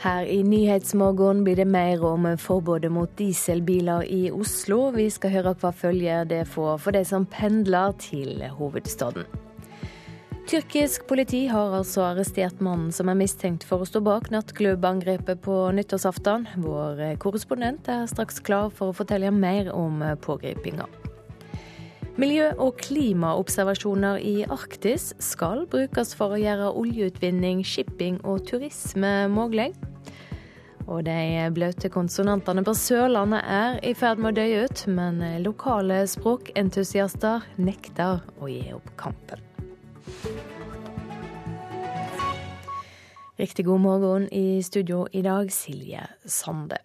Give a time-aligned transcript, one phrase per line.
[0.00, 4.86] Her i Nyhetsmorgen blir det mer om forbudet mot dieselbiler i Oslo.
[4.94, 9.28] Vi skal høre hva følger det får for de som pendler til hovedstaden.
[10.48, 15.58] Tyrkisk politi har altså arrestert mannen som er mistenkt for å stå bak nattklubbangrepet på
[15.76, 16.48] nyttårsaften.
[16.64, 20.88] Vår korrespondent er straks klar for å fortelle mer om pågripinga.
[22.16, 29.70] Miljø- og klimaobservasjoner i Arktis skal brukes for å gjøre oljeutvinning, shipping og turisme mulig.
[30.90, 36.02] Og de bløte konsonantene på Sørlandet er i ferd med å dø ut, men lokale
[36.10, 39.46] språkentusiaster nekter å gi opp kampen.
[43.40, 46.82] Riktig god morgen i studio i dag, Silje Sande.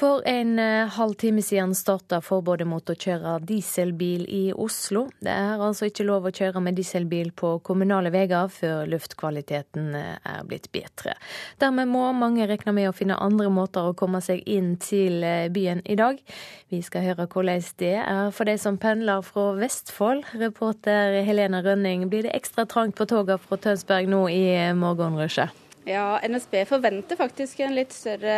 [0.00, 5.02] For en halvtime siden starta forbudet mot å kjøre dieselbil i Oslo.
[5.20, 10.16] Det er altså ikke lov å kjøre med dieselbil på kommunale veier før luftkvaliteten eh,
[10.24, 11.18] er blitt bedre.
[11.60, 15.52] Dermed må mange regne med å finne andre måter å komme seg inn til eh,
[15.52, 16.24] byen i dag.
[16.72, 20.32] Vi skal høre hvordan det er for de som pendler fra Vestfold.
[20.40, 25.66] Reporter Helene Rønning, blir det ekstra trangt på togene fra Tønsberg nå i morgenrushet?
[25.88, 28.34] Ja, NSB forventer faktisk en litt større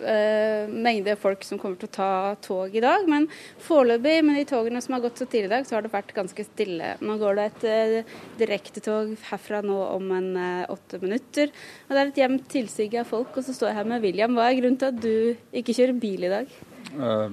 [0.00, 3.04] uh, mengde folk som kommer til å ta tog i dag.
[3.10, 3.26] Men
[3.60, 6.14] foreløpig, med de togene som har gått så tidlig i dag, så har det vært
[6.16, 6.94] ganske stille.
[7.04, 11.52] Nå går det et uh, direktetog herfra nå om en uh, åtte minutter.
[11.84, 13.36] Og det er et jevnt tilsig av folk.
[13.36, 14.40] Og så står jeg her med William.
[14.40, 16.58] Hva er grunnen til at du ikke kjører bil i dag?
[16.96, 17.28] Uh,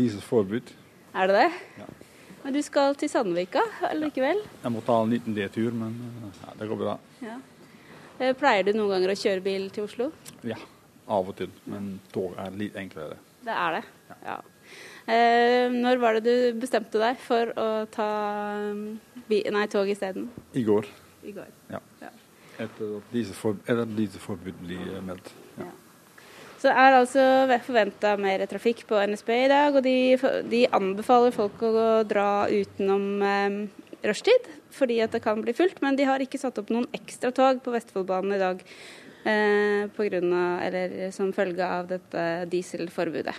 [0.00, 0.72] Dieselforbud.
[1.12, 1.48] Er det det?
[1.84, 1.92] Ja.
[2.40, 3.68] Men du skal til Sandvika
[4.00, 4.40] likevel?
[4.48, 4.58] Ja.
[4.64, 5.98] Jeg må ta en liten D-tur, men
[6.40, 7.00] ja, det går bra.
[7.20, 7.36] Ja.
[8.20, 10.10] Eh, pleier du noen ganger å kjøre bil til Oslo?
[10.44, 10.58] Ja,
[11.08, 11.52] av og til.
[11.70, 13.16] Men tog er litt enklere.
[13.40, 14.16] Det er det, ja.
[14.28, 14.38] ja.
[15.10, 18.10] Eh, når var det du bestemte deg for å ta
[18.76, 20.28] nei, tog isteden?
[20.52, 20.88] I går.
[21.24, 21.48] I går.
[21.72, 21.80] Ja.
[22.04, 22.12] ja.
[22.60, 25.32] Etter at disse forbudene blir meldt.
[25.56, 25.70] Ja.
[26.60, 27.24] Så er altså
[27.64, 29.96] forventa mer trafikk på NSB i dag, og de,
[30.52, 31.72] de anbefaler folk å
[32.04, 33.62] dra utenom eh,
[34.04, 35.80] rushtid fordi at det kan bli fullt.
[35.84, 38.64] Men de har ikke satt opp noen ekstra tog på Vestfoldbanen i dag
[39.24, 43.38] eh, på grunn av, eller som følge av dette dieselforbudet.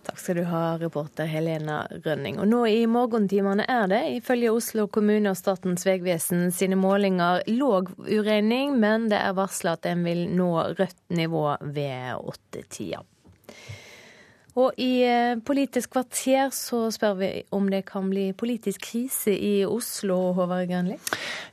[0.00, 2.38] Takk skal du ha, reporter Helena Rønning.
[2.40, 7.92] Og nå i morgentimene er det, ifølge Oslo kommune og Statens vegvesen sine målinger, låg
[8.08, 11.44] uregning, men det er varsla at en vil nå rødt nivå
[11.76, 13.04] ved åttetida.
[14.58, 19.64] Og i eh, Politisk kvarter så spør vi om det kan bli politisk krise i
[19.66, 20.96] Oslo, Håvard Grønli?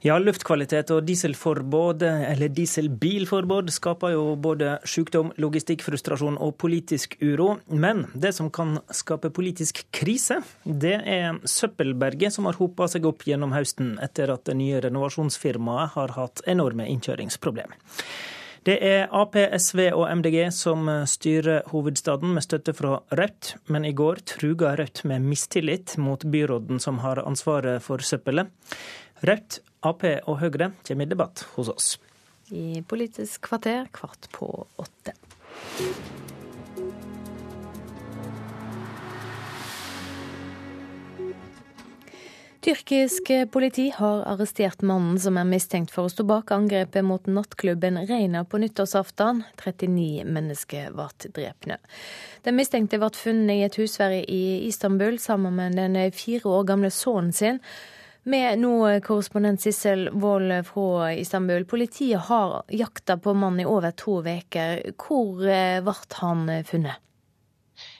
[0.05, 7.57] Ja, luftkvalitet og dieselforbud, eller dieselbilforbud, skaper jo både sykdom, logistikkfrustrasjon og politisk uro.
[7.69, 13.25] Men det som kan skape politisk krise, det er søppelberget som har hopa seg opp
[13.27, 17.77] gjennom høsten etter at det nye renovasjonsfirmaet har hatt enorme innkjøringsproblemer.
[18.67, 23.93] Det er Ap, SV og MDG som styrer hovedstaden med støtte fra Rødt, men i
[23.95, 28.51] går truga Rødt med mistillit mot byråden som har ansvaret for søppelet.
[29.23, 31.87] Rødt, Ap og Høyre kommer i debatt hos oss.
[32.51, 35.15] I Politisk kvarter kvart på åtte.
[42.67, 48.01] Tyrkisk politi har arrestert mannen som er mistenkt for å stå bak angrepet mot nattklubben
[48.09, 49.39] Reina på nyttårsaften.
[49.61, 51.77] 39 mennesker ble drepne.
[52.43, 56.91] Den mistenkte ble funnet i et husvære i Istanbul sammen med den fire år gamle
[56.91, 57.63] sønnen sin.
[58.27, 58.75] Med nå
[59.07, 61.63] korrespondent Sissel Wold fra Istanbul.
[61.63, 64.89] Politiet har jakta på mannen i over to uker.
[64.99, 67.06] Hvor ble han funnet?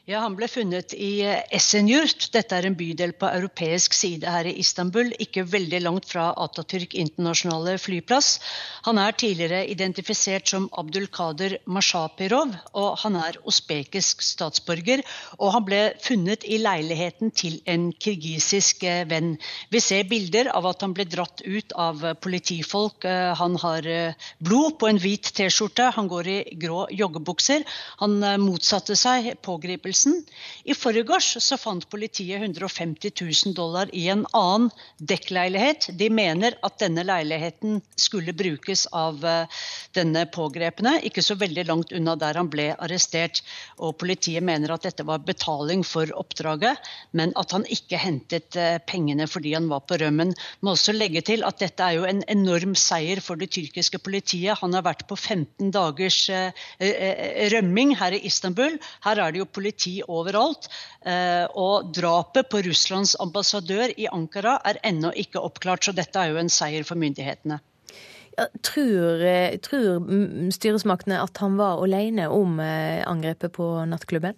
[0.08, 2.30] Ja, Han ble funnet i eh, Esenyurt.
[2.32, 6.94] Dette er en bydel på europeisk side her i Istanbul, ikke veldig langt fra Atatürk
[6.96, 8.38] internasjonale flyplass.
[8.86, 15.04] Han er tidligere identifisert som Abdulkader Mashapirov, og han er osbekisk statsborger.
[15.42, 19.34] Og han ble funnet i leiligheten til en kirgisisk eh, venn.
[19.76, 23.04] Vi ser bilder av at han ble dratt ut av politifolk.
[23.04, 23.92] Eh, han har
[24.40, 27.68] blod på en hvit T-skjorte, han går i grå joggebukser.
[28.00, 30.26] Han motsatte seg pågripelse begynnelsen.
[30.64, 35.90] I forgårs så fant politiet 150 000 dollar i en annen dekkleilighet.
[35.98, 39.48] De mener at denne leiligheten skulle brukes av eh,
[39.96, 43.42] denne pågrepne, ikke så veldig langt unna der han ble arrestert.
[43.80, 46.78] Og politiet mener at dette var betaling for oppdraget,
[47.14, 50.36] men at han ikke hentet eh, pengene fordi han var på rømmen.
[50.62, 54.60] Må også legge til at dette er jo en enorm seier for det tyrkiske politiet.
[54.62, 56.52] Han har vært på 15 dagers eh,
[57.54, 58.78] rømming her i Istanbul.
[59.06, 60.70] Her er det jo politi politi overalt.
[61.06, 66.32] Eh, og drapet på Russlands ambassadør i Ankara er ennå ikke oppklart, så dette er
[66.32, 67.60] jo en seier for myndighetene.
[68.62, 69.24] Tror,
[69.66, 74.38] tror styresmaktene at han var alene om angrepet på nattklubben?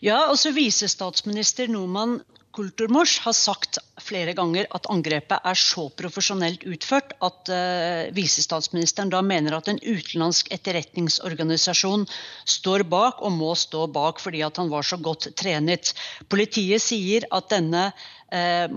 [0.00, 2.22] Ja, altså Visestatsminister Noman
[2.58, 9.20] Kulturmors har sagt flere ganger at angrepet er så profesjonelt utført at uh, visestatsministeren da
[9.22, 12.08] mener at en utenlandsk etterretningsorganisasjon
[12.50, 15.92] står bak og må stå bak fordi at han var så godt trenet.
[16.26, 17.92] Politiet sier at denne
[18.28, 18.68] Eh,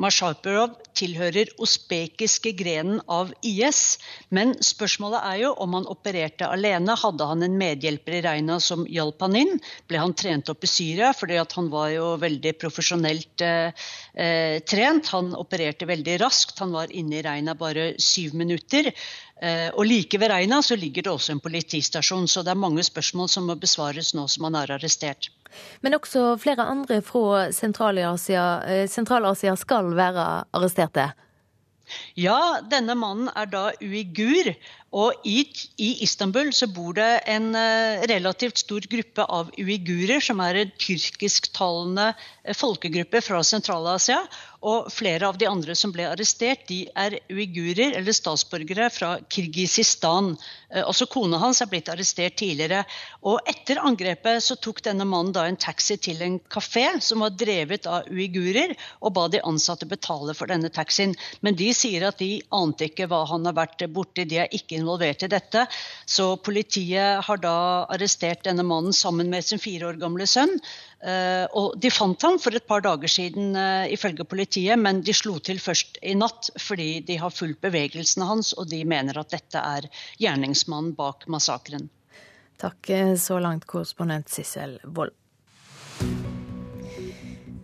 [0.95, 3.97] tilhører usbekiske grenen av IS.
[4.29, 6.95] Men spørsmålet er jo om han opererte alene.
[6.95, 9.59] Hadde han en medhjelper i Reina som hjalp han inn?
[9.87, 11.11] Ble han trent opp i Syria?
[11.11, 13.73] fordi han var jo veldig profesjonelt eh,
[14.15, 15.11] eh, trent.
[15.11, 16.59] Han opererte veldig raskt.
[16.59, 18.91] Han var inne i Reina bare syv minutter.
[19.41, 22.83] Eh, og like ved Reina så ligger det også en politistasjon, så det er mange
[22.85, 25.31] spørsmål som må besvares nå som han er arrestert.
[25.81, 28.45] Men også flere andre fra Sentral-Asia
[28.87, 31.09] Sentral skal være arresterte?
[32.15, 34.53] Ja, denne mannen er da uigur.
[34.91, 35.45] Og i,
[35.79, 40.73] i, Istanbul så bor det en uh, relativt stor gruppe av uigurer, som er en
[40.83, 44.19] tyrkisktalende uh, folkegruppe fra Sentral-Asia.
[44.61, 50.35] Og flere av de andre som ble arrestert, de er uigurer eller statsborgere fra Kirgisistan.
[50.69, 52.83] Eh, også kona hans er blitt arrestert tidligere.
[53.25, 57.33] Og etter angrepet så tok denne mannen da en taxi til en kafé som var
[57.33, 61.17] drevet av uigurer, og ba de ansatte betale for denne taxien.
[61.41, 64.80] Men de sier at de ante ikke hva han har vært borti, de er ikke
[64.81, 65.65] involvert i dette.
[66.09, 67.57] Så politiet har da
[67.93, 70.57] arrestert denne mannen sammen med sin fire år gamle sønn.
[71.01, 75.13] Eh, og de fant ham for et par dager siden, eh, ifølge politiet, men de
[75.17, 79.33] slo til først i natt fordi de har fulgt bevegelsene hans, og de mener at
[79.33, 79.89] dette er
[80.21, 81.89] gjerningsmannen bak massakren.
[82.61, 85.17] Takk eh, så langt, korrespondent Sissel Wold.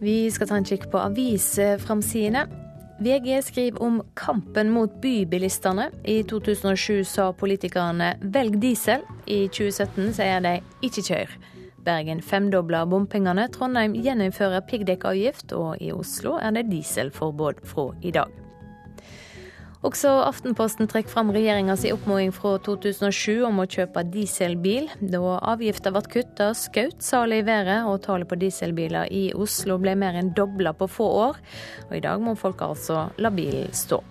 [0.02, 2.67] Vi skal ta en kikk på avisframsidene.
[3.00, 5.92] VG skriver om kampen mot bybilistene.
[6.04, 9.06] I 2007 sa politikerne 'velg diesel'.
[9.28, 11.38] I 2017 sier de 'ikke kjør'.
[11.86, 18.47] Bergen femdobler bompengene, Trondheim gjeninnfører piggdekkavgift, og i Oslo er det dieselforbud fra i dag.
[19.86, 24.90] Også Aftenposten trekker fram regjeringas oppfordring fra 2007 om å kjøpe dieselbil.
[25.14, 29.94] Da avgifta ble kutta, skjøt salet i været, og tallet på dieselbiler i Oslo ble
[30.00, 31.42] mer enn dobla på få år.
[31.92, 34.02] Og i dag må folk altså la bilen stå.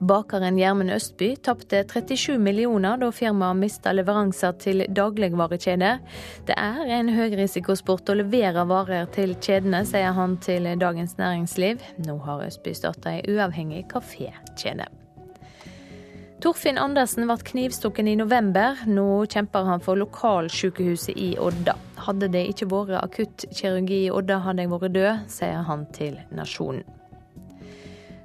[0.00, 5.98] Bakeren Gjermund Østby tapte 37 millioner da firmaet mista leveranser til dagligvarekjeder.
[6.46, 11.82] Det er en høyrisikosport å levere varer til kjedene, sier han til Dagens Næringsliv.
[12.06, 14.86] Nå har Østby starta ei uavhengig kafékjede.
[16.38, 18.78] Torfinn Andersen ble knivstukken i november.
[18.86, 21.74] Nå kjemper han for lokalsykehuset i Odda.
[22.06, 26.86] Hadde det ikke vært akuttkirurgi i Odda, hadde jeg vært død, sier han til Nasjonen.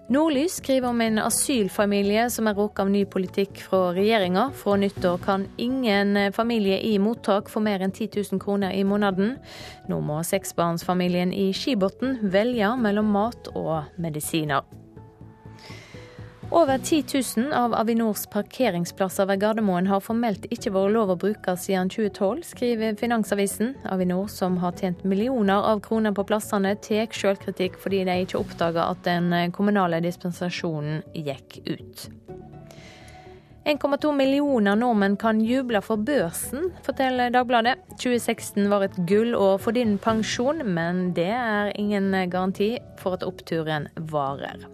[0.08, 4.50] Nordlys skriver om en asylfamilie som er råka av ny politikk fra regjeringa.
[4.60, 9.38] Fra nyttår kan ingen familie i mottak få mer enn 10 000 kroner i måneden.
[9.88, 14.83] Nå må seksbarnsfamilien i Skibotn velge mellom mat og medisiner.
[16.54, 17.04] Over 10
[17.38, 22.44] 000 av Avinors parkeringsplasser ved Gardermoen har formelt ikke vært lov å bruke siden 2012,
[22.46, 23.72] skriver Finansavisen.
[23.90, 28.86] Avinor, som har tjent millioner av kroner på plassene, tar selvkritikk fordi de ikke oppdaga
[28.94, 32.06] at den kommunale dispensasjonen gikk ut.
[33.66, 37.82] 1,2 millioner nordmenn kan juble for børsen, forteller Dagbladet.
[37.98, 43.90] 2016 var et gullår for din pensjon, men det er ingen garanti for at oppturen
[44.14, 44.68] varer.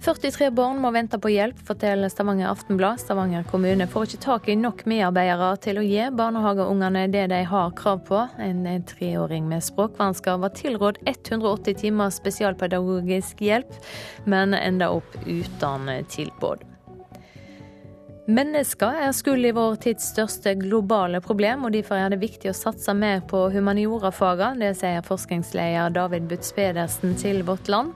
[0.00, 3.02] 43 barn må vente på hjelp, forteller Stavanger Aftenblad.
[3.02, 7.74] Stavanger kommune får ikke tak i nok medarbeidere til å gi barnehageungene det de har
[7.76, 8.22] krav på.
[8.40, 13.76] En treåring med språkvansker var tilrådd 180 timer spesialpedagogisk hjelp,
[14.24, 16.69] men enda opp uten tilbud.
[18.28, 22.56] Mennesker er skyld i vår tids største globale problem, og derfor er det viktig å
[22.56, 24.60] satse mer på humaniorafagene.
[24.60, 27.94] Det sier forskningsleder David Butz Pedersen til Vårt Land.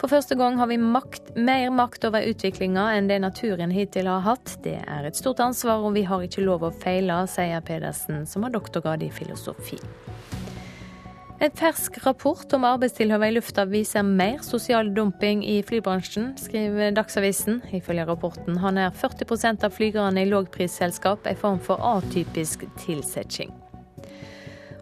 [0.00, 4.26] For første gang har vi makt, mer makt over utviklinga enn det naturen hittil har
[4.26, 4.56] hatt.
[4.64, 8.42] Det er et stort ansvar, og vi har ikke lov å feile, sier Pedersen, som
[8.44, 9.78] har doktorgrad i filosofi.
[11.40, 17.62] En fersk rapport om arbeidstilhøvet i lufta viser mer sosial dumping i flybransjen, skriver Dagsavisen.
[17.72, 23.56] Ifølge rapporten har nær 40% av flygerne i lågprisselskap en form for atypisk tilsetting.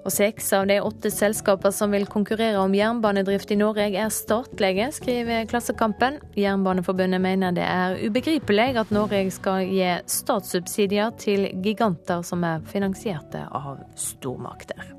[0.03, 4.91] Og seks av de åtte selskapene som vil konkurrere om jernbanedrift i Norge, er statlige,
[4.99, 6.19] skriver Klassekampen.
[6.35, 13.47] Jernbaneforbundet mener det er ubegripelig at Norge skal gi statssubsidier til giganter som er finansierte
[13.47, 14.98] av stormakter.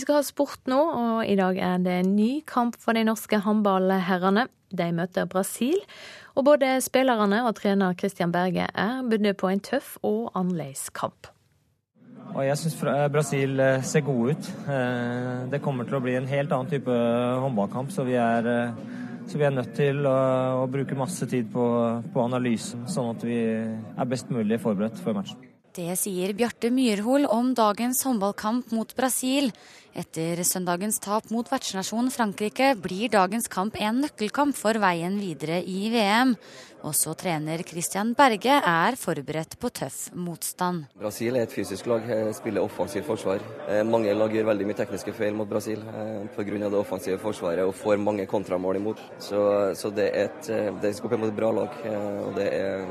[0.00, 3.02] Vi skal ha sport nå, og i dag er det en ny kamp for de
[3.04, 4.46] norske håndballherrene.
[4.72, 5.76] De møter Brasil,
[6.32, 11.28] og både spillerne og trener Christian Berge er bundet på en tøff og annerledes kamp.
[12.30, 12.78] Og jeg syns
[13.12, 14.50] Brasil eh, ser gode ut.
[14.72, 16.96] Eh, det kommer til å bli en helt annen type
[17.44, 20.16] håndballkamp, så vi er, eh, så vi er nødt til å,
[20.62, 21.68] å bruke masse tid på,
[22.08, 25.49] på, analysen, sånn at vi er best mulig forberedt før matchen.
[25.80, 29.46] Det sier Bjarte Myrhol om dagens håndballkamp mot Brasil.
[29.96, 35.88] Etter søndagens tap mot vertsnasjonen Frankrike blir dagens kamp en nøkkelkamp for veien videre i
[35.94, 36.34] VM.
[36.84, 40.84] Også trener Christian Berge er forberedt på tøff motstand.
[41.00, 43.40] Brasil er et fysisk lag, eh, spiller offensivt forsvar.
[43.68, 46.68] Eh, mange lag gjør veldig mye tekniske feil mot Brasil eh, pga.
[46.68, 49.00] det offensive forsvaret og får mange kontramål imot.
[49.18, 51.82] Så, så det, er et, det mot et bra lag,
[52.26, 52.86] og det er,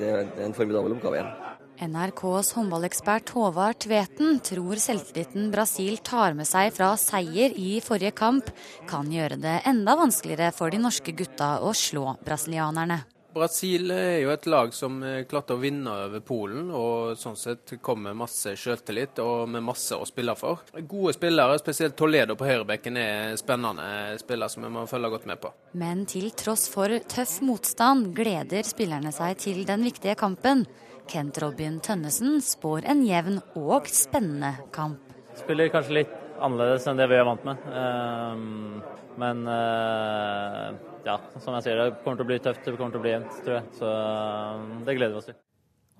[0.00, 1.49] det er en formidabel oppgave igjen.
[1.80, 8.50] NRKs håndballekspert Håvard Tveten tror selvtilliten Brasil tar med seg fra seier i forrige kamp,
[8.90, 13.00] kan gjøre det enda vanskeligere for de norske gutta å slå brasilianerne.
[13.32, 14.98] Brasil er jo et lag som
[15.30, 19.94] klarte å vinne over Polen, og sånn sett kom med masse selvtillit og med masse
[19.94, 20.66] å spille for.
[20.74, 25.40] Gode spillere, spesielt Toledo på høyrebekken, er spennende spillere som vi må følge godt med
[25.40, 25.54] på.
[25.78, 30.66] Men til tross for tøff motstand gleder spillerne seg til den viktige kampen.
[31.10, 35.02] Kent Robin Tønnesen spår en jevn og spennende kamp.
[35.38, 37.64] Spiller kanskje litt annerledes enn det vi er vant med.
[37.74, 38.76] Ehm,
[39.18, 40.66] men eh,
[41.08, 42.62] ja, som jeg sier, det kommer til å bli tøft.
[42.62, 43.70] Det kommer til å bli jevnt, tror jeg.
[43.80, 45.38] Så eh, det gleder vi oss til.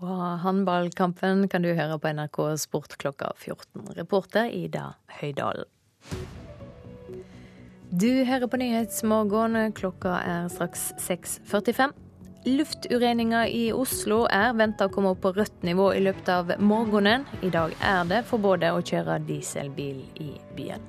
[0.00, 3.90] Og håndballkampen kan du høre på NRK Sport klokka 14.
[3.98, 5.68] Reporter Ida Høydalen.
[7.90, 9.58] Du hører på Nyhetsmorgen.
[9.74, 11.98] Klokka er straks 6.45.
[12.44, 17.26] Luftureninga i Oslo er venta å komme opp på rødt nivå i løpet av morgenen.
[17.44, 20.86] I dag er det forbudt å kjøre dieselbil i byen.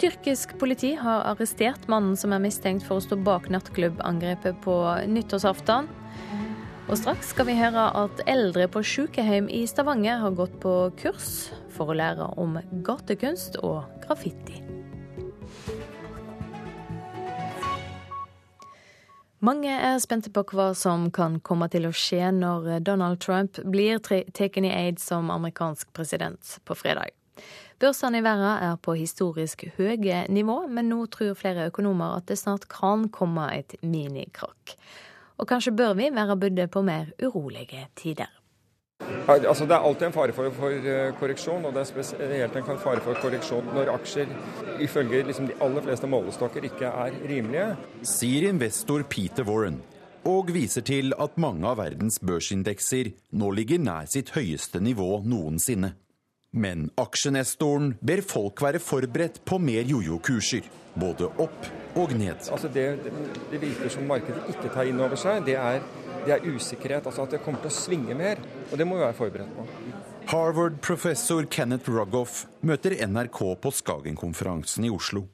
[0.00, 4.78] Tyrkisk politi har arrestert mannen som er mistenkt for å stå bak nattklubbangrepet på
[5.12, 5.92] nyttårsaften.
[6.88, 11.50] Og straks skal vi høre at eldre på sykehjem i Stavanger har gått på kurs
[11.76, 14.63] for å lære om gatekunst og graffiti.
[19.44, 23.98] Mange er spente på hva som kan komme til å skje når Donald Trump blir
[24.00, 27.12] tatt i aid som amerikansk president på fredag.
[27.82, 32.38] Børsene i verden er på historisk høye nivå, men nå tror flere økonomer at det
[32.40, 34.78] snart kan komme et minikrakk.
[35.36, 38.30] Og kanskje bør vi være budde på mer urolige tider.
[39.28, 42.66] Altså, det er alltid en fare for, for eh, korreksjon, og det er spesielt en
[42.82, 44.30] fare for korreksjon når aksjer
[44.84, 47.70] ifølge liksom, de aller fleste målestokker ikke er rimelige.
[48.04, 49.80] Sier investor Peter Warren,
[50.28, 55.94] og viser til at mange av verdens børsindekser nå ligger nær sitt høyeste nivå noensinne.
[56.54, 62.46] Men aksjenestoren ber folk være forberedt på mer jojo-kurser, både opp og ned.
[62.54, 62.86] Altså det,
[63.50, 65.82] det virker som markedet ikke tar inn over seg, det er
[66.24, 67.06] det er usikkerhet.
[67.06, 68.40] Altså at det kommer til å svinge mer.
[68.70, 69.66] Og det må vi være forberedt på.
[70.32, 75.26] Harvard-professor Kenneth Rugoff møter NRK på Skagen-konferansen i Oslo.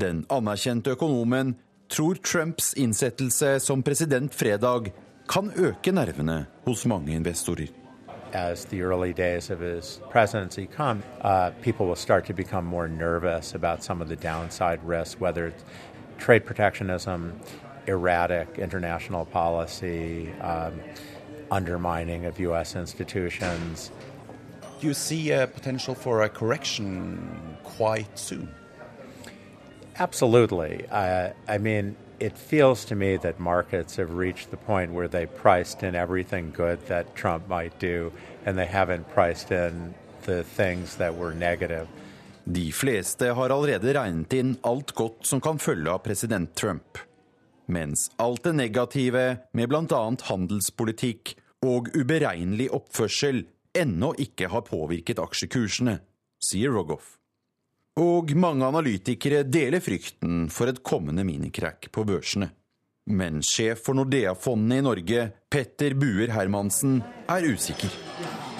[0.00, 1.58] Den anerkjente økonomen
[1.92, 4.92] tror Trumps innsettelse som president fredag
[5.30, 7.68] kan øke nervene hos mange investorer.
[8.32, 12.86] As the early days of his presidency come, uh, people will start to become more
[12.86, 15.64] nervous about some of the downside risks, whether it's
[16.18, 17.40] trade protectionism,
[17.86, 20.80] erratic international policy, um,
[21.50, 22.76] undermining of U.S.
[22.76, 23.90] institutions.
[24.80, 28.54] Do you see a potential for a correction quite soon?
[29.98, 30.86] Absolutely.
[30.90, 35.26] Uh, I mean, it feels to me that markets have reached the point where they
[35.26, 38.12] priced in everything good that Trump might do,
[38.46, 39.94] and they haven't priced in
[40.26, 41.88] the things that were negative.
[42.44, 46.98] De fleste har allerede regnet inn alt godt som kan følge av president Trump
[47.70, 50.02] mens alt det negative med bl.a.
[50.26, 51.34] handelspolitikk
[51.66, 53.44] og uberegnelig oppførsel
[53.76, 56.00] ennå ikke har påvirket aksjekursene,
[56.42, 57.19] sier Rogoff.
[58.00, 62.48] Og mange analytikere deler frykten for et kommende minikrakk på børsene.
[63.10, 67.92] Men sjef for Nordea-fondene i Norge, Petter Buer Hermansen, er usikker.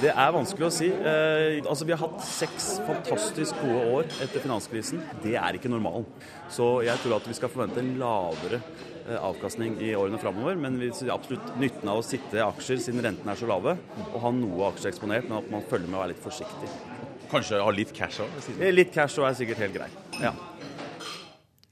[0.01, 0.89] Det er vanskelig å si.
[0.89, 5.01] Eh, altså, vi har hatt seks fantastisk gode år etter finanskrisen.
[5.25, 6.09] Det er ikke normalen.
[6.53, 10.57] Så jeg tror at vi skal forvente en lavere eh, avkastning i årene framover.
[10.61, 13.77] Men vi ser absolutt nytten av å sitte i aksjer siden rentene er så lave,
[14.11, 16.73] og ha noe aksjer eksponert, men at man følger med og er litt forsiktig.
[17.31, 18.41] Kanskje ha litt cash òg?
[18.59, 20.19] Eh, litt cash òg er sikkert helt greit.
[20.19, 20.35] Ja.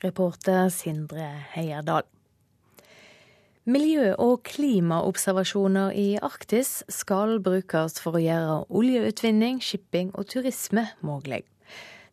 [0.05, 2.07] Reporter Sindre Heierdal.
[3.69, 11.43] Miljø- og klimaobservasjoner i Arktis skal brukes for å gjøre oljeutvinning, shipping og turisme mulig.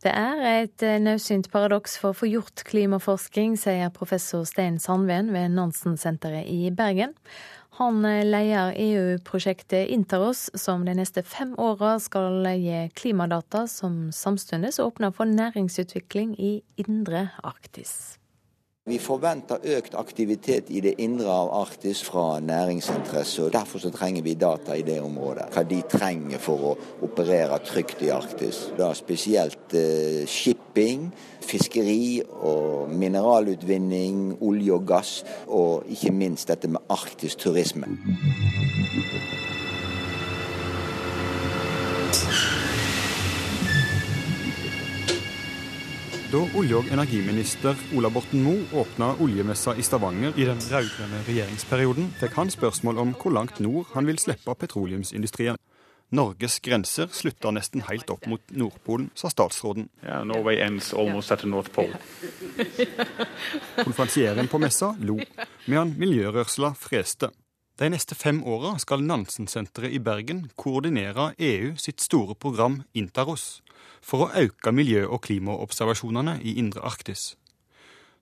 [0.04, 5.54] Det er et naudsynt paradoks for å få gjort klimaforskning, sier professor Stein Sandven ved
[5.56, 7.16] Nansen-senteret i Bergen.
[7.75, 15.12] Han leder EU-prosjektet Interos, som de neste fem åra skal gi klimadata som samtidig åpner
[15.12, 18.15] for næringsutvikling i indre Arktis.
[18.86, 23.48] Vi forventer økt aktivitet i det indre av Arktis fra næringsinteresse.
[23.48, 25.48] og Derfor så trenger vi data i det området.
[25.56, 26.74] Hva de trenger for å
[27.08, 28.60] operere trygt i Arktis.
[28.77, 31.08] Da spesielt eh, shipping,
[31.42, 35.15] fiskeri og mineralutvinning, olje og gass.
[35.48, 37.89] Og ikke minst dette med arktisk turisme.
[46.36, 52.10] Da olje- og energiminister Ola Borten Moe åpna oljemessa i Stavanger i den rød-grønne regjeringsperioden,
[52.20, 55.56] fikk han spørsmål om hvor langt nord han vil slippe petroleumsindustrien.
[56.12, 59.88] Norges grenser slutter nesten helt opp mot Nordpolen, sa statsråden.
[60.04, 61.96] Yeah, Norway ends almost at the North Pole.
[63.80, 65.15] Konferansieren på messa lo,
[65.72, 67.32] medan miljørørsla freste.
[67.75, 73.58] De neste fem åra skal Nansen-senteret i Bergen koordinere EU sitt store program Intaros
[74.00, 77.34] for å øke miljø- og klimaobservasjonene i indre Arktis.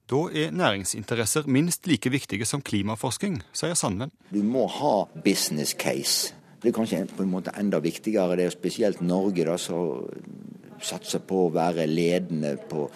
[0.09, 4.11] Da er næringsinteresser minst like viktige som klimaforskning, sier Sandven.
[4.33, 6.33] Du må ha business case.
[6.57, 8.35] Det er kanskje på en måte enda viktigere.
[8.35, 10.09] Det er spesielt Norge da, som
[10.81, 12.87] satser på å være ledende på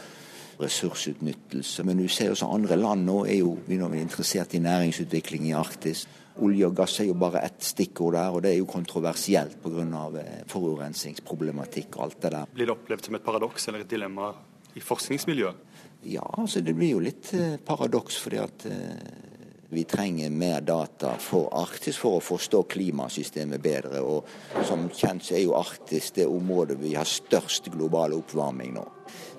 [0.57, 1.85] ressursutnyttelse.
[1.85, 3.59] Men du ser også andre land nå er jo
[3.93, 6.07] interessert i næringsutvikling i Arktis.
[6.45, 9.85] Olje og gass er jo bare ett stikkord der, og det er jo kontroversielt pga.
[10.21, 12.51] Eh, forurensningsproblematikk og alt det der.
[12.53, 14.31] Blir det opplevd som et paradoks eller et dilemma
[14.77, 15.63] i forskningsmiljøet?
[16.07, 19.27] Ja, altså det blir jo litt eh, paradoks, fordi at eh,
[19.69, 23.99] vi trenger mer data for Arktis for å forstå klimasystemet bedre.
[23.99, 28.85] Og som kjent så er jo Arktis det området vi har størst global oppvarming nå.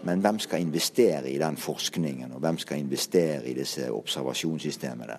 [0.09, 5.17] Men hvem skal investere i den forskningen, og hvem skal investere i disse observasjonssystemene?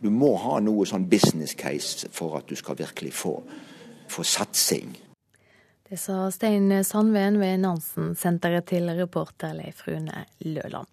[0.00, 3.38] Du må ha noe sånn business case for at du skal virkelig få,
[4.12, 4.92] få satsing.
[5.86, 10.90] Det sa Stein Sandven ved Nansen-senteret til reporter Leif Rune Løland.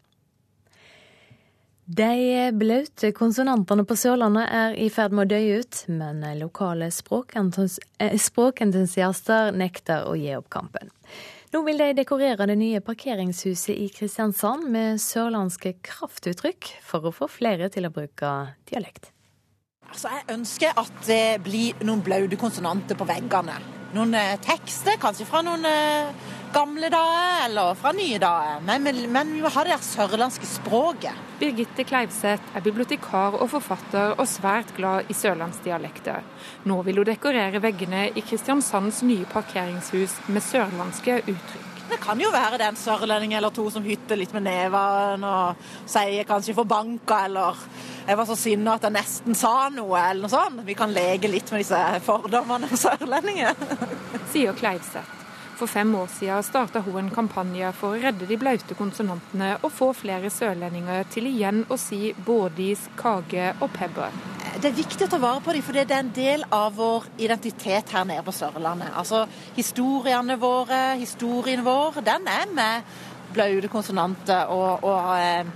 [1.84, 8.14] De blaute konsonantene på Sørlandet er i ferd med å dø ut, men lokale eh,
[8.24, 10.94] språkentusiaster nekter å gi opp kampen.
[11.54, 17.28] Nå vil de dekorere det nye parkeringshuset i Kristiansand med sørlandske kraftuttrykk, for å få
[17.30, 18.32] flere til å bruke
[18.72, 19.12] dialekt.
[19.86, 23.60] Altså, jeg ønsker at det blir noen blaute konsonanter på veggene.
[23.94, 28.62] Noen eh, tekster, kanskje fra noen eh, gamle dager eller fra nye dager.
[28.66, 31.20] Men, men, vi må ha det der sørlandske språket.
[31.40, 36.24] Birgitte Kleivseth er bibliotekar og forfatter og svært glad i sørlandsdialekter.
[36.70, 41.70] Nå vil hun dekorere veggene i Kristiansands nye parkeringshus med sørlandske uttrykk.
[41.90, 45.66] Det kan jo være det en sørlending eller to som hytter litt med nevene og
[45.86, 47.56] sier kanskje 'forbanka' eller
[48.08, 50.66] 'jeg var så sinna at jeg nesten sa noe', eller noe sånt.
[50.66, 53.54] Vi kan leke litt med disse fordommene om sørlendinger.
[54.32, 55.23] Sier Kleivseth.
[55.64, 59.72] For fem år siden starta hun en kampanje for å redde de blaute konsonantene og
[59.72, 64.12] få flere sørlendinger til igjen å si bådis, kage og pebber.
[64.60, 67.08] Det er viktig å ta vare på dem, for det er en del av vår
[67.16, 68.92] identitet her nede på Sørlandet.
[68.92, 69.24] Altså
[69.56, 73.00] Historiene våre, historien vår, den er med
[73.32, 74.52] blaute konsonanter.
[74.52, 75.48] og, og eh,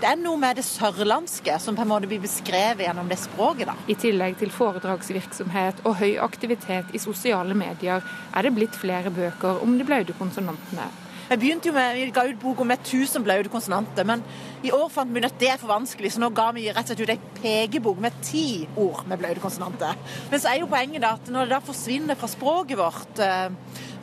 [0.00, 3.70] det er noe med det sørlandske som på en måte blir beskrevet gjennom det språket.
[3.70, 3.76] da.
[3.88, 8.02] I tillegg til foredragsvirksomhet og høy aktivitet i sosiale medier,
[8.34, 10.90] er det blitt flere bøker om de blaude konsonantene.
[11.24, 14.22] Jeg begynte jo med, Vi ga ut boka med 1000 blaude konsonanter, men
[14.62, 16.98] i år fant vi at det er for vanskelig, så nå ga vi rett og
[16.98, 19.96] slett ut ei pekebok med ti ord med blaude konsonanter.
[20.30, 23.48] Men så er jo poenget da at når det da forsvinner fra språket vårt, eh,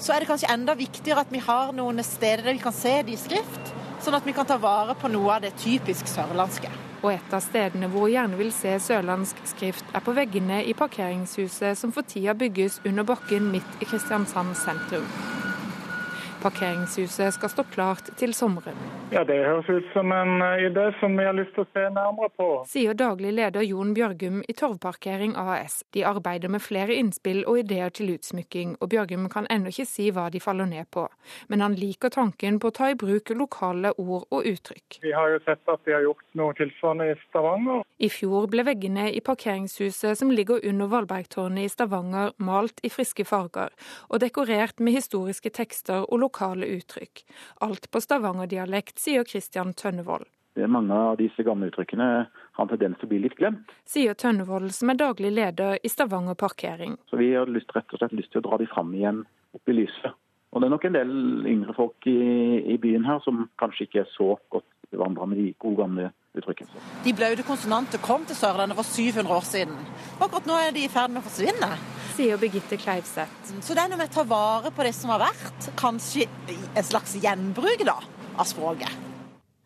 [0.02, 3.04] så er det kanskje enda viktigere at vi har noen steder der vi kan se
[3.06, 6.72] det i skrift sånn at vi kan ta vare på noe av det typisk sørlandske.
[7.02, 10.78] Og et av stedene hvor hun gjerne vil se sørlandsk skrift, er på veggene i
[10.78, 15.08] parkeringshuset som for tida bygges under bakken midt i Kristiansand sentrum.
[16.42, 18.78] Parkeringshuset skal stå klart til sommeren.
[19.14, 21.84] Ja, Det høres ut som en eh, idé som vi har lyst til å se
[21.94, 22.48] nærmere på.
[22.66, 25.84] Sier daglig leder Jon Bjørgum i Torvparkering AS.
[25.94, 30.08] De arbeider med flere innspill og ideer til utsmykking, og Bjørgum kan ennå ikke si
[30.16, 31.04] hva de faller ned på.
[31.52, 34.98] Men han liker tanken på å ta i bruk lokale ord og uttrykk.
[35.06, 37.86] Vi har jo sett at de har gjort noe tilsvarende i Stavanger.
[38.02, 43.28] I fjor ble veggene i parkeringshuset som ligger under Valbergtårnet i Stavanger malt i friske
[43.30, 43.70] farger,
[44.10, 47.26] og dekorert med historiske tekster og lokale lokale uttrykk.
[47.68, 50.26] Alt på stavangerdialekt, sier Christian Tønnevold.
[50.68, 53.72] Mange av disse gamle uttrykkene har en tendens til å bli litt glemt.
[53.88, 56.98] Sier Tønnevold, som er daglig leder i Stavanger parkering.
[57.10, 59.24] Så Vi har lyst, rett og slett lyst til å dra de fram igjen
[59.56, 60.16] opp i lyset.
[60.52, 61.14] Og det er nok en del
[61.48, 62.20] yngre folk i,
[62.74, 66.84] i byen her som kanskje ikke er så godt vandra med de gode gamle uttrykkene.
[67.06, 69.80] De blaute konsonanter kom til Sørlandet for 700 år siden.
[70.20, 71.72] Akkurat nå er de i ferd med å forsvinne.
[72.16, 73.54] Sier Birgitte Kleivseth.
[73.64, 75.70] Så det er noe med å ta vare på det som har vært.
[75.80, 77.96] Kanskje en slags gjenbruk da,
[78.36, 78.92] av språket.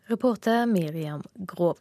[0.06, 1.80] Reporter Miriam Grov.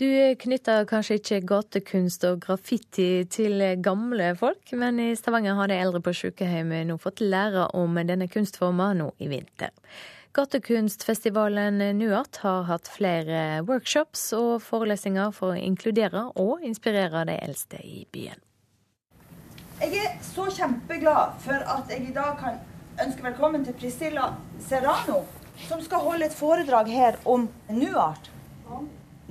[0.00, 0.08] Du
[0.40, 6.00] knytter kanskje ikke gatekunst og graffiti til gamle folk, men i Stavanger har de eldre
[6.00, 9.74] på sykehjemmet nå fått lære om denne kunstforma nå i vinter.
[10.32, 17.82] Gatekunstfestivalen Nuart har hatt flere workshops og forelesninger for å inkludere og inspirere de eldste
[17.84, 18.40] i byen.
[19.80, 22.58] Jeg er så kjempeglad for at jeg i dag kan
[23.00, 24.26] ønske velkommen til Priscilla
[24.60, 25.22] Serrano,
[25.70, 28.28] som skal holde et foredrag her om Nuart.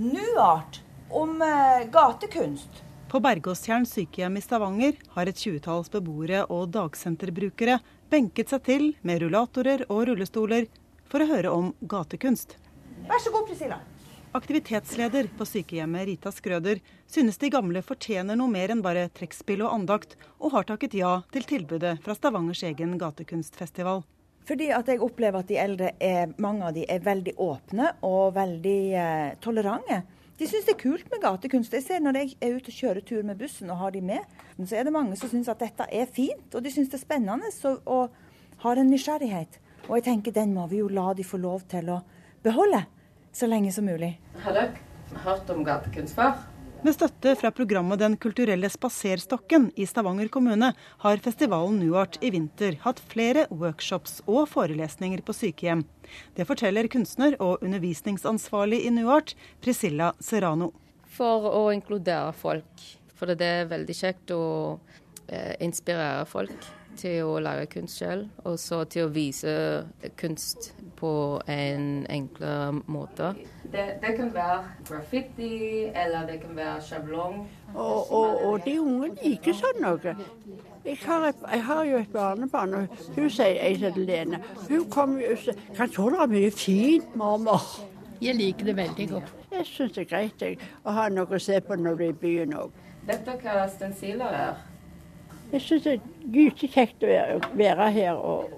[0.01, 0.79] Nuart
[1.13, 2.81] om eh, gatekunst.
[3.13, 7.77] På Bergåstjern sykehjem i Stavanger har et tjuetalls beboere og dagsenterbrukere
[8.09, 10.65] benket seg til med rullatorer og rullestoler
[11.13, 12.57] for å høre om gatekunst.
[13.05, 13.77] Vær så god, Priscilla.
[14.31, 16.77] Aktivitetsleder på sykehjemmet Rita Skrøder
[17.09, 21.15] synes de gamle fortjener noe mer enn bare trekkspill og andakt, og har takket ja
[21.33, 24.03] til tilbudet fra Stavangers egen gatekunstfestival.
[24.45, 28.35] Fordi at jeg opplever at de eldre, er, mange av de er veldig åpne og
[28.35, 29.97] veldig eh, tolerante.
[30.37, 31.73] De syns det er kult med gatekunst.
[31.73, 34.37] Jeg ser Når jeg er ute og kjører tur med bussen og har de med,
[34.61, 37.05] så er det mange som syns at dette er fint, og de syns det er
[37.07, 39.57] spennende og, og har en nysgjerrighet.
[39.89, 42.01] Og jeg tenker den må vi jo la de få lov til å
[42.45, 42.85] beholde
[43.31, 44.15] så lenge som mulig.
[44.43, 46.37] Har dere hørt om gatekunst før?
[46.79, 50.69] Med støtte fra programmet Den kulturelle spaserstokken i Stavanger kommune
[51.03, 55.83] har festivalen Nuart i vinter hatt flere workshops og forelesninger på sykehjem.
[56.39, 60.71] Det forteller kunstner og undervisningsansvarlig i Nuart, Priscilla Serrano.
[61.19, 62.87] For å inkludere folk.
[63.19, 64.43] For det er veldig kjekt å
[65.27, 69.51] eh, inspirere folk til å lage kunst selv, og så til å vise
[70.19, 71.11] kunst på
[71.47, 73.33] en enklere måte.
[73.71, 77.37] Det, det kan være graffiti, eller det kan være sjablong.
[77.75, 80.15] Og, og, og, de unge liker sånn noe.
[80.85, 84.87] Jeg har, et, jeg har, jo et barnebarn, og hun sier ei som Lene Hun
[84.89, 87.59] kommer jo og sier 'Kanskje det er mye fint, mamma'.
[88.21, 89.33] Jeg liker det veldig godt.
[89.51, 92.09] Jeg syns det er greit jeg, å ha noe å se på når du er
[92.09, 92.71] i byen òg.
[93.07, 94.68] Dette hva stensiler er?
[95.49, 98.51] Jeg syns det er gytekjekt kjekt å være her og,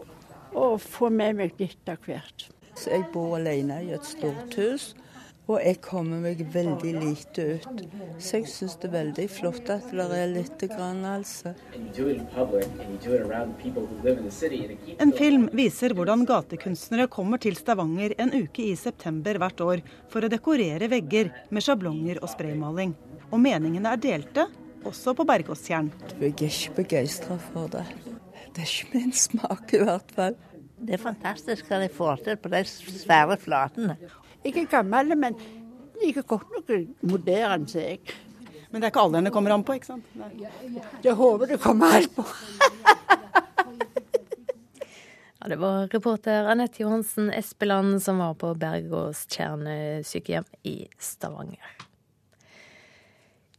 [0.51, 2.49] og, få med meg litt av hvert.
[2.82, 4.89] Jeg bor alene i et stort hus,
[5.47, 7.82] og jeg kommer meg veldig lite ut.
[8.19, 11.54] Så jeg syns det er veldig flott at det er litt grann, altså.
[14.97, 20.27] En film viser hvordan gatekunstnere kommer til Stavanger en uke i september hvert år for
[20.27, 22.97] å dekorere vegger med sjablonger og spraymaling.
[23.32, 24.51] Og meningene er delte
[24.88, 25.91] også på Bergåstjern.
[26.20, 27.86] Jeg er ikke begeistra for det.
[28.56, 30.36] Det er ikke min smak, i hvert fall.
[30.82, 33.98] Det er fantastisk hva de får til på de svære flatene.
[34.44, 35.38] Jeg er gammel, men
[36.02, 38.00] liker godt noe moderne, sier jeg.
[38.72, 40.08] Men det er ikke alderen det kommer an på, ikke sant?
[40.17, 40.32] Nei.
[41.04, 42.26] Jeg håper det kommer an på.
[45.38, 49.67] ja, det var reporter Anette Johansen Espeland som var på Bergåstjern
[50.08, 51.90] sykehjem i Stavanger.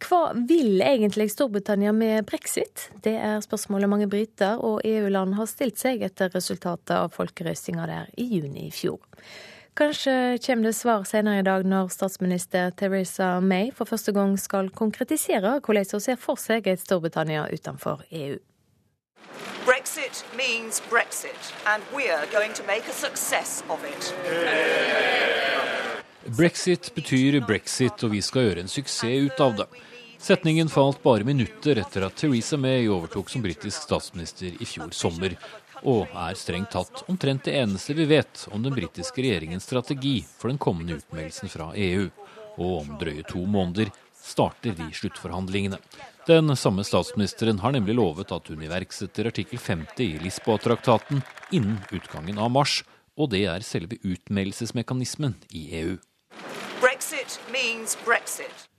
[0.03, 2.91] Hva vil egentlig Storbritannia med brexit?
[3.05, 8.11] Det er spørsmålet mange briter og EU-land har stilt seg etter resultatet av folkerøstinga der
[8.19, 8.99] i juni i fjor.
[9.79, 14.69] Kanskje kommer det svar senere i dag når statsminister Theresa May for første gang skal
[14.75, 18.37] konkretisere hvordan hun ser for seg et Storbritannia utenfor EU.
[19.65, 24.13] Brexit means Brexit, and we're going to make a success of it.
[26.27, 29.67] Brexit betyr brexit, og vi skal gjøre en suksess ut av det.
[30.23, 35.35] Setningen falt bare minutter etter at Theresa May overtok som britisk statsminister i fjor sommer,
[35.83, 40.53] og er strengt tatt omtrent det eneste vi vet om den britiske regjeringens strategi for
[40.53, 42.07] den kommende utmeldelsen fra EU.
[42.55, 45.83] Og om drøye to måneder starter de sluttforhandlingene.
[46.31, 52.39] Den samme statsministeren har nemlig lovet at hun iverksetter artikkel 50 i Lisboa-traktaten innen utgangen
[52.39, 52.85] av mars,
[53.19, 55.97] og det er selve utmeldelsesmekanismen i EU.
[56.79, 58.71] Brexit means Brexit.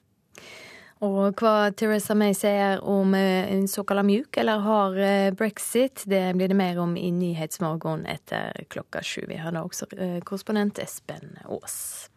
[1.04, 6.30] Og hva Theresa May sier om eh, en såkalt mjuk eller hard eh, brexit, det
[6.38, 9.26] blir det mer om i Nyhetsmorgen etter klokka sju.
[9.28, 12.08] Vi har da også eh, korrespondent Espen Aas.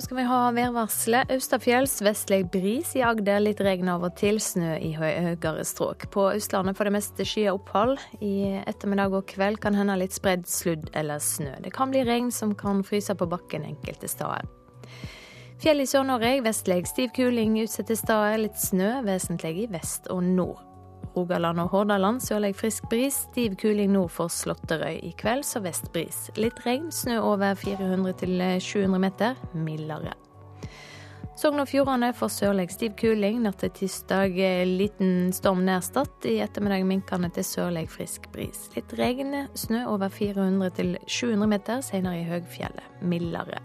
[0.00, 1.28] Så skal vi ha værvarselet.
[1.34, 6.06] Austafjells vestlig bris, i Agder litt regn av og til, snø i høyere strøk.
[6.14, 7.98] På Østlandet for det meste skyet opphold.
[8.24, 11.52] I ettermiddag og kveld kan hende litt spredd sludd eller snø.
[11.60, 14.48] Det kan bli regn som kan fryse på bakken enkelte steder.
[15.60, 20.62] Fjell i Sør-Norge vestlig stiv kuling utsatte steder, litt snø, vesentlig i vest og nord.
[21.12, 23.18] Rogaland og Hordaland sørlig frisk bris.
[23.28, 25.02] Stiv kuling nord for Slåtterøy.
[25.04, 26.30] I kveld sørvest bris.
[26.40, 28.14] Litt regn, snø over 400
[28.64, 29.36] 700 meter.
[29.52, 30.14] Mildere.
[31.36, 33.42] Sogn og Fjordane får sørlig stiv kuling.
[33.44, 36.24] Natt til tirsdag liten storm nær Stad.
[36.24, 38.70] I ettermiddag minkende til sørlig frisk bris.
[38.78, 41.84] Litt regn, snø over 400 700 meter.
[41.84, 42.96] Senere i høgfjellet.
[43.04, 43.60] Mildere.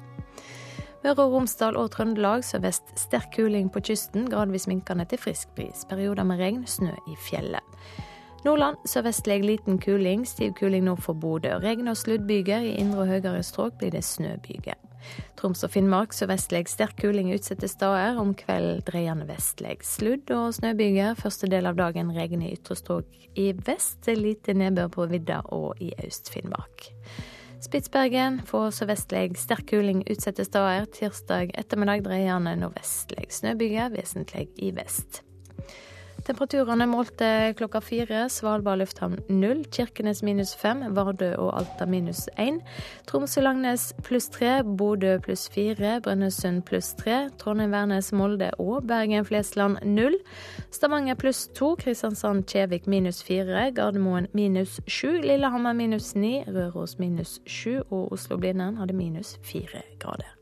[1.05, 4.23] Møre og Romsdal og Trøndelag sørvest sterk kuling på kysten.
[4.25, 5.83] Gradvis minkende til frisk bris.
[5.85, 7.75] Perioder med regn, snø i fjellet.
[8.41, 10.23] Nordland sørvestlig liten kuling.
[10.25, 11.59] Stiv kuling nord for Bodø.
[11.61, 12.65] Regn- og sluddbyger.
[12.65, 14.81] I indre og høyere strøk blir det snøbyger.
[15.37, 18.17] Troms og Finnmark sørvestlig sterk kuling utsatte steder.
[18.17, 19.77] Om kveld dreiende vestlig.
[19.85, 21.13] Sludd- og snøbyger.
[21.21, 24.09] Første del av dagen regn i ytre strøk i vest.
[24.09, 26.89] Lite nedbør på vidda og i Øst-Finnmark.
[27.65, 30.85] Spitsbergen får sørvestlig sterk kuling utsatte steder.
[30.93, 33.25] Tirsdag ettermiddag dreiende nordvestlig.
[33.33, 35.24] Snøbyger vesentlig i vest.
[36.25, 38.23] Temperaturene målte klokka fire.
[38.33, 39.61] Svalbard lufthavn null.
[39.69, 40.81] Kirkenes minus fem.
[40.97, 42.57] Vardø og Alta minus én.
[43.05, 44.63] Tromsø-Langnes pluss tre.
[44.65, 45.99] Bodø pluss fire.
[46.01, 47.27] Brønnøysund pluss tre.
[47.41, 50.17] Trondheim-Værnes, Molde og Bergen-Flesland null.
[50.73, 51.75] Stavanger pluss to.
[51.83, 53.69] Kristiansand-Kjevik minus fire.
[53.75, 55.19] Gardermoen minus sju.
[55.21, 56.39] Lillehammer minus ni.
[56.47, 57.83] Røros minus sju.
[57.91, 60.34] Og Oslo-Blindern hadde minus fire grader.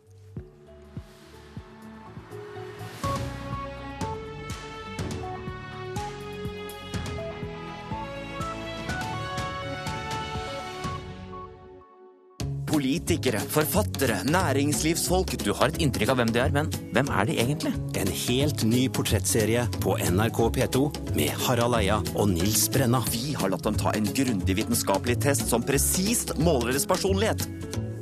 [12.73, 15.35] Politikere, forfattere, næringslivsfolk.
[15.45, 17.71] Du har et inntrykk av hvem de er, men hvem er de egentlig?
[18.01, 20.81] En helt ny portrettserie på NRK P2
[21.13, 23.03] med Harald Eia og Nils Brenna.
[23.13, 27.45] Vi har latt dem ta en grundig vitenskapelig test som presist måler deres personlighet.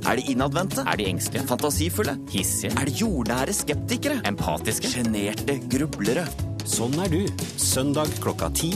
[0.07, 0.85] Er de innadvendte?
[0.87, 1.49] Er de engstelige?
[1.51, 2.15] Fantasifulle?
[2.31, 2.71] Hissige?
[2.79, 4.21] Er de jordnære skeptikere?
[4.31, 4.93] Empatiske?
[4.93, 6.23] Sjenerte grublere?
[6.63, 7.19] Sånn er du.
[7.59, 8.71] Søndag klokka ti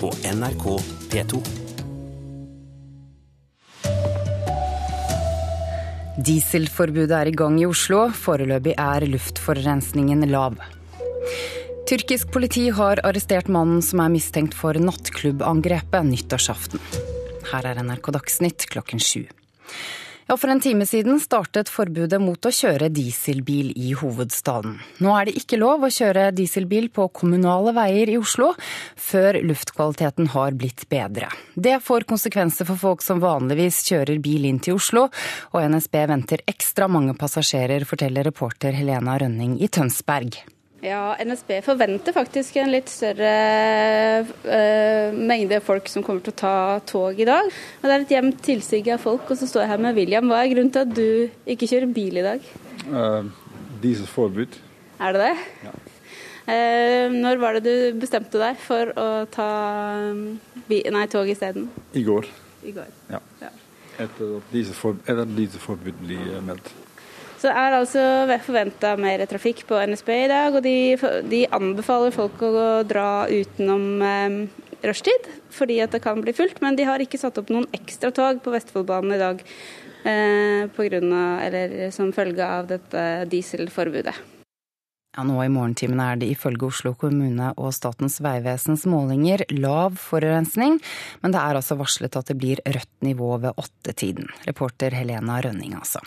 [0.00, 0.66] på NRK
[1.12, 1.63] P2.
[6.14, 8.04] Dieselforbudet er i gang i Oslo.
[8.14, 10.60] Foreløpig er luftforurensningen lav.
[11.90, 16.78] Tyrkisk politi har arrestert mannen som er mistenkt for nattklubbangrepet nyttårsaften.
[17.50, 19.24] Her er NRK Dagsnytt klokken sju.
[20.26, 24.78] Ja, For en time siden startet forbudet mot å kjøre dieselbil i hovedstaden.
[25.04, 28.54] Nå er det ikke lov å kjøre dieselbil på kommunale veier i Oslo
[28.96, 31.28] før luftkvaliteten har blitt bedre.
[31.54, 35.10] Det får konsekvenser for folk som vanligvis kjører bil inn til Oslo,
[35.52, 40.40] og NSB venter ekstra mange passasjerer, forteller reporter Helena Rønning i Tønsberg.
[40.84, 43.30] Ja, NSB forventer faktisk en litt større
[44.44, 47.48] uh, mengde folk som kommer til å ta tog i dag.
[47.80, 50.28] Men det er et jevnt tilsig av folk, og så står jeg her med William.
[50.28, 52.52] Hva er grunnen til at du ikke kjører bil i dag?
[52.84, 53.32] Uh,
[53.80, 54.60] Dieselforbud.
[55.00, 55.32] Er det det?
[55.64, 55.74] Ja.
[56.44, 59.50] Uh, når var det du bestemte deg for å ta
[60.12, 61.70] nei, tog isteden?
[61.96, 62.28] I går.
[62.60, 62.92] I går.
[63.08, 63.24] Ja.
[63.40, 63.54] ja.
[64.04, 66.74] Etter at dieselforbud, dieselforbud blir meldt.
[67.44, 68.02] Så det er altså
[68.40, 70.96] forventa mer trafikk på NSB i dag, og de,
[71.28, 72.52] de anbefaler folk å
[72.88, 74.36] dra utenom eh,
[74.80, 76.62] rushtid, fordi at det kan bli fullt.
[76.64, 80.88] Men de har ikke satt opp noen ekstra tog på Vestfoldbanen i dag eh, på
[80.88, 84.16] grunn av, eller som følge av dette dieselforbudet.
[85.12, 90.80] Ja, nå i morgentimene er det ifølge Oslo kommune og Statens vegvesens målinger lav forurensning,
[91.20, 94.32] men det er altså varslet at det blir rødt nivå ved åttetiden.
[94.48, 96.00] Reporter Helena Rønning, altså.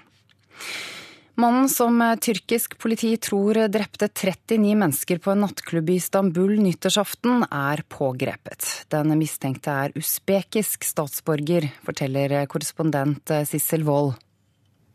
[1.38, 7.84] Mannen som tyrkisk politi tror drepte 39 mennesker på en nattklubb i Istanbul nyttårsaften, er
[7.94, 8.66] pågrepet.
[8.90, 14.18] Den mistenkte er usbekisk statsborger, forteller korrespondent Sissel Wold.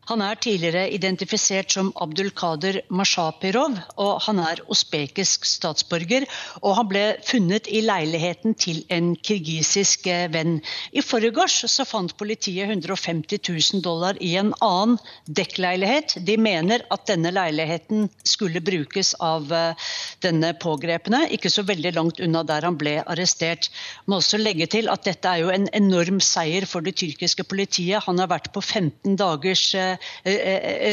[0.09, 6.25] Han er tidligere identifisert som Abdulkader Mashapirov, og han er usbekisk statsborger.
[6.59, 10.57] Og han ble funnet i leiligheten til en kirgisisk eh, venn.
[10.91, 14.97] I forgårs så fant politiet 150 000 dollar i en annen
[15.39, 16.17] dekkleilighet.
[16.27, 19.87] De mener at denne leiligheten skulle brukes av eh,
[20.25, 23.71] denne pågrepne, ikke så veldig langt unna der han ble arrestert.
[24.11, 28.03] Må også legge til at dette er jo en enorm seier for det tyrkiske politiet.
[28.03, 29.93] Han har vært på 15 dagers eh,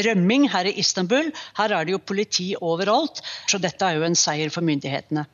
[0.07, 1.31] rømming her i Istanbul.
[1.57, 5.25] Her er det jo politi overalt, så dette er jo en seier for myndighetene.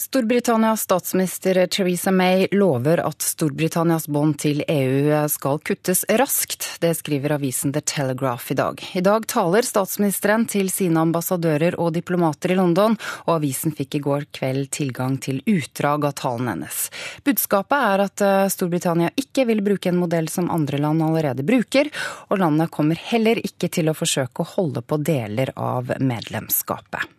[0.00, 6.68] Storbritannias statsminister Theresa May lover at Storbritannias bånd til EU skal kuttes raskt.
[6.78, 8.84] Det skriver avisen The Telegraph i dag.
[8.94, 12.94] I dag taler statsministeren til sine ambassadører og diplomater i London,
[13.26, 16.80] og avisen fikk i går kveld tilgang til utdrag av talen hennes.
[17.26, 21.90] Budskapet er at eh, Storbritannia ikke vil bruke en modell som andre land allerede bruker,
[22.30, 27.17] og landet kommer heller ikke til å forsøke å holde på deler av medlemskapet.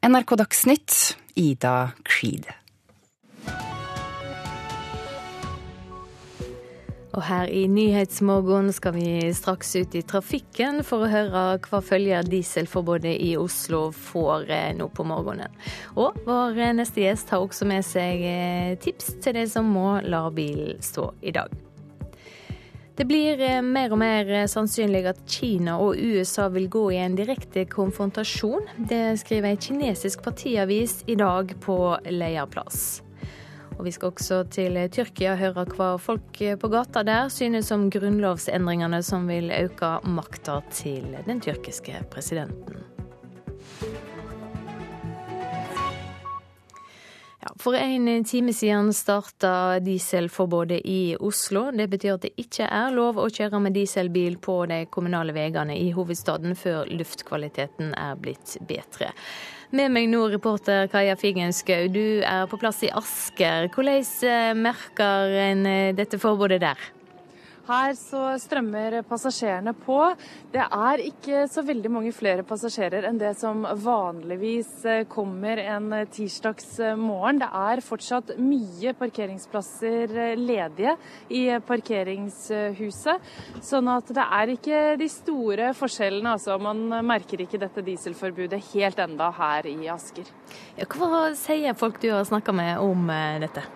[0.00, 2.46] NRK Dagsnytt, Ida Creed.
[7.12, 12.24] Og her i Nyhetsmorgen skal vi straks ut i trafikken for å høre hva følger
[12.24, 15.52] dieselforbudet i Oslo får eh, nå på morgenen.
[16.00, 19.98] Og vår eh, neste gjest har også med seg eh, tips til de som må
[20.00, 21.52] la bilen stå i dag.
[23.00, 26.98] Det blir eh, mer og mer eh, sannsynlig at Kina og USA vil gå i
[27.00, 28.66] en direkte konfrontasjon.
[28.90, 31.78] Det skriver ei kinesisk partiavis i dag på
[32.12, 33.00] lederplass.
[33.78, 39.00] Og vi skal også til Tyrkia høre hva folk på gata der synes om grunnlovsendringene
[39.00, 42.84] som vil øke makta til den tyrkiske presidenten.
[47.40, 51.70] Ja, for en time siden starta dieselforbudet i Oslo.
[51.72, 55.78] Det betyr at det ikke er lov å kjøre med dieselbil på de kommunale veiene
[55.78, 59.14] i hovedstaden før luftkvaliteten er blitt bedre.
[59.72, 63.70] Med meg nå, reporter Kaja Figenschou, du er på plass i Asker.
[63.72, 66.90] Hvordan eh, merker en eh, dette forbudet der?
[67.70, 69.98] Her så strømmer passasjerene på.
[70.50, 75.92] Det er ikke så veldig mange flere passasjerer enn det som vanligvis eh, kommer en
[76.10, 77.38] tirsdagsmorgen.
[77.44, 80.96] Det er fortsatt mye parkeringsplasser eh, ledige
[81.30, 83.30] i parkeringshuset.
[83.62, 86.34] Sånn at det er ikke de store forskjellene.
[86.34, 90.26] Altså, man merker ikke dette dieselforbudet helt enda her i Asker.
[90.90, 93.70] Hva sier folk du har snakka med om eh, dette?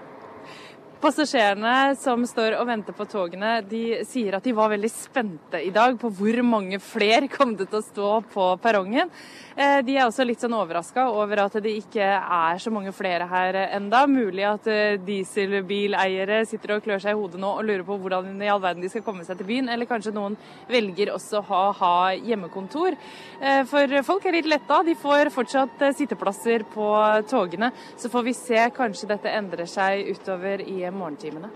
[1.05, 5.69] Passasjerene som står og venter på togene, de sier at de var veldig spente i
[5.69, 9.11] dag på hvor mange flere kom det til å stå på perrongen.
[9.53, 13.27] Eh, de er også litt sånn overraska over at det ikke er så mange flere
[13.29, 14.01] her enda.
[14.09, 18.41] Mulig at eh, dieselbileiere sitter og klør seg i hodet nå og lurer på hvordan
[18.41, 19.69] i all verden de skal komme seg til byen.
[19.69, 20.39] Eller kanskje noen
[20.73, 22.97] velger også å ha hjemmekontor.
[23.45, 24.81] Eh, for folk er litt letta.
[24.89, 26.89] De får fortsatt sitteplasser på
[27.29, 27.75] togene.
[28.01, 28.65] Så får vi se.
[28.81, 31.51] Kanskje dette endrer seg utover i morgentimene.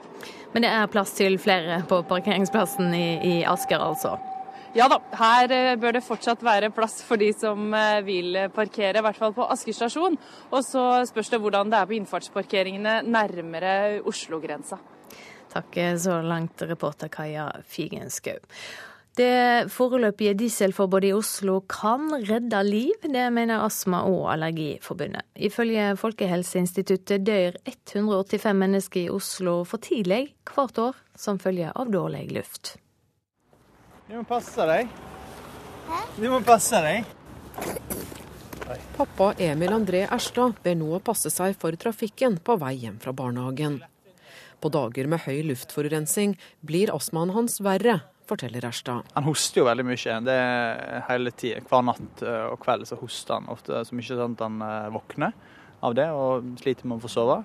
[0.53, 4.17] Men det er plass til flere på parkeringsplassen i, i Asker, altså?
[4.77, 9.01] Ja da, her eh, bør det fortsatt være plass for de som eh, vil parkere,
[9.01, 10.19] i hvert fall på Asker stasjon.
[10.53, 13.73] Og så spørs det hvordan det er på innfartsparkeringene nærmere
[14.09, 14.81] Oslo-grensa.
[15.49, 18.37] Takk så langt, reporter Kaja Figenschou.
[19.19, 25.27] Det foreløpige dieselforbudet i Oslo kan redde liv, det mener Astma- og Allergiforbundet.
[25.35, 32.29] Ifølge Folkehelseinstituttet dør 185 mennesker i Oslo for tidlig hvert år som følge av dårlig
[32.37, 32.77] luft.
[34.07, 34.93] Du må passe deg.
[36.15, 37.09] Du må passe deg.
[38.95, 43.17] Pappa Emil André Erstad ber nå å passe seg for trafikken på vei hjem fra
[43.17, 43.81] barnehagen.
[44.63, 49.07] På dager med høy luftforurensning blir astmaen hans verre, forteller Erstad.
[49.17, 50.17] Han hoster jo veldig mye.
[50.27, 51.63] Det er hele tida.
[51.69, 54.91] Hver natt eh, og kveld så hoster han ofte så mye sånn at han eh,
[54.95, 55.39] våkner
[55.85, 57.39] av det og sliter med å få sove.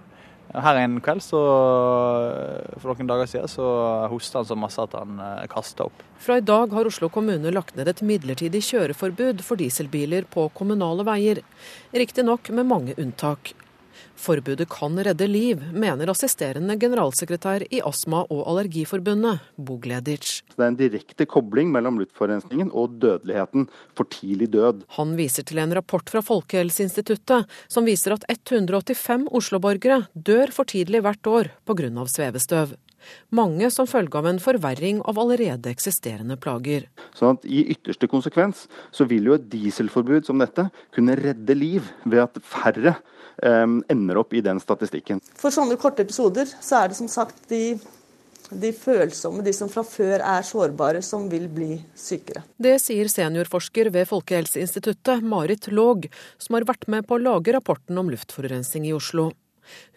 [0.54, 3.68] Her en kveld, så, eh, for noen dager siden, så
[4.12, 6.04] hosta han så masse at han kasta opp.
[6.24, 11.08] Fra i dag har Oslo kommune lagt ned et midlertidig kjøreforbud for dieselbiler på kommunale
[11.08, 11.44] veier.
[11.96, 13.56] Riktignok med mange unntak.
[14.24, 20.38] Forbudet kan redde liv, mener assisterende generalsekretær i Astma- og Allergiforbundet, Bogledic.
[20.54, 24.86] Det er en direkte kobling mellom luftforurensningen og dødeligheten, for tidlig død.
[24.96, 31.04] Han viser til en rapport fra Folkehelseinstituttet som viser at 185 Oslo-borgere dør for tidlig
[31.04, 31.92] hvert år pga.
[32.08, 32.78] svevestøv.
[33.34, 36.88] Mange som følge av en forverring av allerede eksisterende plager.
[37.18, 41.90] Sånn at I ytterste konsekvens så vil jo et dieselforbud som dette kunne redde liv
[42.04, 45.22] ved at færre eh, ender opp i den statistikken.
[45.40, 47.78] For sånne korte episoder så er det som sagt de,
[48.50, 52.46] de følsomme, de som fra før er sårbare, som vil bli sykere.
[52.58, 56.10] Det sier seniorforsker ved Folkehelseinstituttet Marit Låg,
[56.42, 59.32] som har vært med på å lage rapporten om luftforurensning i Oslo.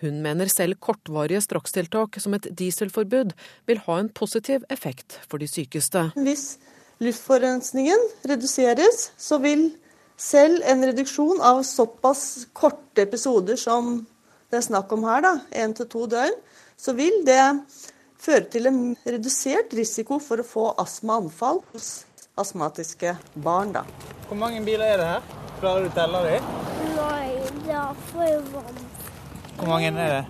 [0.02, 3.34] Hun mener selv kortvarige strakstiltak som et dieselforbud
[3.68, 6.08] vil ha en positiv effekt for de sykeste.
[6.16, 6.56] Hvis
[7.02, 9.68] luftforurensningen reduseres, så vil
[10.16, 14.06] selv en reduksjon av såpass korte episoder som
[14.50, 16.36] det er snakk om her, da, én til to døgn,
[16.78, 17.42] så vil det
[18.22, 21.90] føre til en redusert risiko for å få astmaanfall hos
[22.38, 23.74] astmatiske barn.
[23.74, 23.82] Da.
[24.28, 25.32] Hvor mange biler er det her?
[25.60, 26.52] Klarer du å telle dem?
[26.96, 27.32] Nei,
[27.64, 28.95] det er for varmt.
[29.56, 30.24] Hvor mange er det?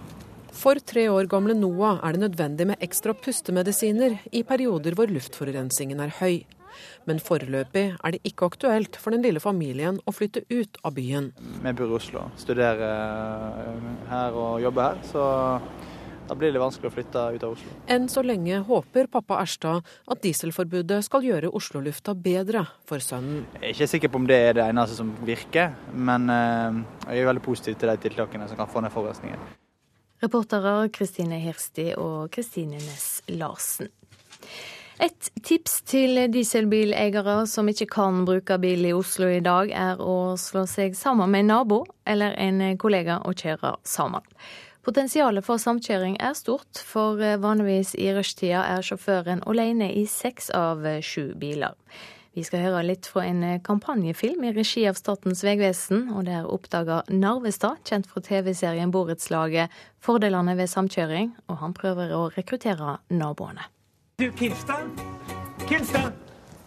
[0.57, 6.01] For tre år gamle Noah er det nødvendig med ekstra pustemedisiner i perioder hvor luftforurensningen
[6.01, 6.45] er høy.
[7.09, 11.33] Men foreløpig er det ikke aktuelt for den lille familien å flytte ut av byen.
[11.65, 13.77] Vi bor i Oslo, studerer
[14.13, 15.05] her og jobber her.
[15.11, 15.27] så
[16.29, 17.75] da blir det vanskelig å flytte ut av Oslo.
[17.93, 23.45] Enn så lenge håper pappa Erstad at dieselforbudet skal gjøre Oslo-lufta bedre for sønnen.
[23.61, 27.23] Jeg er ikke sikker på om det er det eneste som virker, men eh, jeg
[27.23, 29.47] er veldig positiv til de tiltakene som kan få ned forurensningen.
[30.25, 33.93] Reportere Kristine Hirsti og Kristine Næss Larsen.
[34.97, 40.39] Et tips til dieselbileiere som ikke kan bruke bil i Oslo i dag, er å
[40.41, 44.25] slå seg sammen med en nabo eller en kollega og kjøre sammen.
[44.87, 50.85] Potensialet for samkjøring er stort, for vanligvis i rushtida er sjåføren alene i seks av
[51.03, 51.75] sju biler.
[52.39, 57.03] Vi skal høre litt fra en kampanjefilm i regi av Statens vegvesen, og der oppdager
[57.11, 63.67] Narvestad, kjent fra TV-serien Borettslaget, fordelene ved samkjøring, og han prøver å rekruttere naboene.
[64.23, 65.03] Du, Kilstad?
[65.67, 66.15] Kilstad?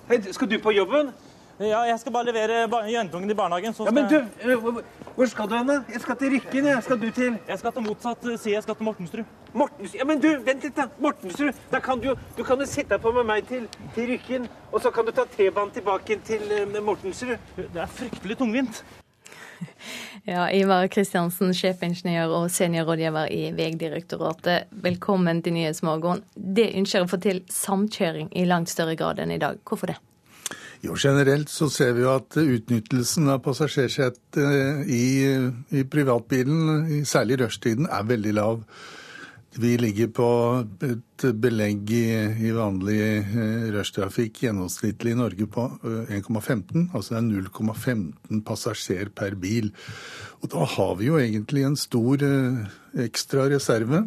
[0.09, 1.13] Hei, skal du på jobben?
[1.60, 3.74] Ja, jeg skal bare levere jentungen i barnehagen.
[3.78, 4.84] ja, Men du, eh,
[5.16, 5.82] hvor skal du hen, da?
[5.91, 6.66] Jeg skal til Rykken.
[6.66, 8.53] Jeg skal du til Jeg skal til motsatt side.
[8.53, 9.26] Jeg skal til Mortensrud.
[9.53, 9.97] Mortensrud?
[9.99, 10.86] Ja, Men du, vent litt, da.
[10.99, 11.53] Mortensrud.
[11.72, 14.91] Da kan du, du kan jo sitte på med meg til, til Rykken, og så
[14.91, 17.38] kan du ta T-banen tilbake til uh, Mortensrud.
[17.57, 18.84] Det er fryktelig tungvint.
[20.24, 24.72] Ja, Ivar Kristiansen, sjefingeniør og seniorrådgiver i Vegdirektoratet.
[24.72, 26.24] Velkommen til Nyhetsmorgen.
[26.36, 29.60] Det ønsker å få til samkjøring i langt større grad enn i dag.
[29.68, 29.99] Hvorfor det?
[30.80, 35.07] Jo, Generelt så ser vi jo at utnyttelsen av passasjersetet i,
[35.75, 38.61] i privatbilen, særlig rushtiden, er veldig lav.
[39.59, 40.27] Vi ligger på
[40.86, 42.05] et belegg i,
[42.47, 46.86] i vanlig eh, rushtrafikk gjennomsnittlig i Norge på 1,15.
[46.86, 49.71] Eh, altså det er 0,15 passasjer per bil.
[50.39, 52.61] Og da har vi jo egentlig en stor eh,
[53.09, 54.05] ekstra reserve.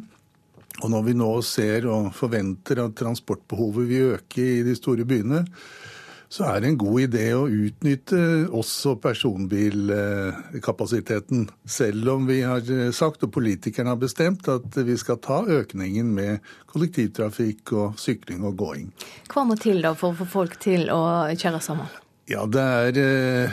[0.80, 5.42] Og når vi nå ser og forventer at transportbehovet vil øke i de store byene,
[6.32, 11.44] så er det en god idé å utnytte også personbilkapasiteten.
[11.68, 12.62] Selv om vi har
[12.96, 16.38] sagt, og politikerne har bestemt, at vi skal ta økningen med
[16.72, 18.88] kollektivtrafikk og sykling og gåing.
[19.28, 21.86] Hva må til da for å få folk til å kjøre sammen?
[22.30, 23.50] Ja, det er eh,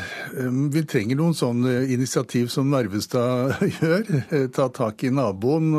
[0.71, 4.03] Vi trenger noen sånne initiativ som Narvestad gjør.
[4.55, 5.73] Ta tak i naboen.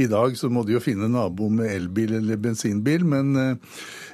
[0.00, 3.54] I dag så må de jo finne naboen med elbil eller bensinbil, men eh,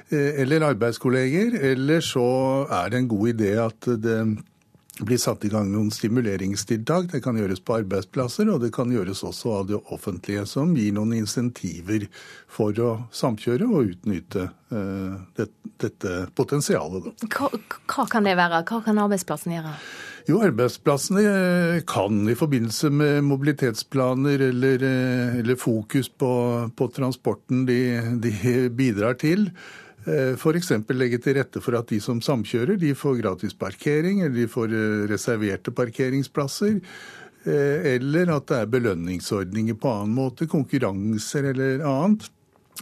[0.11, 1.57] eller arbeidskolleger.
[1.71, 2.27] Eller så
[2.67, 4.17] er det en god idé at det
[5.05, 7.09] blir satt i gang noen stimuleringstiltak.
[7.13, 10.93] Det kan gjøres på arbeidsplasser, og det kan gjøres også av det offentlige, som gir
[10.95, 12.07] noen insentiver
[12.51, 15.49] for å samkjøre og utnytte uh, det,
[15.81, 17.11] dette potensialet.
[17.27, 17.51] Hva,
[17.87, 18.63] hva, kan det være?
[18.67, 19.75] Hva kan arbeidsplassen gjøre?
[20.27, 24.83] Jo, arbeidsplassene eh, kan i forbindelse med mobilitetsplaner eller,
[25.39, 26.33] eller fokus på,
[26.77, 27.79] på transporten de,
[28.21, 30.71] de bidrar til, Eh, F.eks.
[30.97, 34.73] legge til rette for at de som samkjører, de får gratis parkering, eller de får
[34.73, 36.79] eh, reserverte parkeringsplasser.
[37.45, 42.29] Eh, eller at det er belønningsordninger på annen måte, konkurranser eller annet.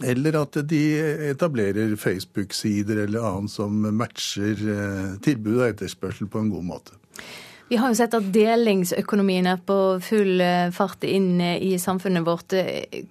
[0.06, 0.80] Eller at de
[1.28, 4.56] etablerer Facebook-sider eller annet som matcher
[5.20, 6.96] tilbud og etterspørsel på en god måte.
[7.68, 10.40] Vi har jo sett at delingsøkonomien er på full
[10.72, 12.56] fart inn i samfunnet vårt.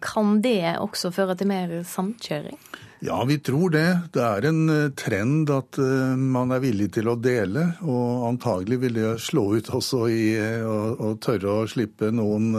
[0.02, 2.58] Kan det også føre til mer samkjøring?
[3.02, 4.00] Ja, vi tror det.
[4.12, 7.70] Det er en eh, trend at eh, man er villig til å dele.
[7.88, 12.52] Og antagelig vil det slå ut også i eh, å, tørre å slippe noen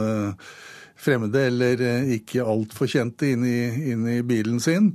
[1.01, 1.83] fremmede eller
[2.17, 3.59] ikke altfor kjente inn i,
[3.93, 4.91] inn i bilen sin.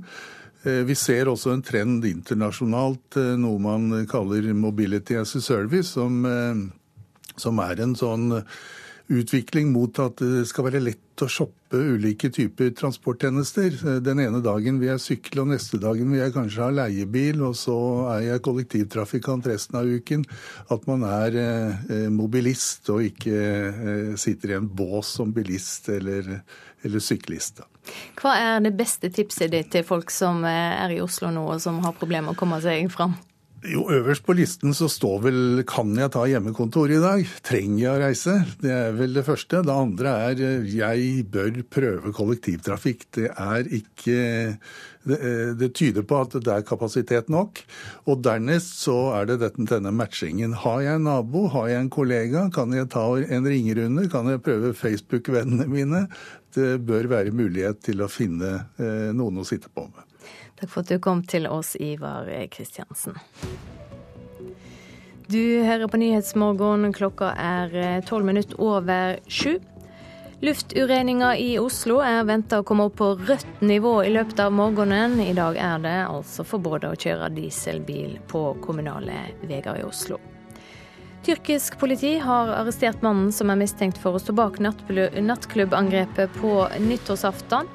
[0.63, 6.23] Vi ser også en trend internasjonalt, noe man kaller mobility as a service, som,
[7.35, 8.39] som er en sånn
[9.07, 13.75] utvikling mot at det skal være lett å shoppe ulike typer transporttjenester.
[14.03, 17.55] Den ene dagen vil jeg sykle, og neste dagen vil jeg kanskje ha leiebil, og
[17.57, 17.77] så
[18.13, 20.25] er jeg kollektivtrafikant resten av uken.
[20.73, 26.37] At man er eh, mobilist og ikke eh, sitter i en bås som bilist eller,
[26.85, 27.63] eller syklist.
[28.19, 31.63] Hva er det beste tipset ditt til folk som eh, er i Oslo nå og
[31.63, 33.15] som har problemer med å komme seg fram?
[33.67, 37.27] Jo, øverst på listen så står vel 'kan jeg ta hjemmekontor i dag'?
[37.43, 38.35] Trenger jeg å reise?
[38.61, 39.61] Det er vel det første.
[39.61, 43.05] Det andre er 'jeg bør prøve kollektivtrafikk'.
[43.11, 44.59] Det er ikke
[45.03, 47.59] det, eh, det, tyder på at det er kapasitet nok.
[48.05, 50.53] Og dernest så er det dette, denne matchingen.
[50.53, 54.09] Har jeg en nabo, har jeg en kollega, kan jeg ta en ringerunde?
[54.09, 56.07] Kan jeg prøve Facebook-vennene mine?
[56.53, 60.06] Det bør være mulighet til å finne eh, noen å sitte på med.
[60.57, 63.17] Takk for at du kom til oss, Ivar Kristiansen.
[65.27, 66.87] Du hører på Nyhetsmorgen.
[66.95, 69.57] Klokka er eh, tolv minutter over sju.
[70.39, 75.17] Luftureninga i Oslo er venta å komme opp på rødt nivå i løpet av morgenen.
[75.19, 80.21] I dag er det altså forbudt å kjøre dieselbil på kommunale veier i Oslo.
[81.25, 86.53] Tyrkisk politi har arrestert mannen som er mistenkt for å stå bak nattklubbangrepet på
[86.85, 87.67] nyttårsaften.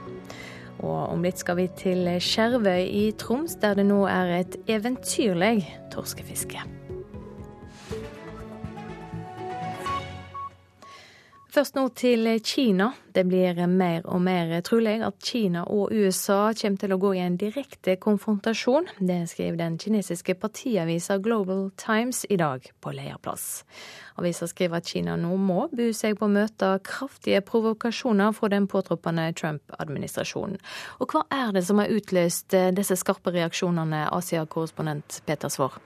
[0.82, 5.62] Og om litt skal vi til Skjervøy i Troms, der det nå er et eventyrlig
[5.94, 6.66] torskefiske.
[11.52, 12.86] Først nå til Kina.
[13.12, 17.20] Det blir mer og mer trolig at Kina og USA kommer til å gå i
[17.20, 18.88] en direkte konfrontasjon.
[18.96, 23.66] Det skriver den kinesiske partiavisa Global Times i dag på lederplass.
[24.20, 28.68] Avisa skriver at Kina nå må bu seg på å møte kraftige provokasjoner fra den
[28.70, 30.60] påtroppende Trump-administrasjonen.
[31.00, 35.80] Og hva er det som har utløst disse skarpe reaksjonene, Asia-korrespondent Peter Svaar?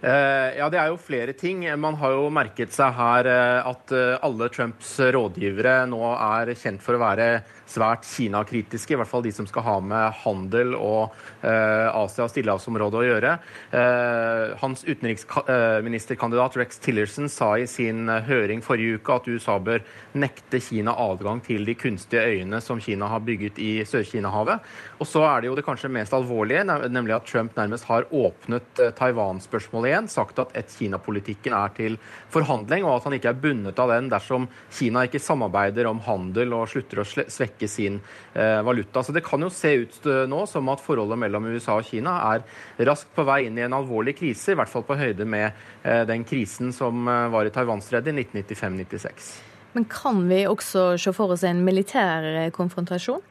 [0.00, 1.64] Eh, ja, Det er jo flere ting.
[1.80, 6.84] Man har jo merket seg her eh, at eh, alle Trumps rådgivere nå er kjent
[6.84, 7.28] for å være
[7.68, 12.32] svært Kina-kritiske, i hvert fall de som skal ha med handel og eh, Asia- og
[12.32, 13.34] stillehavsområdet å gjøre.
[13.80, 19.84] Eh, hans utenriksministerkandidat Rex Tillerson sa i sin eh, høring forrige uke at USA bør
[20.18, 24.64] nekte Kina adgang til de kunstige øyene som Kina har bygget i Sør-Kina-havet.
[24.98, 28.82] Og så er det jo det kanskje mest alvorlige, nemlig at Trump nærmest har åpnet
[28.82, 31.98] eh, Taiwan-spørsmålet igjen, sagt at ett-Kina-politikken er til
[32.32, 36.56] forhandling, og at han ikke er bundet av den dersom Kina ikke samarbeider om handel
[36.56, 38.00] og slutter å svekke svekke sin
[38.34, 39.02] eh, valuta.
[39.02, 42.34] Så Det kan jo se ut eh, nå som at forholdet mellom USA og Kina
[42.34, 42.44] er
[42.86, 45.52] raskt på vei inn i en alvorlig krise, i hvert fall på høyde med
[45.82, 49.32] eh, den krisen som var i Taiwanstredet i 1995-96.
[49.74, 53.22] Men kan vi også se for oss en militær konfrontasjon?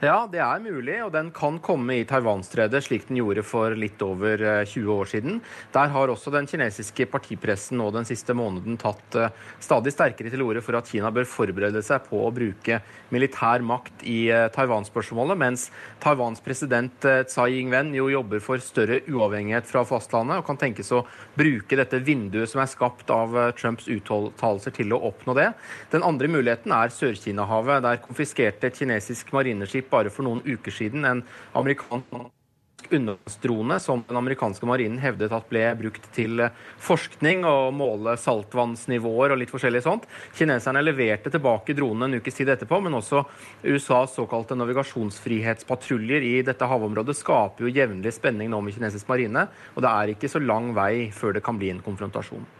[0.00, 4.00] Ja, det er mulig, og den kan komme i Taiwanstredet, slik den gjorde for litt
[4.00, 5.34] over 20 eh, år siden.
[5.74, 10.40] Der har også den kinesiske partipressen nå den siste måneden tatt eh, stadig sterkere til
[10.40, 12.78] orde for at Kina bør forberede seg på å bruke
[13.12, 15.66] militær makt i eh, Taiwan-spørsmålet, mens
[16.00, 16.96] Taiwans president
[17.28, 21.02] Tsai Ing-wen jo jobber for større uavhengighet fra fastlandet og kan tenkes å
[21.36, 25.50] bruke dette vinduet som er skapt av Trumps uttalelser til å oppnå det.
[25.92, 31.24] Den andre muligheten er Sør-Kina-havet, der konfiskerte kinesisk marineskip bare for noen uker siden en
[31.58, 32.30] amerikansk
[32.90, 36.42] undervannsdrone som den amerikanske marinen hevdet at ble brukt til
[36.82, 40.06] forskning og måle saltvannsnivåer og litt forskjellig sånt.
[40.36, 43.24] Kineserne leverte tilbake dronen en ukes tid etterpå, men også
[43.62, 49.84] USAs såkalte navigasjonsfrihetspatruljer i dette havområdet skaper jo jevnlig spenning nå med kinesisk marine, og
[49.84, 52.59] det er ikke så lang vei før det kan bli en konfrontasjon.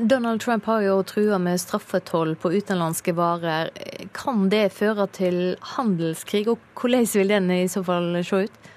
[0.00, 3.70] Donald Trump har jo trua med straffetoll på utenlandske varer.
[4.16, 8.72] Kan det føre til handelskrig, og hvordan vil den i så fall se ut?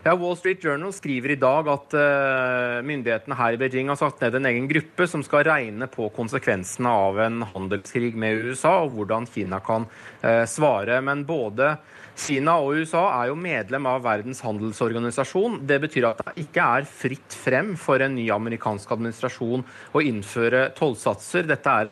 [0.00, 4.22] Ja, Wall Street Journal skriver i dag at uh, myndighetene her i Beijing har satt
[4.24, 8.94] ned en egen gruppe som skal regne på konsekvensene av en handelskrig med USA, og
[8.96, 9.84] hvordan Kina kan
[10.24, 11.02] uh, svare.
[11.04, 11.74] Men både
[12.20, 15.60] Kina og USA er jo medlem av Verdens handelsorganisasjon.
[15.66, 19.64] Det betyr at det ikke er fritt frem for en ny amerikansk administrasjon
[19.96, 21.48] å innføre tollsatser.
[21.48, 21.90] Dette er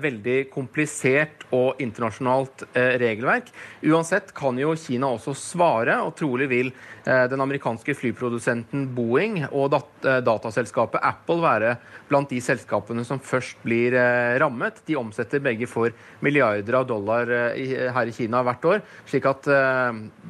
[0.00, 3.50] veldig komplisert og internasjonalt eh, regelverk.
[3.82, 9.74] Uansett kan jo Kina også svare, og trolig vil eh, den amerikanske flyprodusenten Boeing og
[10.00, 11.74] dataselskapet Apple være
[12.10, 13.94] blant de selskapene som først blir
[14.40, 14.80] rammet.
[14.86, 15.94] De omsetter begge for
[16.24, 18.80] milliarder av dollar her i Kina hvert år.
[19.06, 19.46] slik at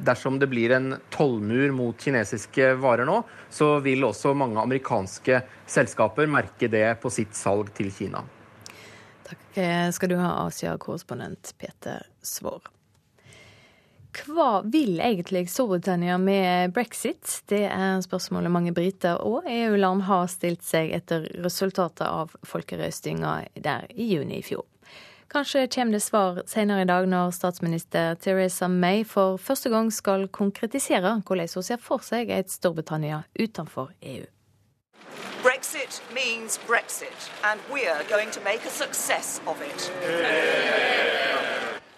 [0.05, 6.29] dersom det blir en tollmur mot kinesiske varer nå, så vil også mange amerikanske selskaper
[6.29, 8.23] merke det på sitt salg til Kina.
[9.31, 12.61] Takk eh, skal du ha, Asia-korrespondent Peter Svaar.
[14.11, 17.37] Hva vil egentlig Storbritannia med brexit?
[17.47, 23.87] Det er spørsmålet mange briter og EU-land har stilt seg etter resultatet av folkerøstinga der
[23.95, 24.67] i juni i fjor.
[25.31, 30.27] Kanskje kommer det svar senere i dag når statsminister Theresa May for første gang skal
[30.27, 34.27] konkretisere hvordan hun ser for seg et Storbritannia utenfor EU.
[35.43, 39.91] Brexit means Brexit, and we're going to make a success of it.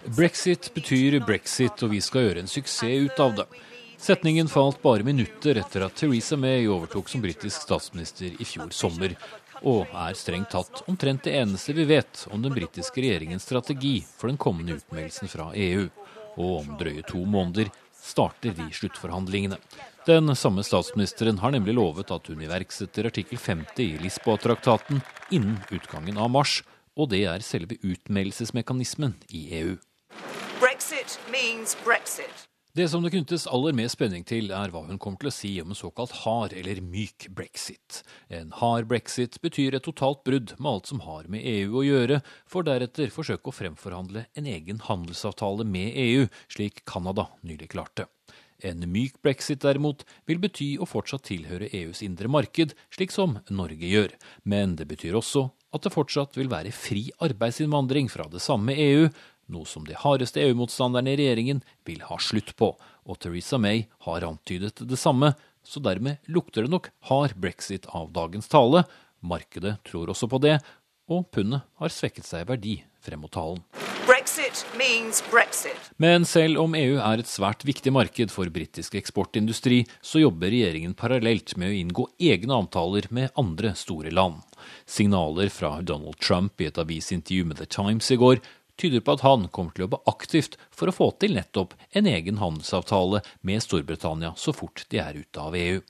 [0.05, 3.45] Brexit betyr brexit, og vi skal gjøre en suksess ut av det.
[3.97, 9.15] Setningen falt bare minutter etter at Theresa May overtok som britisk statsminister i fjor sommer,
[9.63, 14.27] og er strengt tatt omtrent det eneste vi vet om den britiske regjeringens strategi for
[14.27, 15.87] den kommende utmeldelsen fra EU.
[16.35, 17.71] Og om drøye to måneder
[18.03, 19.57] starter de sluttforhandlingene.
[20.05, 25.01] Den samme statsministeren har nemlig lovet at hun iverksetter artikkel 50 i Lisboa-traktaten
[25.31, 26.59] innen utgangen av mars,
[26.99, 29.77] og det er selve utmeldelsesmekanismen i EU.
[30.59, 32.52] Brexit means Brexit.
[32.73, 35.49] Det som det knyttes aller mest spenning til, er hva hun kommer til å si
[35.61, 37.99] om en såkalt hard eller myk brexit.
[38.33, 42.17] En hard brexit betyr et totalt brudd med alt som har med EU å gjøre,
[42.49, 48.07] for deretter forsøke å fremforhandle en egen handelsavtale med EU, slik Canada nylig klarte.
[48.65, 53.85] En myk brexit derimot vil bety å fortsatt tilhøre EUs indre marked, slik som Norge
[53.85, 54.17] gjør.
[54.49, 59.07] Men det betyr også at det fortsatt vil være fri arbeidsinnvandring fra det samme EU,
[59.53, 62.73] noe som de hardeste EU-motstanderne i regjeringen vil ha slutt på,
[63.05, 65.33] og Theresa May har antydet det samme
[65.63, 68.83] så dermed lukter det nok hard brexit av dagens tale.
[69.23, 70.57] Markedet tror også på det,
[71.11, 73.63] og pundet har svekket seg i verdi frem mot talen.
[74.03, 75.91] Brexit means Brexit.
[75.95, 80.95] Men selv om EU er et svært viktig marked for britisk eksportindustri, så jobber regjeringen
[80.99, 84.41] parallelt med å inngå egne avtaler med andre store land.
[84.85, 88.43] Signaler fra Donald Trump i et avisintervju med The Times i går
[88.79, 92.09] tyder på at han kommer til å jobbe aktivt for å få til nettopp en
[92.09, 95.81] egen handelsavtale med Storbritannia så fort de er ute av EU.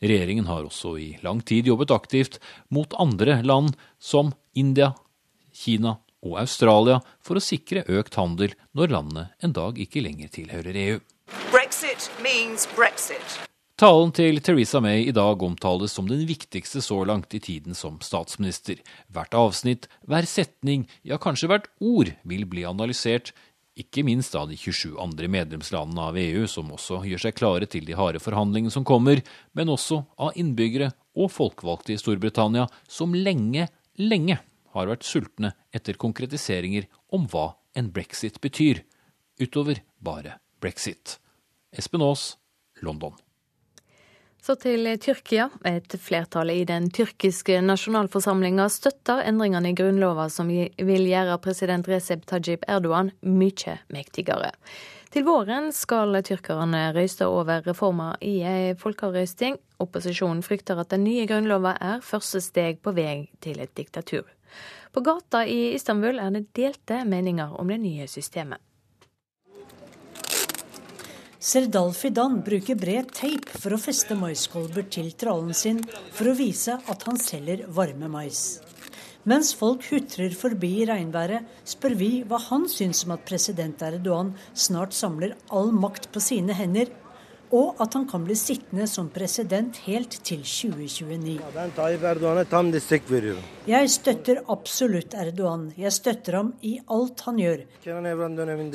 [0.00, 2.38] Regjeringen har også i lang tid jobbet aktivt
[2.72, 4.94] mot andre land som India,
[5.52, 10.82] Kina og Australia for å sikre økt handel når landet en dag ikke lenger tilhører
[10.86, 10.98] EU.
[11.52, 13.49] Brexit means Brexit.
[13.80, 17.94] Talen til Theresa May i dag omtales som den viktigste så langt i tiden som
[18.04, 18.82] statsminister.
[19.08, 23.30] Hvert avsnitt, hver setning, ja kanskje hvert ord vil bli analysert,
[23.80, 27.88] ikke minst av de 27 andre medlemslandene av EU, som også gjør seg klare til
[27.88, 29.22] de harde forhandlingene som kommer,
[29.56, 34.36] men også av innbyggere og folkevalgte i Storbritannia, som lenge, lenge
[34.76, 36.84] har vært sultne etter konkretiseringer
[37.16, 38.84] om hva en brexit betyr,
[39.40, 41.16] utover bare brexit.
[41.72, 42.34] Espen Aas,
[42.84, 43.16] London.
[44.40, 45.50] Så til Tyrkia.
[45.68, 52.24] Et flertall i den tyrkiske nasjonalforsamlinga støtter endringene i grunnlova som vil gjøre president Recep
[52.28, 54.54] Tajib Erdogan mye mektigere.
[55.10, 59.58] Til våren skal tyrkerne røyste over reformer i ei folkeavrøysting.
[59.82, 64.24] Opposisjonen frykter at den nye grunnlova er første steg på vei til et diktatur.
[64.94, 68.62] På gata i Istanbul er det delte meninger om det nye systemet.
[71.40, 75.78] Serdal Dan bruker bred teip for å feste maiskolber til trallen sin
[76.12, 78.60] for å vise at han selger varme mais.
[79.24, 84.34] Mens folk hutrer forbi i regnværet, spør vi hva han syns om at president Erdogan
[84.52, 86.92] snart samler all makt på sine hender
[87.56, 91.40] og at han kan bli sittende som president helt til 2029.
[93.66, 95.66] Jeg støtter absolutt Erdogan.
[95.80, 97.64] Jeg støtter ham i alt han gjør.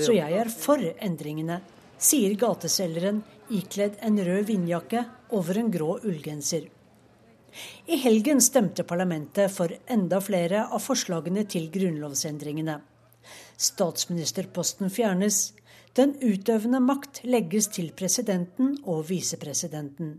[0.01, 1.61] Så jeg er for endringene,
[1.97, 3.21] sier gateselgeren
[3.53, 5.03] ikledd en rød vindjakke
[5.35, 6.67] over en grå ullgenser.
[7.87, 12.79] I helgen stemte parlamentet for enda flere av forslagene til grunnlovsendringene.
[13.57, 15.53] Statsministerposten fjernes,
[15.95, 20.17] den utøvende makt legges til presidenten og visepresidenten.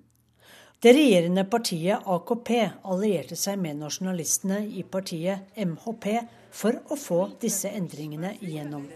[0.81, 2.51] Det regjerende partiet AKP
[2.93, 6.07] allierte seg med nasjonalistene i partiet MHP
[6.53, 8.89] for å få disse endringene igjennom.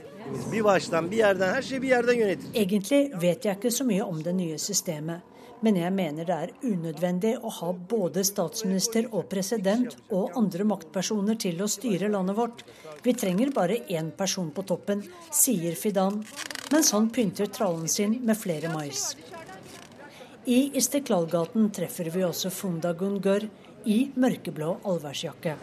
[2.54, 5.20] Egentlig vet jeg ikke så mye om det nye systemet,
[5.60, 11.36] men jeg mener det er unødvendig å ha både statsminister og president og andre maktpersoner
[11.40, 12.64] til å styre landet vårt.
[13.04, 15.02] Vi trenger bare én person på toppen,
[15.32, 16.22] sier Fidan,
[16.72, 19.16] mens han pynter trallen sin med flere mais.
[20.48, 23.44] I Istiklalgaten treffer vi også Funda Gungur
[23.84, 25.56] i mørkeblå allværsjakke.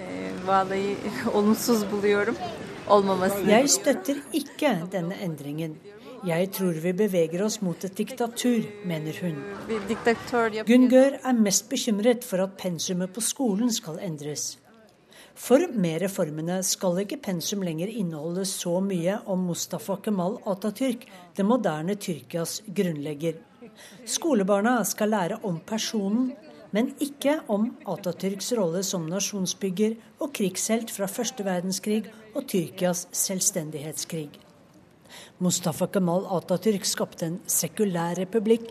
[3.47, 5.77] Jeg støtter ikke denne endringen.
[6.25, 9.35] Jeg tror vi beveger oss mot et diktatur, mener hun.
[10.65, 14.55] Gungør er mest bekymret for at pensumet på skolen skal endres.
[15.37, 21.05] For med reformene skal ikke pensum lenger inneholde så mye om Mustafa Kemal Atatürk,
[21.37, 23.37] det moderne Tyrkias grunnlegger.
[24.09, 26.31] Skolebarna skal lære om personen,
[26.75, 32.03] men ikke om Atatürks rolle som nasjonsbygger og krigshelt fra første verdenskrig
[32.33, 34.29] og Tyrkias selvstendighetskrig.
[35.39, 38.67] Mustafa Kemal Atatürk skapte en sekulær republikk,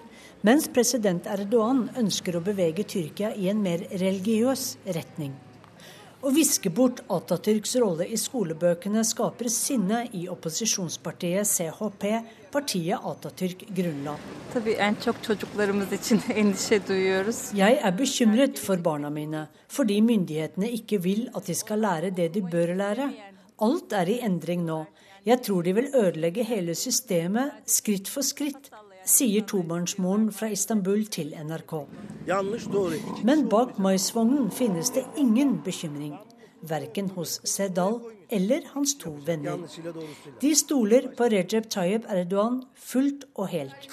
[0.47, 5.34] mens president Erdogan ønsker å bevege Tyrkia i en mer religiøs retning.
[6.24, 12.04] Å viske bort Atatürks rolle i skolebøkene skaper sinne i opposisjonspartiet CHP,
[12.54, 14.14] partiet Atatürk grunnla.
[17.60, 22.32] Jeg er bekymret for barna mine, fordi myndighetene ikke vil at de skal lære det
[22.38, 23.10] de bør lære.
[23.66, 24.86] Alt er i endring nå.
[25.26, 28.70] Jeg tror de vil ødelegge hele systemet skritt for skritt,
[29.07, 31.74] sier tobarnsmoren fra Istanbul til NRK.
[33.24, 36.16] Men bak maisvognen finnes det ingen bekymring.
[36.66, 38.00] Verken hos Sedal
[38.30, 39.62] eller hans to venner.
[40.40, 43.88] De stoler på Recep Tayyip Erdogan fullt og helt.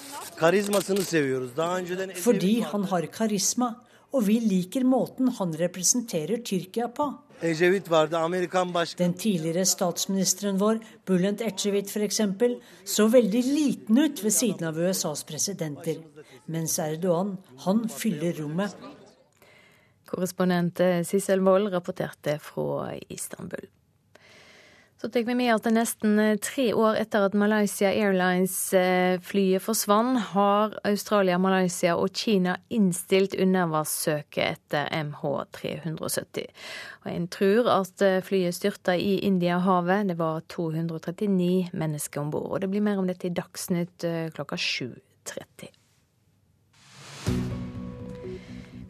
[2.24, 3.74] Fordi han har karisma,
[4.14, 7.11] og vi liker måten han representerer Tyrkia på.
[7.44, 12.22] Den tidligere statsministeren vår, Bulent Ecevit f.eks.,
[12.88, 16.00] så veldig liten ut ved siden av USAs presidenter.
[16.48, 17.36] Mens Erdogan,
[17.66, 18.76] han fyller rommet.
[20.08, 20.80] Korrespondent
[21.10, 23.68] Sissel Wold rapporterte fra Istanbul.
[25.04, 30.22] Så tar vi med at nesten eh, tre år etter at Malaysia Airlines-flyet eh, forsvant,
[30.32, 36.47] har Australia, Malaysia og Kina innstilt undervannssøket etter MH370.
[37.04, 40.08] Og En tror at eh, flyet styrta i Indiahavet.
[40.08, 42.62] Det var 239 mennesker om bord.
[42.64, 44.08] Det blir mer om dette i Dagsnytt
[44.39, 45.83] klokka 7.30.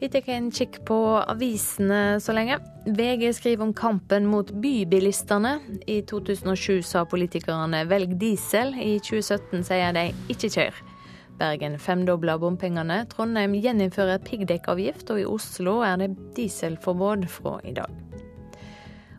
[0.04, 0.96] Vi tar en kikk på
[1.32, 2.58] avisene så lenge.
[2.92, 5.54] VG skriver om kampen mot bybilistene.
[5.88, 8.76] I 2007 sa politikerne 'velg diesel'.
[8.76, 10.82] I 2017 sier de 'ikke kjør'.
[11.40, 13.06] Bergen femdobler bompengene.
[13.08, 18.23] Trondheim gjeninnfører piggdekkavgift, og i Oslo er det dieselforbud fra i dag.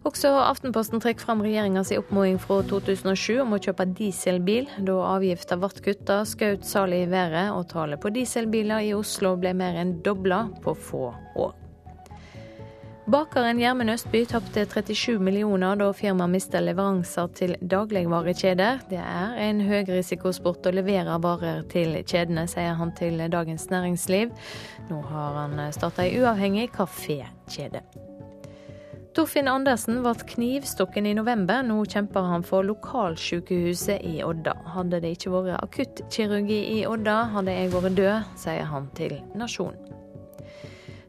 [0.05, 4.68] Også Aftenposten trekker fram regjeringas oppfordring fra 2007 om å kjøpe dieselbil.
[4.84, 9.55] Da avgifta ble kutta, skjøt salget i været, og tallet på dieselbiler i Oslo ble
[9.57, 11.09] mer enn dobla på få
[11.40, 11.55] år.
[13.05, 18.86] Bakeren Gjermund Østby tapte 37 millioner da firmaet mista leveranser til dagligvarekjeder.
[18.88, 24.32] Det er en høyrisikosport å levere varer til kjedene, sier han til Dagens Næringsliv.
[24.88, 27.84] Nå har han starta ei uavhengig kafékjede.
[29.14, 31.62] Torfinn Andersen ble knivstukken i november.
[31.62, 34.56] Nå kjemper han for lokalsykehuset i Odda.
[34.74, 39.78] Hadde det ikke vært akuttkirurgi i Odda, hadde jeg vært død, sier han til Nasjonen.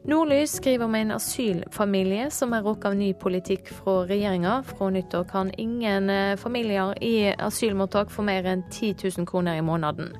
[0.06, 4.60] Nordlys skriver om en asylfamilie som er råket av ny politikk fra regjeringa.
[4.68, 9.66] Fra nyttår kan ingen eh, familier i asylmottak få mer enn 10 000 kroner i
[9.66, 10.14] måneden.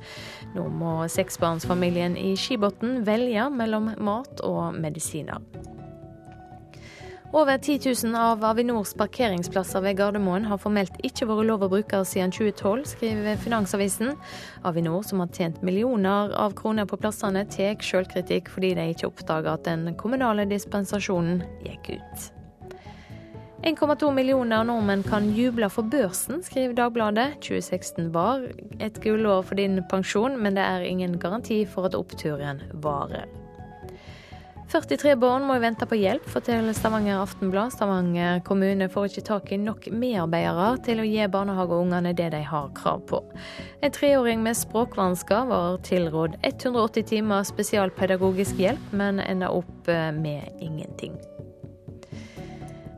[0.59, 5.39] Nå må seksbarnsfamilien i Skibotn velge mellom mat og medisiner.
[7.37, 11.99] Over 10 000 av Avinors parkeringsplasser ved Gardermoen har formelt ikke vært lov å bruke
[12.09, 14.14] siden 2012, skriver Finansavisen.
[14.64, 19.53] Avinor, som har tjent millioner av kroner på plassene, tar sjølkritikk fordi de ikke oppdaga
[19.59, 22.26] at den kommunale dispensasjonen gikk ut.
[23.68, 27.34] 1,2 millioner nordmenn kan juble for børsen, skriver Dagbladet.
[27.45, 28.49] 2016 var
[28.80, 33.28] et gullår for din pensjon, men det er ingen garanti for at oppturen varer.
[34.67, 37.71] 43 barn må vente på hjelp, forteller Stavanger Aftenblad.
[37.75, 42.73] Stavanger kommune får ikke tak i nok medarbeidere til å gi barnehageungene det de har
[42.75, 43.23] krav på.
[43.87, 50.51] En treåring med språkvansker var tilrådd 180 timer spesialpedagogisk hjelp, men enda opp eh, med
[50.59, 51.14] ingenting.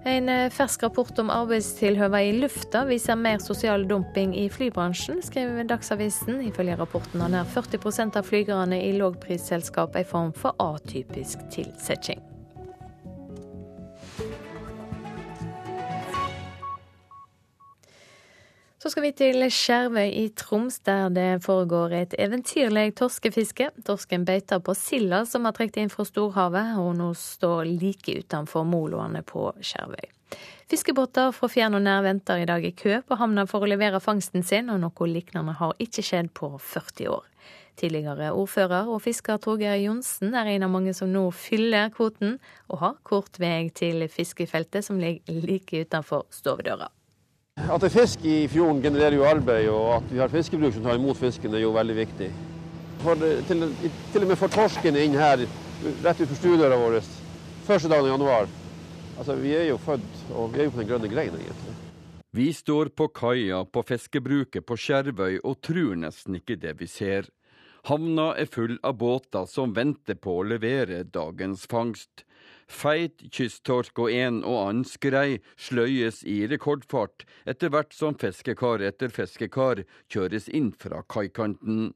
[0.07, 5.67] En eh, fersk rapport om arbeidstilhøva i lufta viser mer sosial dumping i flybransjen, skriver
[5.69, 6.41] Dagsavisen.
[6.47, 12.23] Ifølge rapporten har nær 40% av flygerne i lågprisselskap en form for atypisk tilsetting.
[18.79, 23.72] Så skal vi til Skjervøy i Troms, der det foregår et eventyrlig torskefiske.
[23.83, 28.62] Torsken beiter på silda som har trukket inn fra storhavet, og nå står like utenfor
[28.62, 30.07] moloene på Skjervøy.
[30.70, 33.99] Fiskebåter fra fjern og nær venter i dag i kø på havna for å levere
[34.05, 37.26] fangsten sin, og noe lignende har ikke skjedd på 40 år.
[37.83, 42.39] Tidligere ordfører og fisker Torgeir Johnsen er en av mange som nå fyller kvoten,
[42.70, 46.93] og har kort vei til fiskefeltet som ligger like utenfor stovedøra.
[47.67, 50.85] At det er fisk i fjorden genererer jo arbeid, og at vi har fiskebruk som
[50.87, 52.29] tar imot fisken er jo veldig viktig.
[53.03, 53.67] For, til,
[54.13, 55.43] til, og med for torsken inn her,
[56.05, 57.01] rett utenfor stuedøra vår,
[57.67, 58.49] første dagen i januar.
[59.19, 61.75] Altså, Vi er jo født, og vi er jo på den grønne greien, egentlig.
[62.39, 67.27] Vi står på kaia på fiskebruket på Skjervøy og tror nesten ikke det vi ser.
[67.89, 72.27] Havna er full av båter som venter på å levere dagens fangst.
[72.69, 79.09] Feit kysttorsk og en og annen skrei sløyes i rekordfart etter hvert som fiskekar etter
[79.12, 81.95] fiskekar kjøres inn fra kaikanten.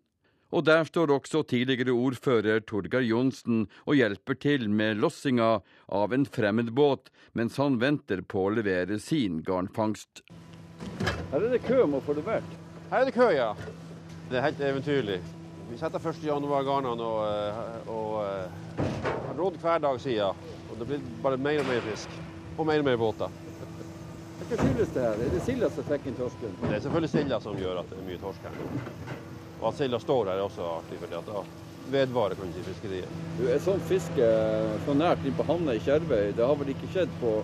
[0.52, 5.52] Og der står også tidligere ordfører Torgeir Johnsen og hjelper til med lossinga
[5.88, 10.24] av en fremmedbåt, mens han venter på å levere sin garnfangst.
[11.32, 12.58] Her er det kø om å få levert.
[12.90, 13.52] Her er det kø, ja.
[14.28, 15.20] Det er helt eventyrlig.
[15.70, 16.20] Vi setter 1.
[16.26, 18.90] januar garnene og, eh, og, og eh,
[19.28, 20.42] har rådd hver dag siden.
[20.72, 22.20] Og det blir bare mer og mer fisk.
[22.56, 23.40] Og mer og mer båter.
[24.42, 25.20] Hva skyldes det her?
[25.20, 26.54] Er det silda som trekker inn torsken?
[26.62, 28.70] Det er selvfølgelig silda som gjør at det er mye torsk her nå.
[29.60, 31.42] Og at silda står her er også artig, for da
[31.92, 33.20] vedvarer kan du fiskeriet.
[33.38, 34.30] Du, er sånn fiske
[34.86, 37.34] så nært inn på havna i Skjervøy, det har vel ikke skjedd på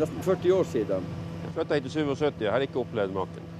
[0.00, 1.10] nesten 40 år siden?
[1.42, 3.50] Jeg flytta hit i 77, jeg har ikke opplevd maken.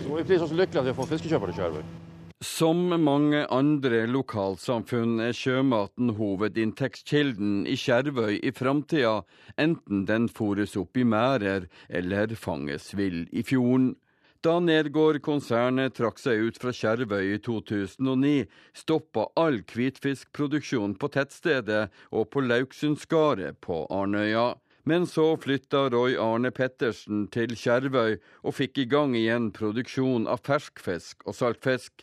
[0.00, 1.99] Så må vi prise oss lykkelige at vi har fått fiskekjøper til Skjervøy.
[2.40, 9.26] Som mange andre lokalsamfunn er sjømaten hovedinntektskilden i Skjervøy i framtida,
[9.60, 13.92] enten den fôres opp i merder eller fanges vill i fjorden.
[14.40, 22.30] Da Nergård-konsernet trakk seg ut fra Skjervøy i 2009, stoppa all hvitfiskproduksjon på tettstedet og
[22.32, 24.54] på Lauksundskaret på Arnøya.
[24.88, 30.40] Men så flytta Roy Arne Pettersen til Skjervøy og fikk i gang igjen produksjon av
[30.48, 32.00] ferskfisk og saltfisk.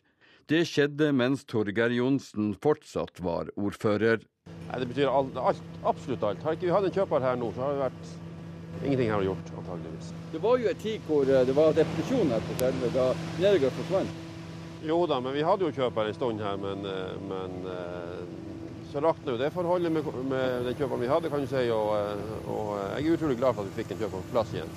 [0.48, 4.22] Det skjedde mens Torgeir Johnsen fortsatt var ordfører.
[4.48, 6.46] Nei, det betyr alt, alt, absolutt alt.
[6.46, 9.26] Har ikke vi hatt en kjøper her nå, så har det vært ingenting her å
[9.26, 10.14] gjort, antageligvis.
[10.32, 13.08] Det var jo en tid hvor eh, det var depresjon her på Skjervøy, da
[13.44, 14.24] Nergård forsvant.
[14.88, 18.22] Jo da, men vi hadde jo kjøper en stund her, men, eh, men eh,
[18.94, 21.66] så rakna jo det forholdet med, med, den kjøperen vi hadde, kan du si.
[21.76, 21.92] Og,
[22.54, 24.72] og, jeg er utrolig glad for at vi fikk en kjøper på plass igjen.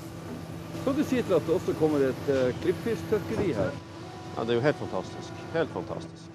[0.81, 3.71] Hva du sier til at det også kommer et uh, klippfisktørkeri her?
[4.37, 5.33] Ja, Det er jo helt fantastisk.
[5.53, 6.31] Helt fantastisk.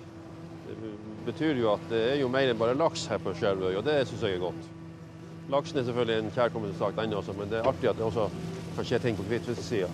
[0.66, 0.76] Det
[1.26, 4.00] betyr jo at det er jo mer enn bare laks her på Skjervøy, og det
[4.10, 4.70] syns jeg er godt.
[5.54, 8.30] Laksen er selvfølgelig en kjærkommen sak, den også, men det er artig at det også
[8.76, 9.92] kan skje ting på hvitfisksida.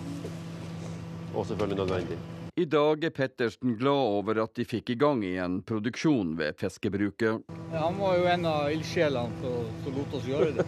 [1.34, 2.18] Og selvfølgelig nødvendig.
[2.60, 7.43] I dag er Pettersen glad over at de fikk i gang igjen produksjon ved fiskebruket.
[7.72, 10.66] Ja, han var jo en av ildsjelene som lot oss gjøre det.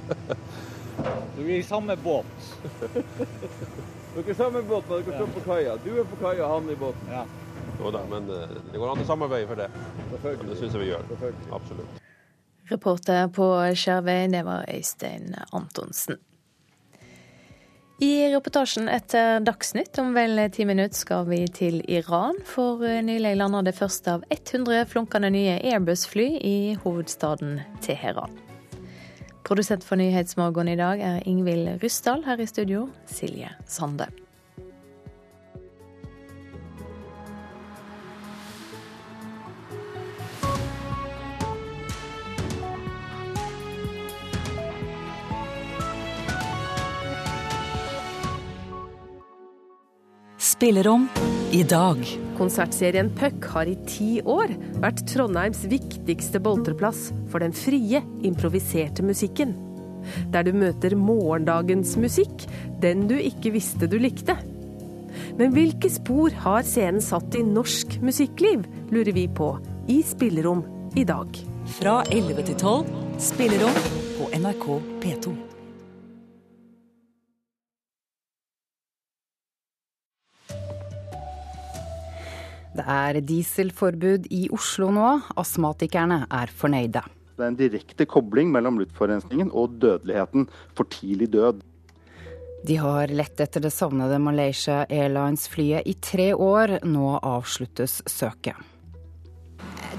[1.33, 2.47] Så vi er i samme båt.
[4.13, 5.77] Dere er samme båt, men dere står på kaia.
[5.83, 7.09] Du er på kaia, han i båten.
[7.09, 7.23] Ja.
[7.79, 9.69] Jo da, men eh, det går an å samarbeide for det.
[10.13, 11.07] Det syns jeg vi gjør.
[11.55, 12.03] Absolutt.
[12.69, 16.21] Reporter på Skjervøy, det var Øystein Antonsen.
[18.03, 22.39] I reportasjen etter Dagsnytt om vel ti minutter skal vi til Iran.
[22.45, 28.52] For nylig landa det første av 100 flunkende nye Airbus-fly i hovedstaden Teheran.
[29.43, 32.23] Produsent for Nyhetsmorgen i dag er Ingvild Ryssdal.
[32.23, 34.22] Her i studio Silje Sande.
[50.63, 51.09] Spillerom
[51.51, 51.97] i dag.
[52.37, 59.51] Konsertserien Puck har i ti år vært Trondheims viktigste boltreplass for den frie, improviserte musikken.
[60.31, 62.47] Der du møter morgendagens musikk,
[62.79, 64.37] den du ikke visste du likte.
[65.35, 69.57] Men hvilke spor har scenen satt i norsk musikkliv, lurer vi på
[69.91, 70.63] i Spillerom
[70.95, 71.43] i dag.
[71.75, 72.93] Fra 11 til 12,
[73.33, 73.81] Spillerom
[74.15, 74.69] på NRK
[75.03, 75.52] P2.
[82.73, 85.09] Det er dieselforbud i Oslo nå.
[85.37, 87.03] Astmatikerne er fornøyde.
[87.33, 90.47] Det er en direkte kobling mellom luftforurensningen og dødeligheten.
[90.77, 91.61] For tidlig død.
[92.63, 96.79] De har lett etter det savnede Malaysia Airlines-flyet i tre år.
[96.87, 98.55] Nå avsluttes søket.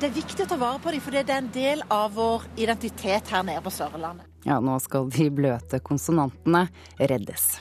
[0.00, 2.48] Det er viktig å ta vare på dem, for det er en del av vår
[2.60, 4.26] identitet her nede på Sørlandet.
[4.44, 6.66] Ja, nå skal de bløte konsonantene
[6.98, 7.60] reddes.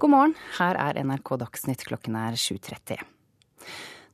[0.00, 3.17] God morgen, her er NRK Dagsnytt klokken er 7.30.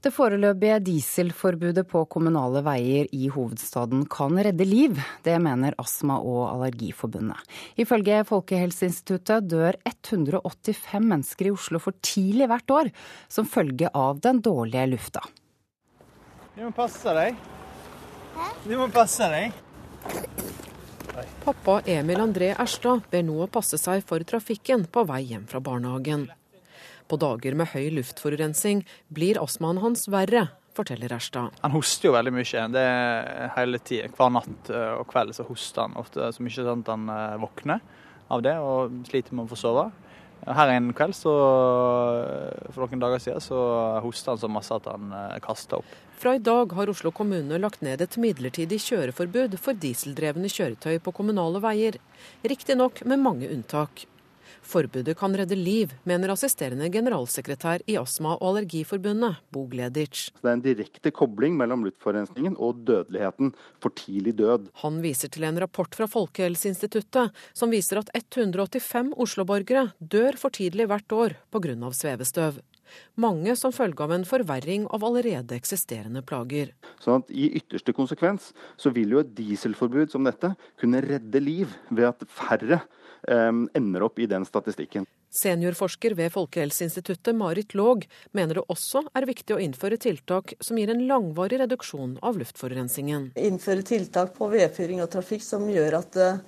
[0.05, 4.99] Det foreløpige dieselforbudet på kommunale veier i hovedstaden kan redde liv.
[5.25, 7.41] Det mener Astma- og Allergiforbundet.
[7.81, 12.93] Ifølge Folkehelseinstituttet dør 185 mennesker i Oslo for tidlig hvert år
[13.33, 15.25] som følge av den dårlige lufta.
[16.53, 17.41] Du må passe deg.
[18.69, 19.57] Du må passe deg.
[21.49, 26.29] Pappa Emil André Erstad ber nå passe seg for trafikken på vei hjem fra barnehagen.
[27.09, 31.55] På dager med høy luftforurensning blir astmaen hans verre, forteller Erstad.
[31.61, 32.63] Han hoster jo veldig mye.
[32.75, 34.09] Det er hele tida.
[34.17, 37.37] Hver natt eh, og kveld så hoster han ofte så mye sånn at han eh,
[37.45, 37.85] våkner
[38.33, 39.91] av det og sliter med å få sove.
[40.45, 41.33] Her en kveld, så,
[42.75, 43.59] for noen dager siden, så
[44.05, 45.93] hosta han så masse at han kasta opp.
[46.21, 51.15] Fra i dag har Oslo kommune lagt ned et midlertidig kjøreforbud for dieseldrevne kjøretøy på
[51.17, 51.97] kommunale veier.
[52.45, 54.05] Riktignok med mange unntak.
[54.65, 60.33] Forbudet kan redde liv, mener assisterende generalsekretær i Astma- og Allergiforbundet, Bo Gleditsch.
[60.41, 63.53] Det er en direkte kobling mellom luftforurensningen og dødeligheten,
[63.85, 64.71] for tidlig død.
[64.83, 70.89] Han viser til en rapport fra Folkehelseinstituttet som viser at 185 Oslo-borgere dør for tidlig
[70.89, 71.77] hvert år pga.
[71.93, 72.63] svevestøv.
[73.21, 76.73] Mange som følge av en forverring av allerede eksisterende plager.
[77.03, 81.73] Sånn at I ytterste konsekvens så vil jo et dieselforbud som dette kunne redde liv
[81.91, 82.83] ved at færre
[83.29, 85.07] ender opp i den statistikken.
[85.35, 90.93] Seniorforsker ved Folkehelseinstituttet Marit Låg mener det også er viktig å innføre tiltak som gir
[90.93, 93.33] en langvarig reduksjon av luftforurensningen.
[93.35, 96.39] Innføre tiltak på vedfyring og trafikk som gjør at uh,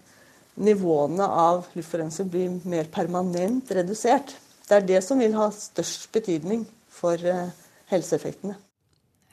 [0.63, 4.37] nivåene av luftforurensning blir mer permanent redusert.
[4.69, 7.51] Det er det som vil ha størst betydning for uh,
[7.91, 8.55] helseeffektene.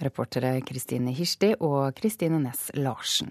[0.02, 3.30] Reportere Kristine Hirsti og Kristine Næss Larsen.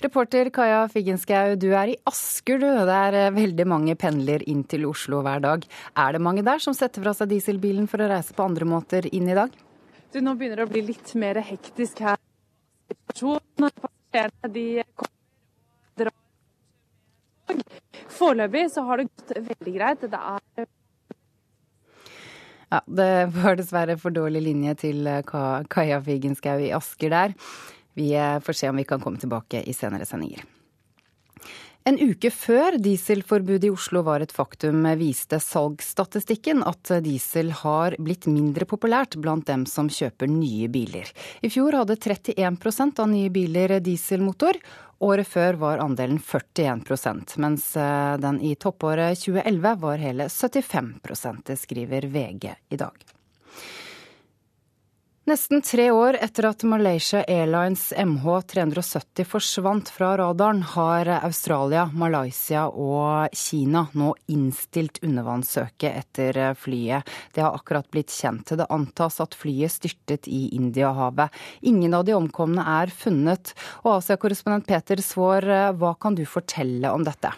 [0.00, 2.68] Reporter Kaja Figgenschou, du er i Asker, du.
[2.88, 5.66] Det er eh, veldig mange pendler inn til Oslo hver dag.
[5.98, 9.10] Er det mange der som setter fra seg dieselbilen for å reise på andre måter
[9.12, 9.52] inn i dag?
[10.10, 12.18] Du, nå begynner det å bli litt mer hektisk her.
[13.12, 15.16] Passasjerene de kommer
[18.10, 20.02] Foreløpig så har det gått veldig greit.
[20.10, 20.66] Det er
[22.70, 25.22] ja, Det var dessverre for dårlig linje til eh,
[25.70, 27.34] Kaja Figenschou i Asker der.
[27.98, 30.44] Vi eh, får se om vi kan komme tilbake i senere sendinger.
[31.88, 38.28] En uke før dieselforbudet i Oslo var et faktum, viste salgsstatistikken at diesel har blitt
[38.28, 41.08] mindre populært blant dem som kjøper nye biler.
[41.40, 44.60] I fjor hadde 31% av nye biler dieselmotor.
[45.00, 50.92] Året før var andelen 41% mens eh, den i toppåret 2011 var hele 75
[51.48, 53.19] Det skriver VG i dag.
[55.30, 63.36] Nesten tre år etter at Malaysia Airlines MH370 forsvant fra radaren, har Australia, Malaysia og
[63.38, 67.06] Kina nå innstilt undervannssøket etter flyet.
[67.30, 68.50] Det har akkurat blitt kjent.
[68.58, 71.30] Det antas at flyet styrtet i Indiahavet.
[71.62, 73.54] Ingen av de omkomne er funnet.
[73.84, 75.46] Og Asia-korrespondent Peter Svaar,
[75.78, 77.30] hva kan du fortelle om dette?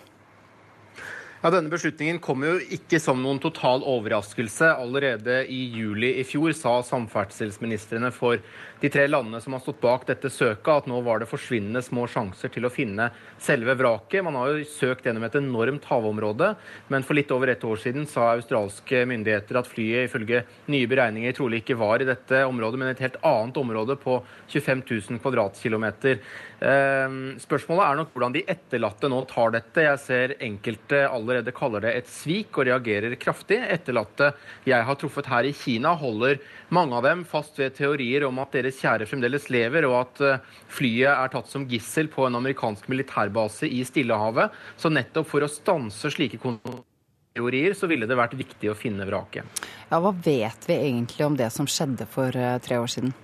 [1.43, 4.68] Ja, Denne beslutningen kom jo ikke som noen total overraskelse.
[4.78, 8.38] Allerede i juli i fjor sa samferdselsministrene for
[8.78, 12.05] de tre landene som har stått bak dette søket, at nå var det forsvinnende små
[12.11, 13.09] sjanser til å finne
[13.43, 14.22] selve vraket.
[14.22, 16.53] Man har jo søkt gjennom et enormt havområde,
[16.95, 21.34] men for litt over et år siden sa australske myndigheter at flyet ifølge nye beregninger
[21.34, 26.22] trolig ikke var i dette området, men et helt annet område på 25 000 kvadratkilometer.
[26.62, 29.86] Ehm, spørsmålet er nok hvordan de etterlatte nå tar dette.
[29.88, 33.59] Jeg ser enkelte allerede kaller det et svik og reagerer kraftig.
[33.72, 34.33] Etterlatte
[34.68, 36.39] jeg har truffet her i Kina, holder
[36.72, 40.55] mange av dem fast ved teorier om at deres kjære fremdeles lever, og at eh,
[40.72, 44.53] flyet er tatt som gissel på en amerikansk militærbase i Stillehavet.
[44.76, 46.41] Så nettopp for å stanse slike
[47.33, 49.64] teorier, så ville det vært viktig å finne vraket.
[49.89, 53.16] Ja, Hva vet vi egentlig om det som skjedde for eh, tre år siden?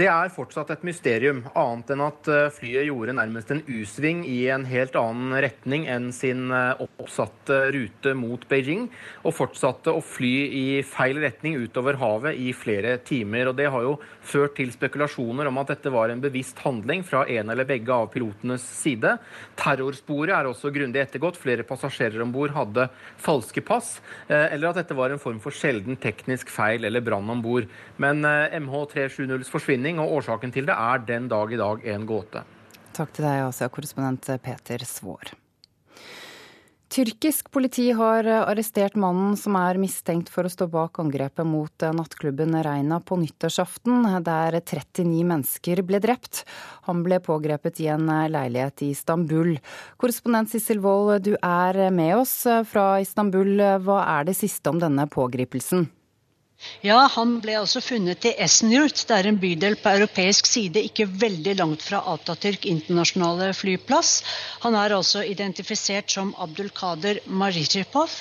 [0.00, 4.46] Det er fortsatt et mysterium, annet enn at eh, flyet gjorde nærmest en U-sving i
[4.48, 8.86] en helt annen retning enn sin eh, oppsatte rute mot Beijing,
[9.28, 13.50] og fortsatte å fly i feil retning utover havet i flere timer.
[13.50, 17.26] Og Det har jo ført til spekulasjoner om at dette var en bevisst handling fra
[17.28, 19.18] en eller begge av pilotenes side.
[19.60, 21.36] Terrorsporet er også grundig ettergått.
[21.42, 22.88] Flere passasjerer om bord hadde
[23.20, 23.98] falske pass,
[24.30, 27.68] eh, eller at dette var en form for sjelden teknisk feil eller brann om bord.
[28.00, 32.44] Men MH370s forsvinning forsvinning, og årsaken til det er den dag i dag en gåte.
[32.92, 35.34] Takk til deg, Asia-korrespondent Peter Svår.
[36.90, 42.56] Tyrkisk politi har arrestert mannen som er mistenkt for å stå bak angrepet mot nattklubben
[42.64, 46.42] Reina på nyttårsaften, der 39 mennesker ble drept.
[46.88, 49.60] Han ble pågrepet i en leilighet i Istanbul.
[50.02, 53.54] Korrespondent Sissel Wold, du er med oss fra Istanbul.
[53.86, 55.86] Hva er det siste om denne pågripelsen?
[56.84, 59.02] Ja, han ble altså funnet i Esenyurt.
[59.08, 64.20] Det er en bydel på europeisk side, ikke veldig langt fra Atatürk internasjonale flyplass.
[64.64, 68.12] Han er altså identifisert som Abdulkader Marijipov,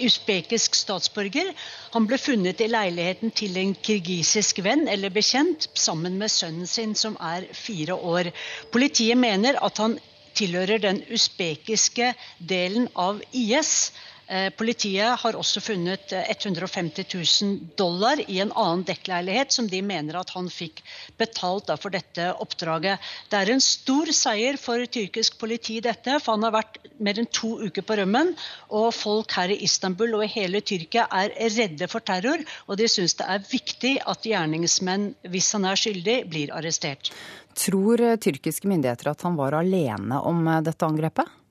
[0.00, 1.52] usbekisk statsborger.
[1.96, 6.94] Han ble funnet i leiligheten til en kirgisisk venn eller bekjent, sammen med sønnen sin,
[6.96, 8.32] som er fire år.
[8.72, 9.98] Politiet mener at han
[10.36, 13.92] tilhører den usbekiske delen av IS.
[14.32, 19.82] Eh, politiet har også funnet 150 eh, 000 dollar i en annen dekkleilighet, som de
[19.84, 20.80] mener at han fikk
[21.20, 23.02] betalt for dette oppdraget.
[23.28, 27.28] Det er en stor seier for tyrkisk politi, dette, for han har vært mer enn
[27.28, 28.32] to uker på rømmen.
[28.72, 32.88] Og folk her i Istanbul og i hele Tyrkia er redde for terror, og de
[32.88, 37.12] syns det er viktig at gjerningsmenn, hvis han er skyldig, blir arrestert.
[37.52, 41.41] Tror eh, tyrkiske myndigheter at han var alene om dette angrepet?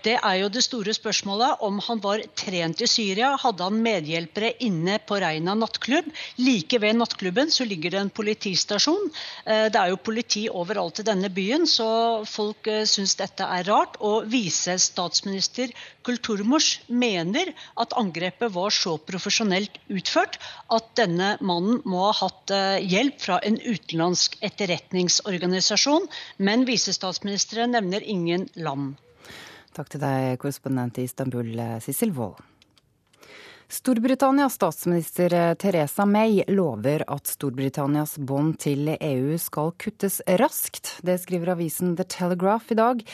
[0.00, 3.34] Det er jo det store spørsmålet om han var trent i Syria.
[3.42, 6.06] Hadde han medhjelpere inne på Reina nattklubb?
[6.40, 9.10] Like ved nattklubben så ligger det en politistasjon.
[9.44, 11.88] Eh, det er jo politi overalt i denne byen, så
[12.24, 13.98] folk eh, syns dette er rart.
[14.00, 15.74] Og visestatsminister
[16.08, 20.40] Kulturmors mener at angrepet var så profesjonelt utført
[20.72, 26.08] at denne mannen må ha hatt eh, hjelp fra en utenlandsk etterretningsorganisasjon.
[26.40, 28.96] Men visestatsministeren nevner ingen land.
[29.76, 31.52] Takk til deg, korrespondent i Istanbul,
[31.84, 32.40] Sissel Wold.
[33.70, 40.96] Storbritannias statsminister Teresa May lover at Storbritannias bånd til EU skal kuttes raskt.
[41.06, 43.04] Det skriver avisen The Telegraph i dag.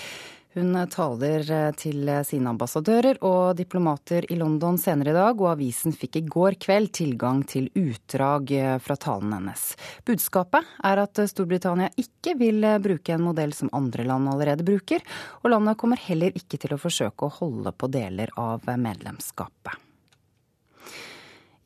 [0.56, 5.92] Hun taler eh, til sine ambassadører og diplomater i London senere i dag, og avisen
[5.92, 9.68] fikk i går kveld tilgang til utdrag eh, fra talen hennes.
[10.08, 15.04] Budskapet er at Storbritannia ikke vil eh, bruke en modell som andre land allerede bruker,
[15.42, 19.85] og landet kommer heller ikke til å forsøke å holde på deler av medlemskapet.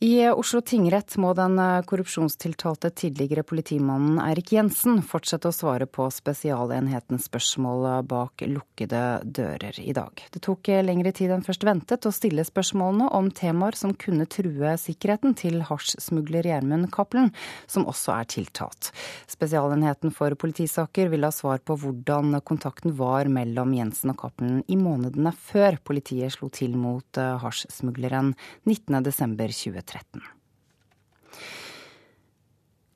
[0.02, 6.06] I Oslo tingrett må den eh, korrupsjonstiltalte tidligere politimannen Eirik Jensen fortsette å svare på
[6.08, 10.22] Spesialenhetens spørsmål bak lukkede dører i dag.
[10.32, 14.72] Det tok lengre tid enn først ventet å stille spørsmålene om temaer som kunne true
[14.80, 17.28] sikkerheten til hasjsmugler Gjermund Cappelen,
[17.68, 18.94] som også er tiltalt.
[19.28, 24.80] Spesialenheten for politisaker vil ha svar på hvordan kontakten var mellom Jensen og Cappelen i
[24.80, 28.32] månedene før politiet slo til mot eh, hasjsmugleren
[28.64, 29.89] 19.12.2013.
[29.90, 30.28] 2013.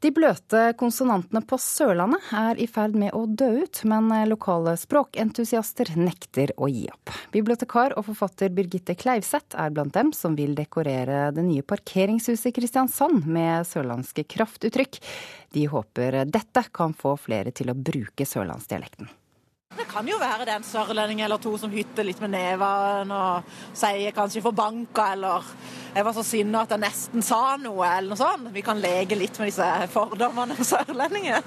[0.05, 5.95] De bløte konsonantene på Sørlandet er i ferd med å dø ut, men lokale språkentusiaster
[5.97, 7.14] nekter å gi opp.
[7.32, 12.57] Bibliotekar og forfatter Birgitte Kleivseth er blant dem som vil dekorere det nye parkeringshuset i
[12.61, 15.01] Kristiansand med sørlandske kraftuttrykk.
[15.57, 19.09] De håper dette kan få flere til å bruke sørlandsdialekten.
[19.76, 23.18] Det kan jo være det er en sørlending eller to som hytter litt med nevene
[23.18, 25.42] og sier kanskje 'forbanka' eller
[25.94, 28.52] 'jeg var så sinna at jeg nesten sa noe' eller noe sånt.
[28.54, 31.42] Vi kan leke litt med disse fordommene om sørlendinger.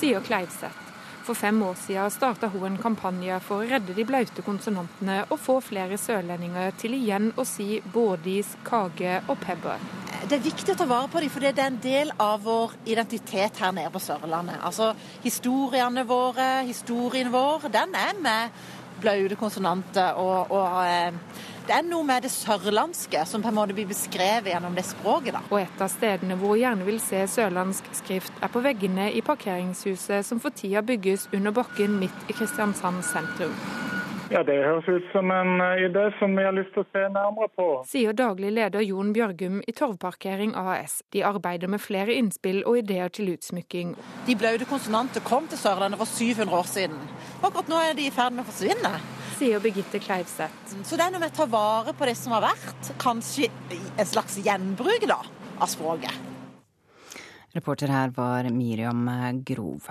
[0.00, 0.83] Sier Kleivseth.
[1.24, 5.40] For fem år siden starta hun en kampanje for å redde de blaute konsonantene og
[5.40, 9.80] få flere sørlendinger til igjen å si bådis, kage og pebber
[10.24, 12.74] det er viktig å ta vare på dem, for det er en del av vår
[12.88, 14.56] identitet her nede på Sørlandet.
[14.64, 14.92] Altså
[15.24, 18.54] historiene våre, historien vår, den er med
[19.02, 20.16] blaute konsonanter.
[20.20, 24.50] Og, og eh, det er noe med det sørlandske som på en måte blir beskrevet
[24.52, 25.32] gjennom det språket.
[25.32, 25.40] da.
[25.50, 29.24] Og et av stedene hvor hun gjerne vil se sørlandsk skrift, er på veggene i
[29.24, 33.56] parkeringshuset som for tida bygges under bakken midt i Kristiansand sentrum.
[34.32, 37.02] Ja, Det høres ut som en eh, idé som vi har lyst til å se
[37.12, 37.66] nærmere på.
[37.86, 41.02] Sier daglig leder Jon Bjørgum i Torvparkering AS.
[41.12, 43.94] De arbeider med flere innspill og ideer til utsmykking.
[44.26, 47.04] De blaute konsonanter kom til Sørlandet for 700 år siden.
[47.42, 48.96] Akkurat nå er de i ferd med å forsvinne.
[49.34, 50.76] Sier Birgitte Kleivseth.
[50.86, 52.92] Så det er noe med å ta vare på det som har vært.
[53.02, 55.18] Kanskje en slags gjenbruk da,
[55.58, 56.32] av språket.
[57.54, 59.08] Reporter her var Miriam
[59.46, 59.90] Grov.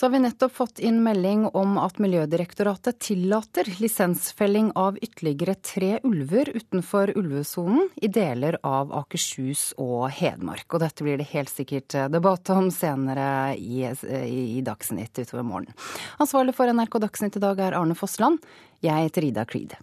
[0.00, 5.98] Så har vi nettopp fått inn melding om at Miljødirektoratet tillater lisensfelling av ytterligere tre
[6.08, 10.64] ulver utenfor ulvesonen i deler av Akershus og Hedmark.
[10.72, 13.84] Og dette blir det helt sikkert debatt om senere i,
[14.24, 15.76] i Dagsnytt utover morgenen.
[16.16, 18.40] Ansvarlig for NRK Dagsnytt i dag er Arne Fossland.
[18.80, 19.76] Jeg heter Ida Creed.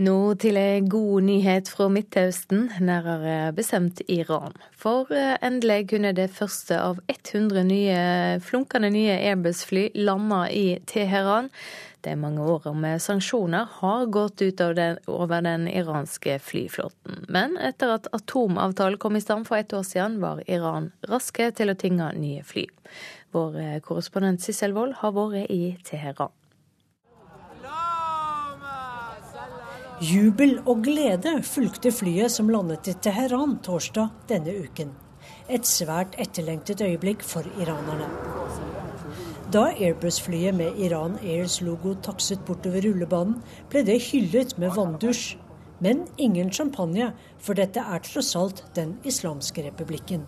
[0.00, 4.54] Nå til en god nyhet fra Midtøsten, nærmere bestemt Iran.
[4.72, 7.98] For eh, endelig kunne det første av 100 nye,
[8.40, 11.52] flunkende nye Airbus-fly lande i Teheran.
[12.02, 17.26] De mange åra med sanksjoner har gått ut den, over den iranske flyflåten.
[17.28, 21.68] Men etter at atomavtalen kom i stand for ett år siden, var Iran raske til
[21.68, 22.64] å tinge nye fly.
[23.36, 26.32] Vår eh, korrespondent Sissel Wold har vært i Teheran.
[30.02, 34.88] Jubel og glede fulgte flyet som landet i Teheran torsdag denne uken.
[35.46, 38.08] Et svært etterlengtet øyeblikk for iranerne.
[39.54, 43.36] Da Airbus-flyet med Iran Airs logo takset bortover rullebanen,
[43.70, 45.36] ble det hyllet med vanndusj.
[45.78, 50.24] Men ingen champagne, for dette er tross alt Den islamske republikken.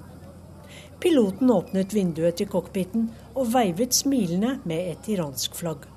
[1.03, 5.91] Piloten åpnet vinduet til cockpiten og veivet smilende med et iransk flagg.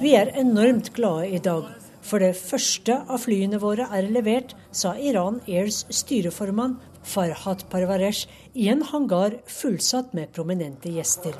[0.00, 1.64] Vi er enormt glade i dag,
[2.02, 6.76] for det første av flyene våre er levert, sa Iran Airs styreformann
[7.06, 11.34] Farhat Parvaresh i en hangar fullsatt med prominente gjester.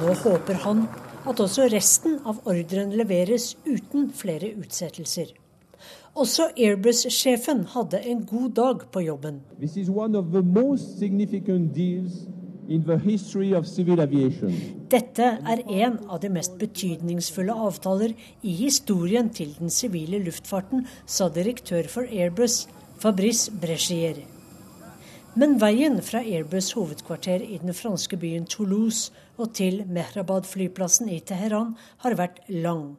[0.00, 0.86] Nå håper han
[1.24, 5.32] at også resten av ordren leveres uten flere utsettelser.
[6.14, 9.42] Også Airbus-sjefen hadde en god dag på jobben.
[9.58, 12.26] This is one of the most significant deals
[14.94, 21.28] dette er en av de mest betydningsfulle avtaler i historien til den sivile luftfarten, sa
[21.28, 22.64] direktør for Airbus,
[23.02, 24.22] Fabrice Brechier.
[25.34, 31.74] Men veien fra Airbus hovedkvarter i den franske byen Toulouse og til Mehrabad-flyplassen i Teheran
[32.04, 32.94] har vært lang.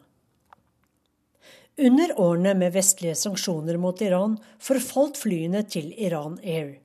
[1.76, 6.85] Under årene med vestlige sanksjoner mot Iran forfalt flyene til Iran Air.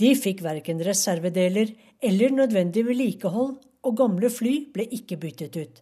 [0.00, 5.78] De fikk verken reservedeler eller nødvendig vedlikehold, og gamle fly ble ikke byttet ut.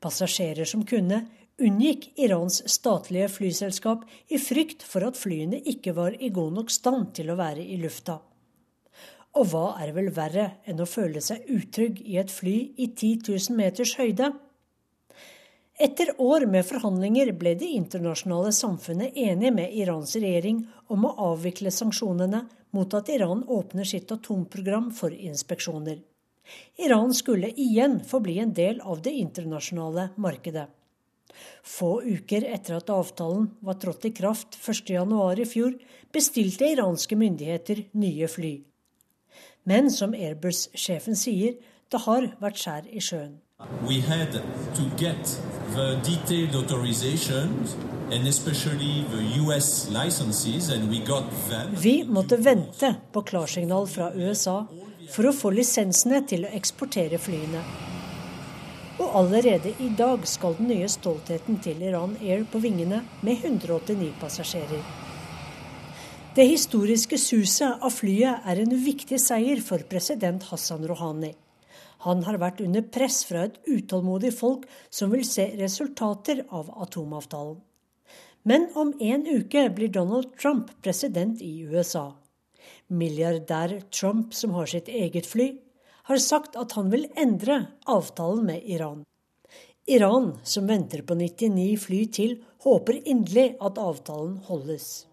[0.00, 1.22] Passasjerer som kunne,
[1.60, 7.12] unngikk Irans statlige flyselskap i frykt for at flyene ikke var i god nok stand
[7.16, 8.18] til å være i lufta.
[9.36, 13.24] Og hva er vel verre enn å føle seg utrygg i et fly i 10
[13.28, 14.32] 000 meters høyde?
[15.76, 20.62] Etter år med forhandlinger ble det internasjonale samfunnet enig med Irans regjering
[20.92, 22.46] om å avvikle sanksjonene
[22.76, 26.02] mot at Iran åpner sitt atomprogram for inspeksjoner.
[26.76, 30.68] Iran skulle igjen få bli en del av det internasjonale markedet.
[31.62, 35.74] Få uker etter at avtalen var trådt i kraft 1.1 i fjor,
[36.12, 38.54] bestilte iranske myndigheter nye fly.
[39.66, 41.58] Men som Airbus-sjefen sier,
[41.90, 43.36] det har vært skjær i sjøen.
[43.88, 44.32] We had
[44.76, 45.38] to get
[45.74, 47.76] the detailed authorizations
[51.82, 54.54] Vi måtte vente på klarsignal fra USA
[55.10, 57.64] for å få lisensene til å eksportere flyene.
[59.02, 64.14] Og allerede i dag skal den nye stoltheten til Iran Air på vingene med 189
[64.22, 64.86] passasjerer.
[66.38, 71.34] Det historiske suset av flyet er en viktig seier for president Hassan Rouhani.
[72.06, 77.58] Han har vært under press fra et utålmodig folk som vil se resultater av atomavtalen.
[78.46, 82.12] Men om en uke blir Donald Trump president i USA.
[82.86, 85.48] Milliardær Trump, som har sitt eget fly,
[86.06, 87.56] har sagt at han vil endre
[87.90, 89.02] avtalen med Iran.
[89.90, 95.08] Iran, som venter på 99 fly til, håper inderlig at avtalen holdes.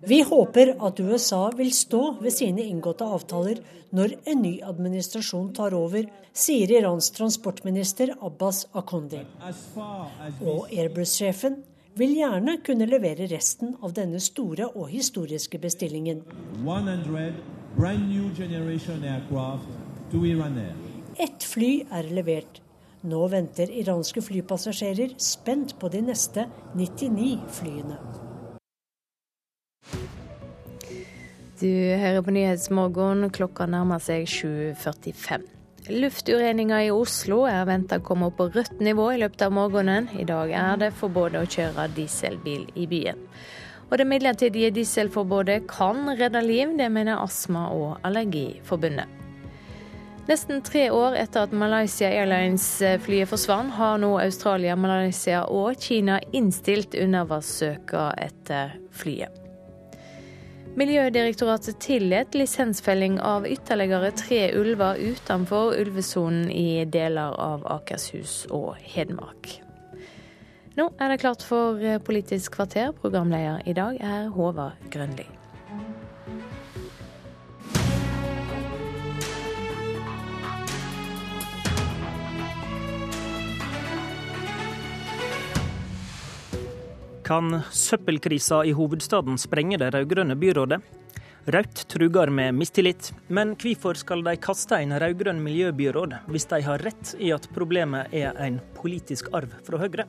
[0.00, 3.60] Vi håper at USA vil stå ved sine inngåtte avtaler
[3.92, 9.20] når en ny administrasjon tar over, sier Irans transportminister Abbas Akondi.
[10.40, 11.58] Og Airbus-sjefen
[11.98, 16.22] vil gjerne kunne levere resten av denne store og historiske bestillingen.
[21.18, 22.62] Ett fly er levert.
[23.06, 27.98] Nå venter iranske flypassasjerer spent på de neste 99 flyene.
[31.58, 33.28] Du hører på Nyhetsmorgen.
[33.34, 35.46] Klokka nærmer seg 7.45.
[35.88, 40.10] Luftureninga i Oslo er venta å komme opp på rødt nivå i løpet av morgenen.
[40.18, 43.22] I dag er det forbudt å kjøre dieselbil i byen.
[43.88, 49.27] Og det midlertidige dieselforbudet kan redde liv, det mener Astma- og Allergiforbundet.
[50.28, 56.92] Nesten tre år etter at Malaysia Airlines-flyet forsvant, har nå Australia, Malaysia og Kina innstilt
[57.00, 59.32] undervannssøka etter flyet.
[60.76, 69.56] Miljødirektoratet tillot lisensfelling av ytterligere tre ulver utenfor ulvesonen i deler av Akershus og Hedmark.
[70.76, 72.92] Nå er det klart for Politisk kvarter.
[73.00, 75.37] Programleder i dag er Håvard Grønli.
[87.28, 90.78] Kan søppelkrisa i hovedstaden sprenge det rød-grønne byrådet?
[91.52, 96.80] Rødt truger med mistillit, men hvorfor skal de kaste en rød-grønn miljøbyråd hvis de har
[96.86, 100.06] rett i at problemet er en politisk arv fra Høyre?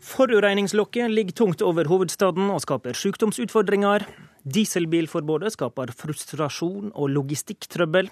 [0.00, 4.06] Forureiningslokket ligger tungt over hovedstaden og skaper sykdomsutfordringer.
[4.48, 8.08] Dieselbilforbudet skaper frustrasjon og logistikktrøbbel.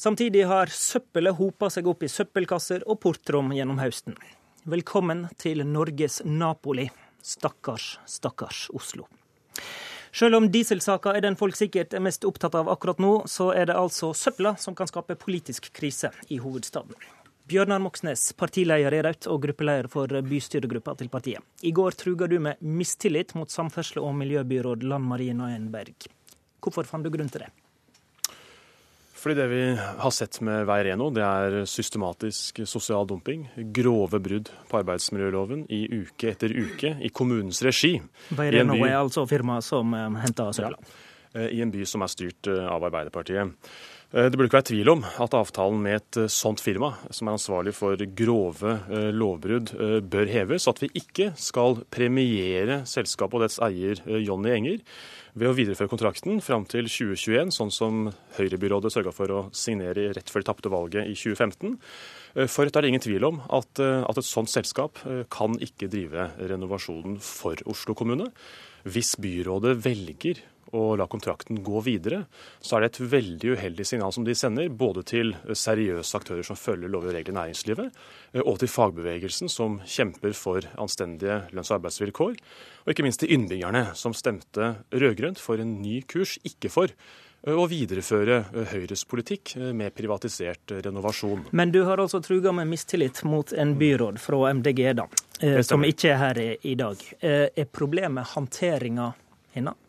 [0.00, 4.16] Samtidig har søppelet hopa seg opp i søppelkasser og portrom gjennom høsten.
[4.66, 6.88] Velkommen til Norges Napoli.
[7.22, 9.04] Stakkars, stakkars Oslo.
[10.10, 13.68] Selv om dieselsaka er den folk sikkert er mest opptatt av akkurat nå, så er
[13.70, 16.98] det altså søpla som kan skape politisk krise i hovedstaden.
[17.46, 21.46] Bjørnar Moxnes, partileder i Rødt og gruppeleder for bystyregruppa til partiet.
[21.62, 26.10] I går truga du med mistillit mot samferdsel- og miljøbyråd Lan Marie Nøyenberg.
[26.58, 27.52] Hvorfor fant du grunn til det?
[29.26, 29.62] Fordi det vi
[29.98, 33.40] har sett med Veireno, det er systematisk sosial dumping.
[33.74, 37.96] Grove brudd på arbeidsmiljøloven i uke etter uke i kommunens regi.
[38.38, 40.54] Veireno er altså firmaet som eh, henter?
[40.62, 40.70] Ja,
[41.32, 43.74] eh, I en by som er styrt eh, av Arbeiderpartiet.
[44.06, 47.72] Det burde ikke være tvil om at avtalen med et sånt firma, som er ansvarlig
[47.74, 48.76] for grove
[49.12, 49.72] lovbrudd,
[50.06, 50.68] bør heves.
[50.70, 54.84] At vi ikke skal premiere selskapet og dets eier Jonny Enger
[55.36, 58.06] ved å videreføre kontrakten fram til 2021, sånn som
[58.38, 61.76] Høyre-byrådet sørga for å signere rett før de tapte valget i 2015.
[62.36, 65.24] Eh, for det er det ingen tvil om at, eh, at et sånt selskap eh,
[65.32, 68.30] kan ikke drive renovasjonen for Oslo kommune.
[68.88, 70.40] Hvis byrådet velger
[70.74, 72.24] å la kontrakten gå videre,
[72.60, 76.58] så er det et veldig uheldig signal som de sender, både til seriøse aktører som
[76.58, 78.00] følger lover og regler i næringslivet,
[78.42, 82.34] og til fagbevegelsen som kjemper for anstendige lønns- og arbeidsvilkår.
[82.86, 86.94] Og ikke minst til innbyggerne som stemte rød-grønt for en ny kurs, ikke for
[87.46, 88.40] å videreføre
[88.72, 91.44] Høyres politikk med privatisert renovasjon.
[91.54, 95.06] Men du har altså truga med mistillit mot en byråd fra MDG, da,
[95.62, 97.06] som ikke er her i dag.
[97.22, 99.12] Er problemet håndteringa
[99.54, 99.85] hennes?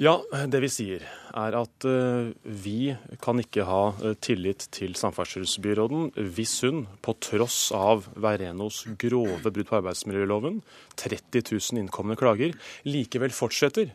[0.00, 0.14] Ja,
[0.48, 1.02] det vi sier
[1.36, 7.66] er at uh, vi kan ikke ha uh, tillit til samferdselsbyråden hvis hun, på tross
[7.76, 10.62] av Verenos grove brudd på arbeidsmiljøloven,
[10.96, 12.56] 30 000 innkomne klager,
[12.88, 13.92] likevel fortsetter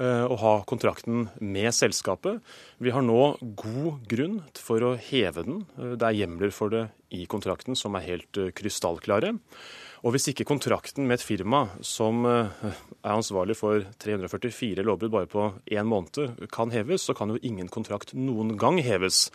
[0.00, 2.38] å ha kontrakten med selskapet.
[2.80, 5.58] Vi har nå god grunn for å heve den.
[5.76, 9.34] Det er hjemler for det i kontrakten som er helt krystallklare.
[10.00, 12.48] Og hvis ikke kontrakten med et firma som eh,
[13.02, 17.68] er ansvarlig for 344 lovbrudd bare på én måned, kan heves, så kan jo ingen
[17.68, 19.26] kontrakt noen gang heves.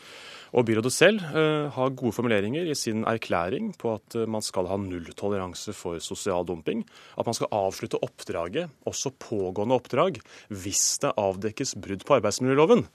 [0.55, 4.69] Og byrådet selv uh, har gode formuleringer i sin erklæring på at uh, man skal
[4.69, 6.85] ha nulltoleranse for sosial dumping.
[7.19, 12.85] At man skal avslutte oppdraget, også pågående oppdrag, hvis det avdekkes brudd på arbeidsmiljøloven.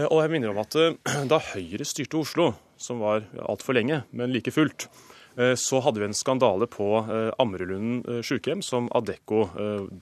[0.00, 0.76] Og jeg minner om at
[1.30, 2.50] da Høyre styrte Oslo,
[2.80, 5.19] som var altfor lenge, men like fullt, Eh,
[5.56, 9.46] så hadde vi en skandale på eh, Ammerudlunden eh, sykehjem, som Adecco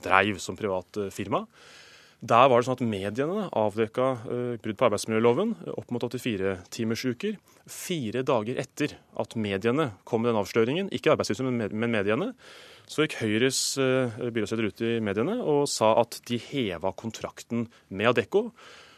[0.03, 1.45] dreiv som privat firma.
[2.19, 4.07] Der var det sånn at mediene avdekka
[4.59, 7.37] brudd på arbeidsmiljøloven, opp mot 84-timersuker,
[7.71, 10.89] fire dager etter at mediene kom med den avsløringen.
[10.91, 12.33] Ikke Arbeidstilsynet, men mediene.
[12.91, 18.49] Så gikk Høyres byrådsleder ut i mediene og sa at de heva kontrakten med Adecco.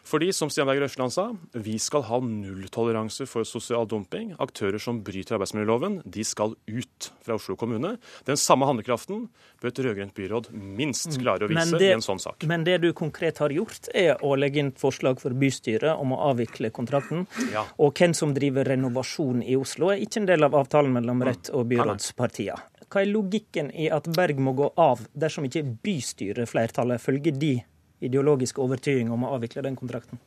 [0.03, 4.33] Fordi, som Stian Berger Østland sa, vi skal ha nulltoleranse for sosial dumping.
[4.41, 7.93] Aktører som bryter arbeidsmiljøloven, de skal ut fra Oslo kommune.
[8.27, 9.27] Den samme handlekraften
[9.61, 11.19] bør et rød-grønt byråd minst mm.
[11.21, 12.47] klare å vise det, i en sånn sak.
[12.49, 16.21] Men det du konkret har gjort, er å legge inn forslag for bystyret om å
[16.31, 17.27] avvikle kontrakten.
[17.53, 17.67] Ja.
[17.77, 21.27] Og hvem som driver renovasjon i Oslo, er ikke en del av avtalen mellom mm.
[21.29, 22.67] Rødt og byrådspartiene.
[22.91, 27.53] Hva er logikken i at Berg må gå av dersom ikke bystyreflertallet følger de
[28.01, 30.21] ideologisk overtyding om å avvikle den kontrakten?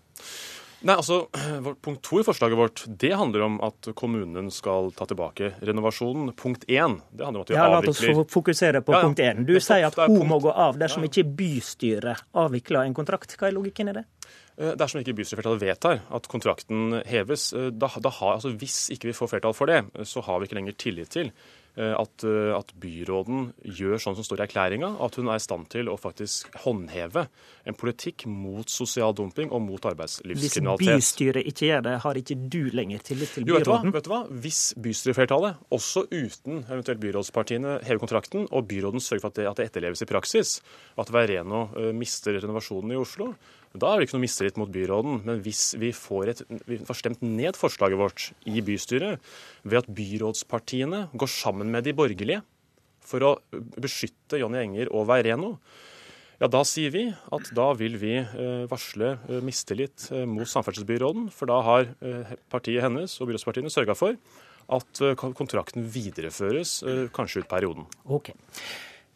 [0.85, 1.23] Nei, altså,
[1.81, 6.35] Punkt to i forslaget vårt det handler om at kommunen skal ta tilbake renovasjonen.
[6.37, 9.09] Punkt én det handler om at vi ja, avvikler La oss fokusere på ja, ja.
[9.09, 9.47] punkt én.
[9.49, 13.33] Du sier at hun må gå av dersom ikke bystyret avvikler en kontrakt.
[13.41, 14.05] Hva er logikken i det?
[14.61, 19.09] Eh, dersom ikke bystyreflertallet vedtar at kontrakten heves, eh, da, da har, altså hvis ikke
[19.09, 22.53] vi får flertall for det, så har vi ikke lenger tillit til Eh, at, eh,
[22.55, 25.97] at, byråden gjør sånn som står i erklæringa, at hun er i stand til å
[25.99, 27.27] faktisk håndheve
[27.67, 30.85] en politikk mot sosial dumping og mot arbeidslivskriminalitet.
[30.85, 33.51] Hvis bystyret ikke gjør det, har ikke du lenger tillit til byråden?
[33.51, 33.97] Jo, vet, du hva?
[33.97, 34.23] vet du hva?
[34.45, 39.59] Hvis bystyreflertallet, også uten eventuelt byrådspartiene, hever kontrakten, og byråden sørger for at det, at
[39.59, 40.57] det etterleves i praksis,
[41.01, 43.33] at Veireno uh, mister renovasjonen i Oslo,
[43.75, 45.23] da er det ikke noe mistillit mot byråden.
[45.27, 49.33] Men hvis vi får, et, vi får, stemt ned forslaget vårt i bystyret
[49.67, 52.45] ved at byrådspartiene går sammen med de borgerlige
[53.05, 53.33] for å
[53.83, 55.57] beskytte Jonny Enger og Veireno,
[56.41, 61.29] ja, da sier vi at da vil vi eh, varsle eh, mistillit eh, mot samferdselsbyråden.
[61.35, 61.91] For da har
[62.53, 64.19] partiet hennes og byrådspartiene sørga for
[64.75, 66.79] at kontrakten videreføres,
[67.13, 67.85] kanskje ut perioden.
[68.17, 68.33] Okay.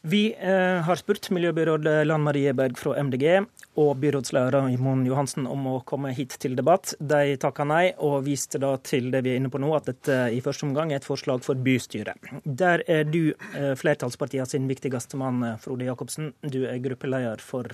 [0.08, 3.42] Vi eh, har spurt miljøbyråd Lan Marie Berg fra MDG
[3.78, 6.94] og byrådsleder Imon Johansen om å komme hit til debatt.
[6.98, 10.16] De takka nei, og viste da til det vi er inne på nå, at dette
[10.32, 12.30] i første omgang er et forslag for bystyret.
[12.44, 16.32] Der er du eh, flertallspartiet sin viktigste mann, Frode Jacobsen.
[16.40, 17.68] Du er gruppeleder for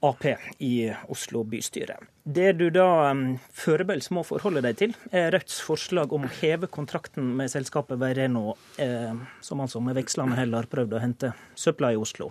[0.00, 0.24] Ap
[0.58, 0.72] i
[1.08, 1.96] Oslo bystyre.
[2.22, 3.10] Det du da
[3.56, 8.54] foreløpig må forholde deg til, er Rødts forslag om å heve kontrakten med selskapet Veireno,
[8.78, 12.30] eh, som altså med vekslende hell har prøvd å hente søpla i Oslo.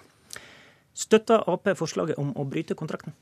[0.97, 3.13] Støtter Ap forslaget om å bryte kontrakten?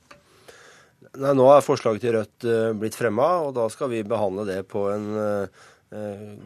[1.15, 4.61] Nei, Nå er forslaget til Rødt uh, blitt fremma, og da skal vi behandle det
[4.71, 5.65] på en Eh,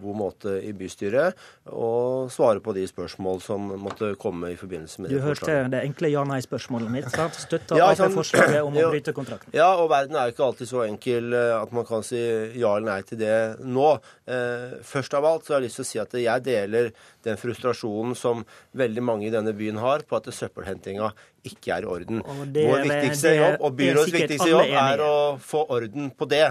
[0.02, 1.38] god måte i bystyret
[1.70, 5.20] og svare på de spørsmål som måtte komme i forbindelse med det.
[5.20, 7.10] Du hørte det enkle ja-nei-spørsmålet mitt.
[7.14, 7.38] sant?
[7.40, 9.54] Støtter ja, sånn, forslaget om å bryte kontrakten?
[9.56, 12.90] Ja, og verden er ikke alltid så enkel eh, at man kan si ja eller
[12.92, 13.92] nei til det nå.
[14.30, 16.92] Eh, først av alt så har jeg lyst til å si at jeg deler
[17.30, 18.44] den frustrasjonen som
[18.78, 21.14] veldig mange i denne byen har på at søppelhentinga
[21.48, 22.22] ikke er i orden.
[22.26, 26.48] Vår viktigste jobb og byrådets viktigste jobb er å få orden på det.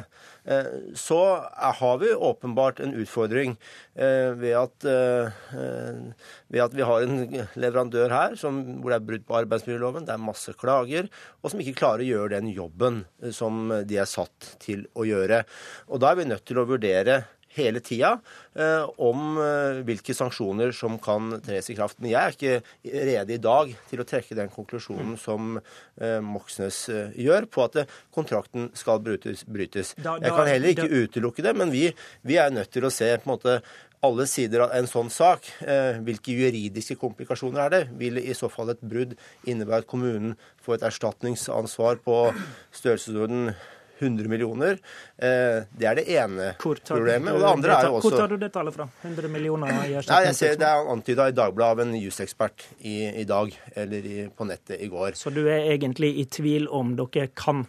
[0.48, 1.20] Eh, så
[1.80, 3.56] har vi åpenbart en utfordring
[3.94, 5.32] eh, ved at, eh,
[6.48, 10.14] ved at vi har en leverandør her som, hvor det er brudd på arbeidsmiljøloven, det
[10.16, 11.10] er masse klager,
[11.42, 13.02] og som ikke klarer å gjøre den jobben
[13.34, 15.44] som de er satt til å gjøre.
[15.92, 17.24] Og Da er vi nødt til å vurdere
[17.58, 18.14] hele tida
[18.54, 21.98] eh, om eh, hvilke sanksjoner som kan tres i kraft.
[22.02, 26.84] Men jeg er ikke rede i dag til å trekke den konklusjonen som eh, Moxnes
[27.18, 27.82] gjør, på at
[28.14, 29.94] kontrakten skal brytes.
[29.98, 31.88] Jeg kan heller ikke utelukke det, men vi,
[32.26, 33.60] vi er nødt til å se på en måte
[34.04, 35.48] alle sider av en sånn sak.
[36.06, 37.80] hvilke juridiske komplikasjoner er det?
[37.98, 42.20] Vil i så fall et brudd innebære at kommunen får et erstatningsansvar på
[42.70, 43.50] størrelsesorden
[43.98, 44.78] 100 millioner.
[45.16, 47.32] Eh, det er det ene problemet.
[47.34, 48.88] Og det andre er jo også Hvor tar du det tallet fra?
[49.02, 53.26] 100 millioner Nei, jeg ser Det er antyda i Dagbladet av en jusekspert i, i
[53.28, 55.18] dag, eller i, på nettet i går.
[55.18, 57.66] Så du er egentlig i tvil om dere kan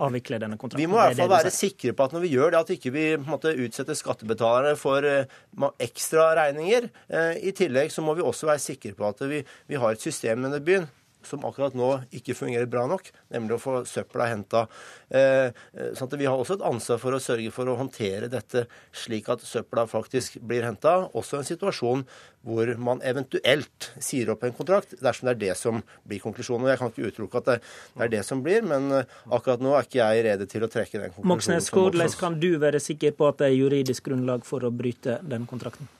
[0.00, 0.82] avvikle denne kontrakten?
[0.82, 2.94] Vi må i hvert fall være sikre på at når vi gjør det, at ikke
[2.94, 6.88] vi ikke utsetter skattebetalerne for uh, ekstra regninger.
[7.10, 10.08] Uh, I tillegg så må vi også være sikre på at vi, vi har et
[10.08, 10.88] system i denne byen
[11.26, 14.64] som akkurat nå ikke fungerer bra nok, nemlig å få søpla henta.
[15.08, 15.50] Eh,
[15.96, 18.66] sånn vi har også et ansvar for å sørge for å håndtere dette
[18.96, 21.10] slik at søpla faktisk blir henta.
[21.16, 22.06] Også en situasjon
[22.46, 26.70] hvor man eventuelt sier opp en kontrakt, dersom det er det som blir konklusjonen.
[26.72, 27.58] Jeg kan ikke utelukke at det
[28.06, 30.96] er det som blir, men eh, akkurat nå er ikke jeg rede til å trekke
[30.96, 31.34] den konklusjonen.
[31.34, 35.20] Moxnes, hvordan kan du være sikker på at det er juridisk grunnlag for å bryte
[35.26, 35.90] den kontrakten?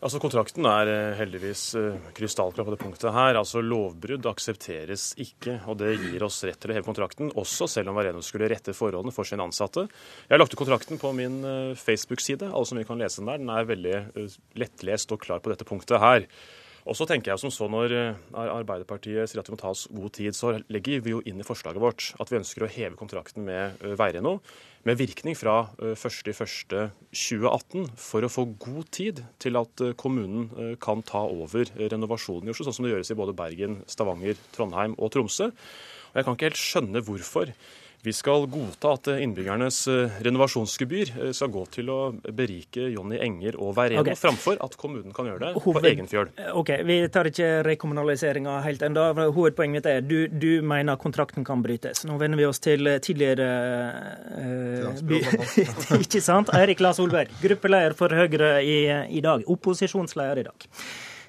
[0.00, 3.36] Altså Kontrakten er eh, heldigvis eh, krystallklar på det punktet her.
[3.36, 7.92] Altså Lovbrudd aksepteres ikke, og det gir oss rett til å heve kontrakten, også selv
[7.92, 9.84] om Vareno skulle rette forholdene for sine ansatte.
[10.24, 13.28] Jeg har lagt ut kontrakten på min eh, Facebook-side, alle som vi kan lese den
[13.28, 13.44] der.
[13.44, 14.32] Den er veldig
[14.62, 16.24] lettlest og klar på dette punktet her.
[16.88, 17.92] Og så tenker jeg som så Når
[18.32, 21.44] Arbeiderpartiet sier at vi må ta oss god tid, så legger vi jo inn i
[21.44, 24.38] forslaget vårt at vi ønsker å heve kontrakten med Veireno
[24.88, 30.72] med virkning fra 1.1.2018 eh, for å få god tid til at eh, kommunen eh,
[30.80, 34.96] kan ta over renovasjonen i Oslo, sånn som det gjøres i både Bergen, Stavanger, Trondheim
[34.96, 35.50] og Tromsø.
[36.10, 37.52] Og Jeg kan ikke helt skjønne hvorfor
[38.02, 41.98] vi skal godta at innbyggernes eh, renovasjonsgebyr eh, skal gå til å
[42.32, 44.16] berike Jonny Enger og Veireno, okay.
[44.16, 45.82] framfor at kommunen kan gjøre det Hoved...
[45.82, 46.30] på egen fjøl.
[46.56, 49.04] Ok, Vi tar ikke rekommunaliseringa helt ennå.
[49.36, 52.06] Hovedpoenget mitt er du, du mener kontrakten kan brytes.
[52.08, 53.50] Nå vender vi oss til tidligere
[54.32, 55.20] uh, by...
[56.00, 56.52] Ikke sant?
[56.56, 58.80] Eirik La Solberg, gruppeleder for Høyre i,
[59.12, 59.44] i dag.
[59.50, 60.68] Opposisjonsleder i dag.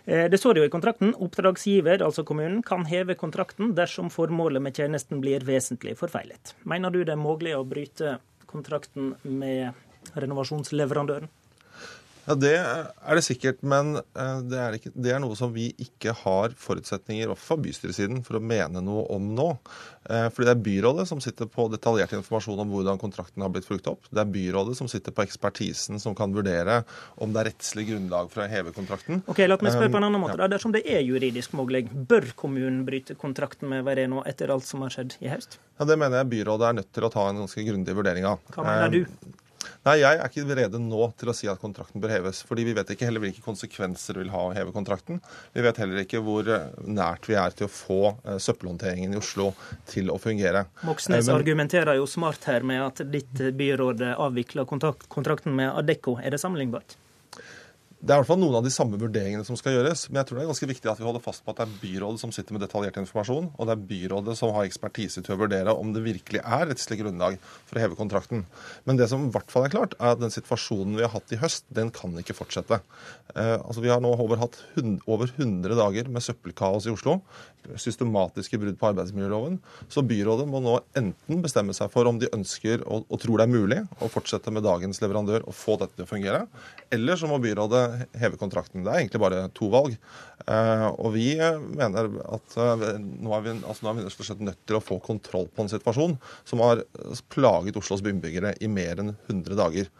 [0.05, 4.77] Eh, det står jo i kontrakten oppdragsgiver, altså kommunen, kan heve kontrakten dersom formålet med
[4.77, 6.55] tjenesten blir vesentlig forfeilet.
[6.63, 8.17] Mener du det er mulig å bryte
[8.49, 9.71] kontrakten med
[10.17, 11.29] renovasjonsleverandøren?
[12.27, 15.71] Ja, Det er det sikkert, men eh, det er, ikke, det er, noe som vi
[15.81, 19.47] ikke har forutsetninger fra bystyresiden for å mene noe om nå.
[20.05, 23.67] Eh, fordi det er byrådet som sitter på detaljert informasjon om hvordan kontrakten har blitt
[23.67, 24.05] fulgt opp.
[24.11, 26.81] Det er byrådet som sitter på ekspertisen som kan vurdere
[27.21, 29.23] om det er rettslig grunnlag for å heve kontrakten.
[29.25, 30.37] Ok, La meg spørre på en annen måte.
[30.37, 30.49] Ja.
[30.51, 34.93] Dersom det er juridisk mulig, bør kommunen bryte kontrakten med Vereno etter alt som har
[34.93, 35.57] skjedd i høst?
[35.79, 38.41] Ja, Det mener jeg byrådet er nødt til å ta en ganske grundig vurdering av.
[38.53, 39.01] Hva mener du?
[39.87, 42.41] Nei, Jeg er ikke rede nå til å si at kontrakten bør heves.
[42.47, 45.21] fordi Vi vet ikke heller hvilke konsekvenser det vil ha å heve kontrakten.
[45.53, 49.19] Vi vet heller ikke hvor eh, nært vi er til å få uh, søppelhåndteringen i
[49.19, 49.51] Oslo
[49.89, 50.65] til å fungere.
[50.87, 56.17] Moxnes Men, argumenterer jo smart her med at ditt byråd avvikler kontrakten med Adecco.
[56.21, 56.97] Er det sammenlignbart?
[58.01, 60.07] Det er i hvert fall noen av de samme vurderingene som skal gjøres.
[60.09, 61.81] Men jeg tror det er ganske viktig at vi holder fast på at det er
[61.83, 65.37] byrådet som sitter med detaljert informasjon, og det er byrådet som har ekspertise til å
[65.37, 67.37] vurdere om det virkelig er rettslig grunnlag
[67.69, 68.41] for å heve kontrakten.
[68.89, 71.35] Men det som i hvert fall er klart, er at den situasjonen vi har hatt
[71.35, 72.81] i høst, den kan ikke fortsette.
[73.35, 74.57] Eh, altså Vi har nå over hatt
[75.05, 77.19] over 100 dager med søppelkaos i Oslo
[77.79, 79.57] systematiske brudd på arbeidsmiljøloven.
[79.91, 83.47] Så byrådet må nå enten bestemme seg for om de ønsker og, og, tror det
[83.47, 86.43] er mulig å fortsette med dagens leverandør og få dette til å fungere,
[86.93, 87.83] eller så må byrådet
[88.21, 88.85] heve kontrakten.
[88.85, 89.97] Det er egentlig bare to valg.
[90.49, 94.79] Eh, og vi mener at eh, nå er vi, altså nå er vi nødt til
[94.79, 96.17] å få kontroll på en situasjon
[96.49, 96.83] som har
[97.31, 99.91] plaget Oslos innbyggere i mer enn 100 dager.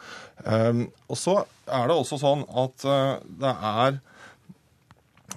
[0.46, 4.02] Eh, og så er det også sånn at eh, det er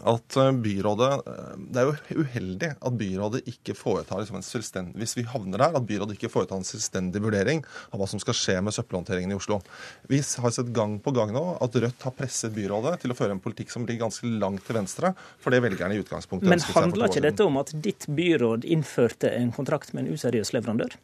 [0.03, 4.99] at eh, byrådet eh, Det er jo uheldig at byrådet ikke foretar liksom en selvstendig
[5.01, 7.63] Hvis vi havner der, at byrådet ikke foretar en selvstendig vurdering
[7.93, 9.61] av hva som skal skje med søppelhåndteringen i Oslo.
[10.11, 13.37] Vi har sett gang på gang nå at Rødt har presset byrådet til å føre
[13.37, 17.11] en politikk som ligger ganske langt til venstre for det velgerne i utgangspunktet Men handler
[17.11, 20.97] ikke dette om at ditt byråd innførte en kontrakt med en useriøs leverandør?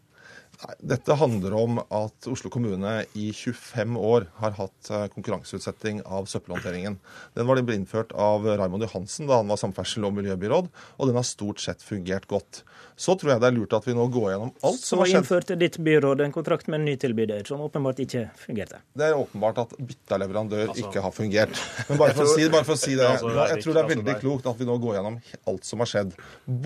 [0.85, 6.99] Dette handler om at Oslo kommune i 25 år har hatt eh, konkurranseutsetting av søppelhåndteringen.
[7.39, 11.25] Den var innført av Raymond Johansen da han var samferdsel- og miljøbyråd, og den har
[11.25, 12.63] stort sett fungert godt.
[13.01, 15.17] Så tror jeg det er lurt at vi nå går gjennom alt som har skjedd.
[15.17, 18.83] Så innførte ditt byråd en kontrakt med en ny tilbyder, som åpenbart ikke fungerte?
[18.93, 21.57] Det er åpenbart at bytta leverandør altså, ikke har fungert.
[21.89, 23.93] Men bare for, å si, bare for å si det, altså, jeg tror det er
[23.95, 26.17] veldig klokt at vi nå går gjennom alt som har skjedd.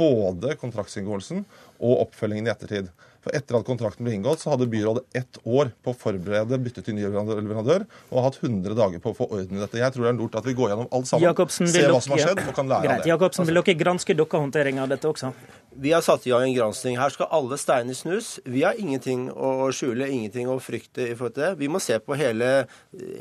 [0.03, 1.47] Både kontraktsinngåelsen
[1.79, 2.91] og oppfølgingen i ettertid.
[3.25, 6.85] For Etter at kontrakten ble inngått, så hadde byrådet ett år på å forberede bytte
[6.85, 9.81] til ny leverandør, og har hatt 100 dager på å få orden i dette.
[9.81, 12.13] Jeg tror det er lurt at vi går gjennom alt sammen, Jakobsen, ser hva som
[12.17, 12.99] har skjedd, og kan lære greit.
[12.99, 13.13] av det.
[13.15, 15.33] Jakobsen, vil dere granske deres håndtering av dette også?
[15.77, 16.97] Vi har satt i gang en gransking.
[16.99, 18.37] Her skal alle steiner snus.
[18.47, 21.51] Vi har ingenting å skjule, ingenting å frykte i forhold til det.
[21.59, 22.51] Vi må se på hele,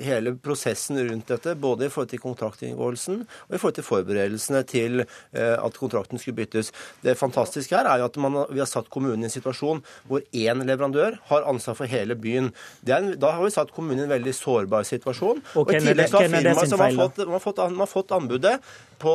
[0.04, 5.02] hele prosessen rundt dette, både i forhold til kontraktinngåelsen og i forhold til forberedelsene til
[5.02, 6.70] eh, at kontrakten skulle byttes.
[7.02, 10.22] Det fantastiske her er jo at man, vi har satt kommunen i en situasjon hvor
[10.30, 12.52] én leverandør har ansvar for hele byen.
[12.86, 15.42] En, da har vi satt kommunen i en veldig sårbar situasjon.
[15.56, 18.60] Og, og i tillegg så har firmaet som har fått, har fått, har fått anbudet,
[19.04, 19.14] på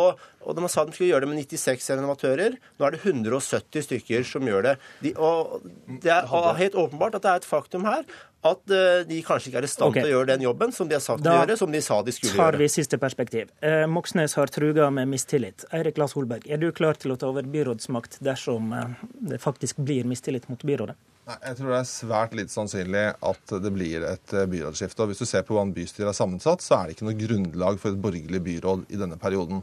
[0.49, 2.57] og de sa de skulle gjøre det med 96 renovatører.
[2.79, 4.75] Nå er det 170 stykker som gjør det.
[5.05, 5.61] De, og
[6.03, 8.07] det er helt åpenbart at det er et faktum her
[8.47, 10.05] at uh, de kanskje ikke er i stand okay.
[10.05, 11.99] til å gjøre den jobben som de har sagt da å gjøre, som de sa
[12.07, 12.39] de skulle gjøre.
[12.39, 13.53] Da tar vi siste perspektiv.
[13.65, 15.67] Eh, Moxnes har truga med mistillit.
[15.75, 18.99] Eirik Lass Holberg, er du klar til å ta over byrådsmakt dersom eh,
[19.33, 20.95] det faktisk blir mistillit mot byrådet?
[21.29, 25.05] Nei, Jeg tror det er svært lite sannsynlig at det blir et eh, byrådsskifte.
[25.05, 27.81] Og Hvis du ser på hvordan bystyret er sammensatt, så er det ikke noe grunnlag
[27.83, 29.61] for et borgerlig byråd i denne perioden.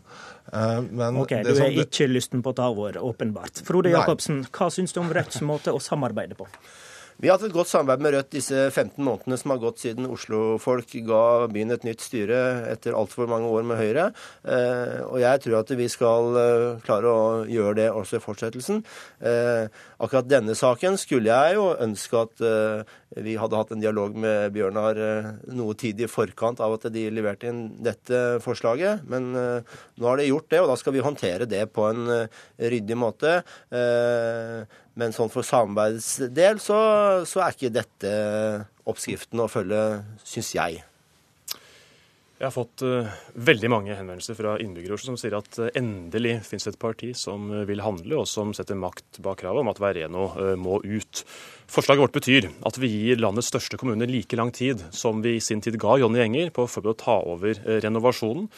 [0.52, 3.64] Eh, men ok, Du er ikke lysten på å ta over, åpenbart.
[3.66, 6.46] Frode Jacobsen, hva syns du om Rødts måte å samarbeide på?
[7.16, 10.10] Vi har hatt et godt samarbeid med Rødt disse 15 månedene som har gått siden
[10.12, 12.40] Oslo-folk ga byen et nytt styre
[12.74, 14.10] etter altfor mange år med Høyre.
[14.44, 18.84] Eh, og jeg tror at vi skal eh, klare å gjøre det også i fortsettelsen.
[19.24, 22.46] Eh, akkurat denne saken skulle jeg jo ønske at
[23.24, 25.00] vi hadde hatt en dialog med Bjørnar
[25.56, 29.08] noe tid i forkant av at de leverte inn dette forslaget.
[29.08, 32.10] Men nå har de gjort det, og da skal vi håndtere det på en
[32.60, 33.38] ryddig måte.
[34.96, 36.80] Men sånn for samarbeidsdel så,
[37.28, 38.12] så er ikke dette
[38.88, 39.82] oppskriften å følge,
[40.24, 40.84] syns jeg.
[42.36, 43.08] Jeg har fått uh,
[43.48, 47.62] veldig mange henvendelser fra innbyggere som sier at uh, endelig finnes et parti som uh,
[47.68, 50.26] vil handle, og som setter makt bak kravet om at Veireno
[50.60, 51.24] må ut.
[51.72, 55.44] Forslaget vårt betyr at vi gir landets største kommune like lang tid som vi i
[55.44, 58.52] sin tid ga Jonny Enger på å forberede å ta over renovasjonen.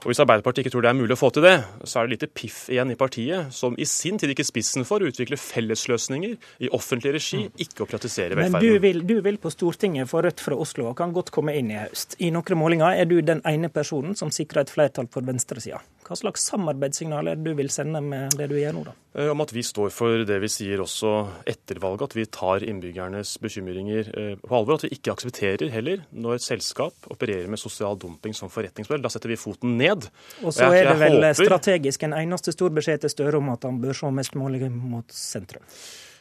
[0.00, 2.14] Og Hvis Arbeiderpartiet ikke tror det er mulig å få til det, så er det
[2.14, 5.36] lite piff igjen i partiet, som i sin tid gikk i spissen for å utvikle
[5.36, 7.60] fellesløsninger i offentlig regi, mm.
[7.66, 8.56] ikke å privatisere velferden.
[8.56, 11.52] Men du vil, du vil på Stortinget for Rødt fra Oslo og kan godt komme
[11.58, 12.16] inn i høst.
[12.16, 15.82] I noen målinger er du den ene personen som sikrer et flertall for venstresida.
[16.08, 18.96] Hva slags samarbeidssignal er det du vil sende med det du gjør nå, da?
[19.14, 21.12] Eh, om at vi står for det vi sier også
[21.50, 24.78] etter valget, at vi tar innbyggernes bekymringer eh, på alvor.
[24.78, 29.02] At vi ikke aksepterer heller når et selskap opererer med sosial dumping som forretningsmodell.
[29.02, 30.10] Da setter vi foten ned.
[30.44, 31.40] Og så er det vel håper...
[31.42, 35.06] strategisk en eneste stor beskjed til Støre om at han bør se mest mulig mot
[35.14, 35.66] sentrum.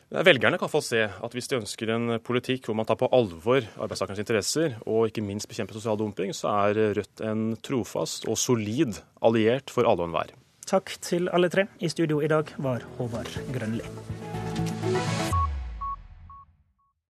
[0.10, 3.62] Velgerne kan få se at hvis de ønsker en politikk hvor man tar på alvor
[3.78, 8.98] arbeidstakernes interesser, og ikke minst bekjemper sosial dumping, så er Rødt en trofast og solid
[9.22, 10.34] alliert for alle og enhver.
[10.70, 11.70] Takk til alle tre.
[11.78, 15.29] I studio i dag var Håvard Grønli.